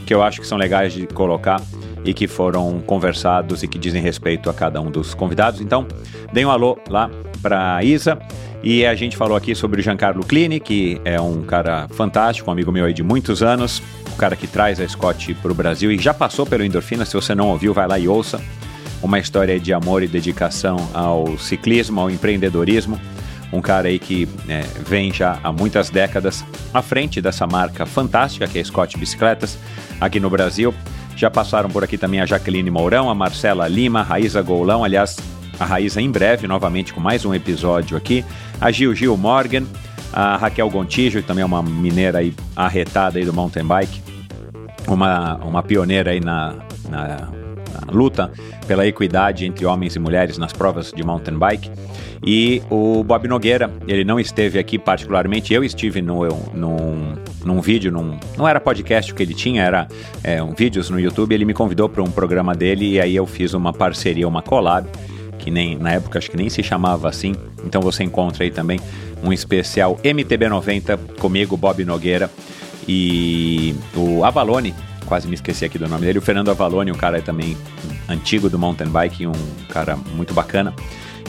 [0.06, 1.62] que eu acho que são legais de colocar
[2.04, 5.62] e que foram conversados e que dizem respeito a cada um dos convidados.
[5.62, 5.86] Então,
[6.34, 7.12] deem um alô lá
[7.42, 8.18] para Isa.
[8.62, 12.54] E a gente falou aqui sobre o Giancarlo Clini, que é um cara fantástico, um
[12.54, 13.82] amigo meu aí de muitos anos,
[14.12, 17.06] o cara que traz a Scott para o Brasil e já passou pelo Endorfina.
[17.06, 18.42] Se você não ouviu, vai lá e ouça.
[19.02, 23.00] Uma história de amor e dedicação ao ciclismo, ao empreendedorismo.
[23.52, 28.46] Um cara aí que é, vem já há muitas décadas à frente dessa marca fantástica
[28.46, 29.58] que é a Scott Bicicletas
[30.02, 30.74] aqui no Brasil.
[31.16, 35.18] Já passaram por aqui também a Jaqueline Mourão, a Marcela Lima, a Raíza Golão, aliás,
[35.60, 38.24] a Raíza em breve, novamente com mais um episódio aqui.
[38.62, 39.66] A Gil Gil Morgan,
[40.12, 44.02] a Raquel Gontijo, que também é uma mineira aí arretada aí do mountain bike,
[44.88, 46.56] uma, uma pioneira aí na,
[46.90, 48.32] na, na luta
[48.68, 51.72] pela equidade entre homens e mulheres nas provas de mountain bike.
[52.26, 57.16] E o Bob Nogueira, ele não esteve aqui particularmente, eu estive no, num,
[57.46, 59.88] num vídeo, num, não era podcast que ele tinha, era
[60.22, 63.26] é, um vídeos no YouTube, ele me convidou para um programa dele e aí eu
[63.26, 64.86] fiz uma parceria, uma collab,
[65.50, 67.36] que nem na época acho que nem se chamava assim,
[67.66, 68.80] então você encontra aí também
[69.24, 72.30] um especial MTB90 comigo, Bob Nogueira
[72.88, 74.76] e o Avalone,
[75.08, 77.58] quase me esqueci aqui do nome dele, o Fernando Avalone, um cara também
[78.08, 79.34] antigo do mountain bike, um
[79.70, 80.72] cara muito bacana.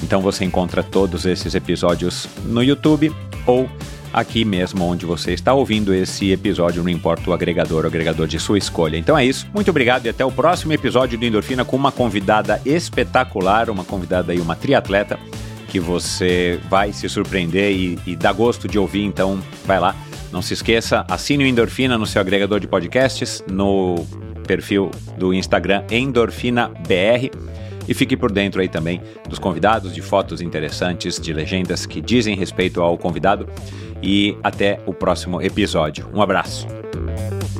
[0.02, 3.12] Então você encontra todos esses episódios no YouTube
[3.46, 3.68] ou
[4.12, 8.38] aqui mesmo onde você está ouvindo esse episódio, não importa o agregador, o agregador de
[8.38, 8.96] sua escolha.
[8.96, 9.46] Então é isso.
[9.54, 14.32] Muito obrigado e até o próximo episódio do Endorfina com uma convidada espetacular, uma convidada
[14.32, 15.18] aí, uma triatleta
[15.68, 19.04] que você vai se surpreender e, e dá gosto de ouvir.
[19.04, 19.94] Então vai lá.
[20.32, 24.06] Não se esqueça, assine o Endorfina no seu agregador de podcasts, no
[24.46, 27.30] perfil do Instagram EndorfinaBR
[27.90, 32.36] e fique por dentro aí também dos convidados, de fotos interessantes, de legendas que dizem
[32.36, 33.48] respeito ao convidado.
[34.00, 36.08] E até o próximo episódio.
[36.14, 36.68] Um abraço.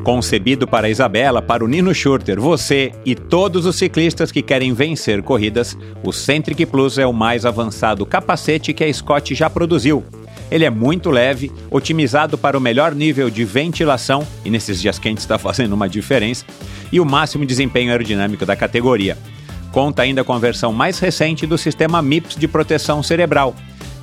[0.05, 5.20] Concebido para Isabela, para o Nino Schurter, você e todos os ciclistas que querem vencer
[5.20, 10.02] corridas, o Centric Plus é o mais avançado capacete que a Scott já produziu.
[10.51, 15.24] Ele é muito leve, otimizado para o melhor nível de ventilação, e nesses dias quentes
[15.24, 16.44] está fazendo uma diferença,
[16.90, 19.19] e o máximo desempenho aerodinâmico da categoria.
[19.72, 23.55] Conta ainda com a versão mais recente do sistema MIPS de proteção cerebral,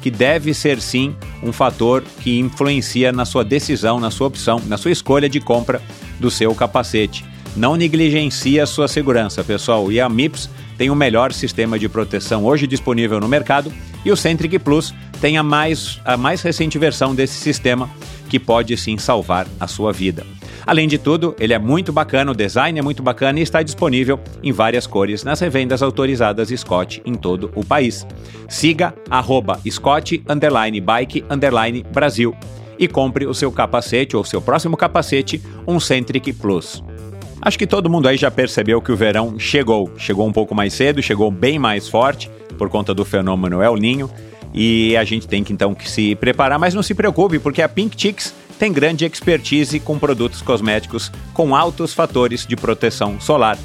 [0.02, 4.78] que deve ser sim um fator que influencia na sua decisão, na sua opção, na
[4.78, 5.82] sua escolha de compra
[6.20, 7.26] do seu capacete.
[7.56, 9.92] Não negligencie a sua segurança, pessoal.
[9.92, 13.74] E a MIPS tem o melhor sistema de proteção hoje disponível no mercado
[14.06, 17.90] e o Centric Plus tem a mais, a mais recente versão desse sistema
[18.30, 20.37] que pode sim salvar a sua vida.
[20.68, 24.20] Além de tudo, ele é muito bacana, o design é muito bacana e está disponível
[24.44, 28.06] em várias cores nas revendas autorizadas Scott em todo o país.
[28.50, 30.22] Siga arroba Scott
[30.82, 31.24] Bike
[31.94, 32.36] Brasil
[32.78, 36.84] e compre o seu capacete ou seu próximo capacete, um Centric Plus.
[37.42, 39.90] Acho que todo mundo aí já percebeu que o verão chegou.
[39.98, 44.10] Chegou um pouco mais cedo, chegou bem mais forte por conta do fenômeno El Ninho.
[44.54, 47.70] E a gente tem que então que se preparar, mas não se preocupe, porque a
[47.70, 53.58] Pink Chicks tem grande expertise com produtos cosméticos com altos fatores de proteção solar.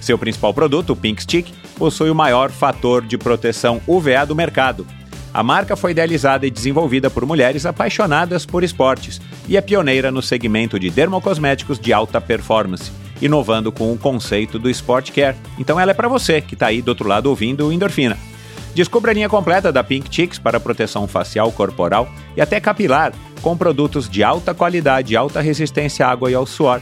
[0.00, 4.86] Seu principal produto, o Pink Stick, possui o maior fator de proteção UVA do mercado.
[5.32, 10.22] A marca foi idealizada e desenvolvida por mulheres apaixonadas por esportes e é pioneira no
[10.22, 12.90] segmento de dermocosméticos de alta performance,
[13.22, 15.36] inovando com o conceito do Sport Care.
[15.58, 18.29] Então ela é para você que está aí do outro lado ouvindo o Endorfina.
[18.74, 23.56] Descubra a linha completa da Pink Chicks para proteção facial, corporal e até capilar com
[23.56, 26.80] produtos de alta qualidade e alta resistência à água e ao suor.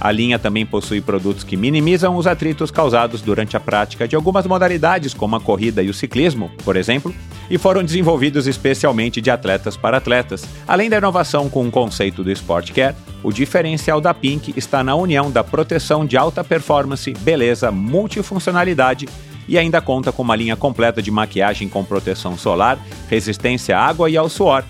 [0.00, 4.46] A linha também possui produtos que minimizam os atritos causados durante a prática de algumas
[4.46, 7.14] modalidades, como a corrida e o ciclismo, por exemplo,
[7.48, 10.46] e foram desenvolvidos especialmente de atletas para atletas.
[10.68, 14.94] Além da inovação com o conceito do Sport Care, o diferencial da Pink está na
[14.94, 19.08] união da proteção de alta performance, beleza, multifuncionalidade
[19.48, 22.78] e ainda conta com uma linha completa de maquiagem com proteção solar,
[23.08, 24.64] resistência à água e ao suor,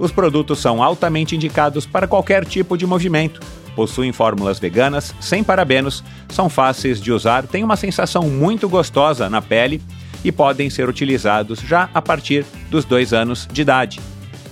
[0.00, 3.40] os produtos são altamente indicados para qualquer tipo de movimento.
[3.76, 9.42] Possuem fórmulas veganas, sem parabenos, são fáceis de usar, têm uma sensação muito gostosa na
[9.42, 9.80] pele
[10.24, 14.00] e podem ser utilizados já a partir dos dois anos de idade.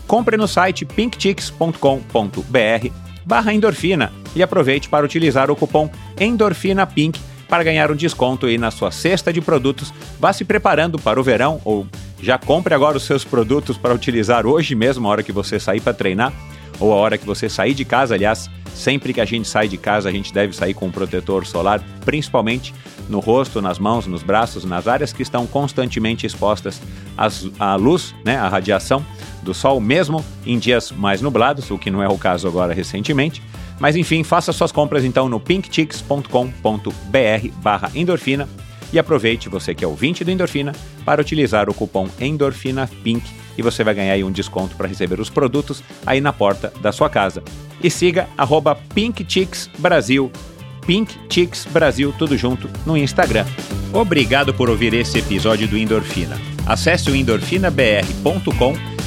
[0.07, 2.89] Compre no site pinkchicks.com.br
[3.25, 7.19] barra endorfina e aproveite para utilizar o cupom ENDORFINAPINK
[7.49, 9.93] para ganhar um desconto aí na sua cesta de produtos.
[10.21, 11.87] Vá se preparando para o verão ou
[12.21, 15.81] já compre agora os seus produtos para utilizar hoje mesmo, a hora que você sair
[15.81, 16.33] para treinar,
[16.79, 19.77] ou a hora que você sair de casa, aliás, Sempre que a gente sai de
[19.77, 22.73] casa, a gente deve sair com um protetor solar, principalmente
[23.09, 26.81] no rosto, nas mãos, nos braços, nas áreas que estão constantemente expostas
[27.59, 29.05] à luz, né, à radiação
[29.43, 33.43] do sol, mesmo em dias mais nublados, o que não é o caso agora recentemente.
[33.79, 38.49] Mas enfim, faça suas compras então no pinkchicks.com.br barra endorfina
[38.93, 40.73] e aproveite, você que é ouvinte do Endorfina,
[41.05, 43.23] para utilizar o cupom ENDORFINAPINK
[43.57, 46.93] e você vai ganhar aí um desconto para receber os produtos aí na porta da
[46.93, 47.43] sua casa.
[47.83, 50.31] E siga arroba Pink Chicks Brasil,
[50.87, 51.15] Pink
[51.71, 53.45] Brasil, tudo junto, no Instagram.
[53.93, 56.39] Obrigado por ouvir esse episódio do Endorfina.
[56.67, 58.75] Acesse o endorfinabr.com,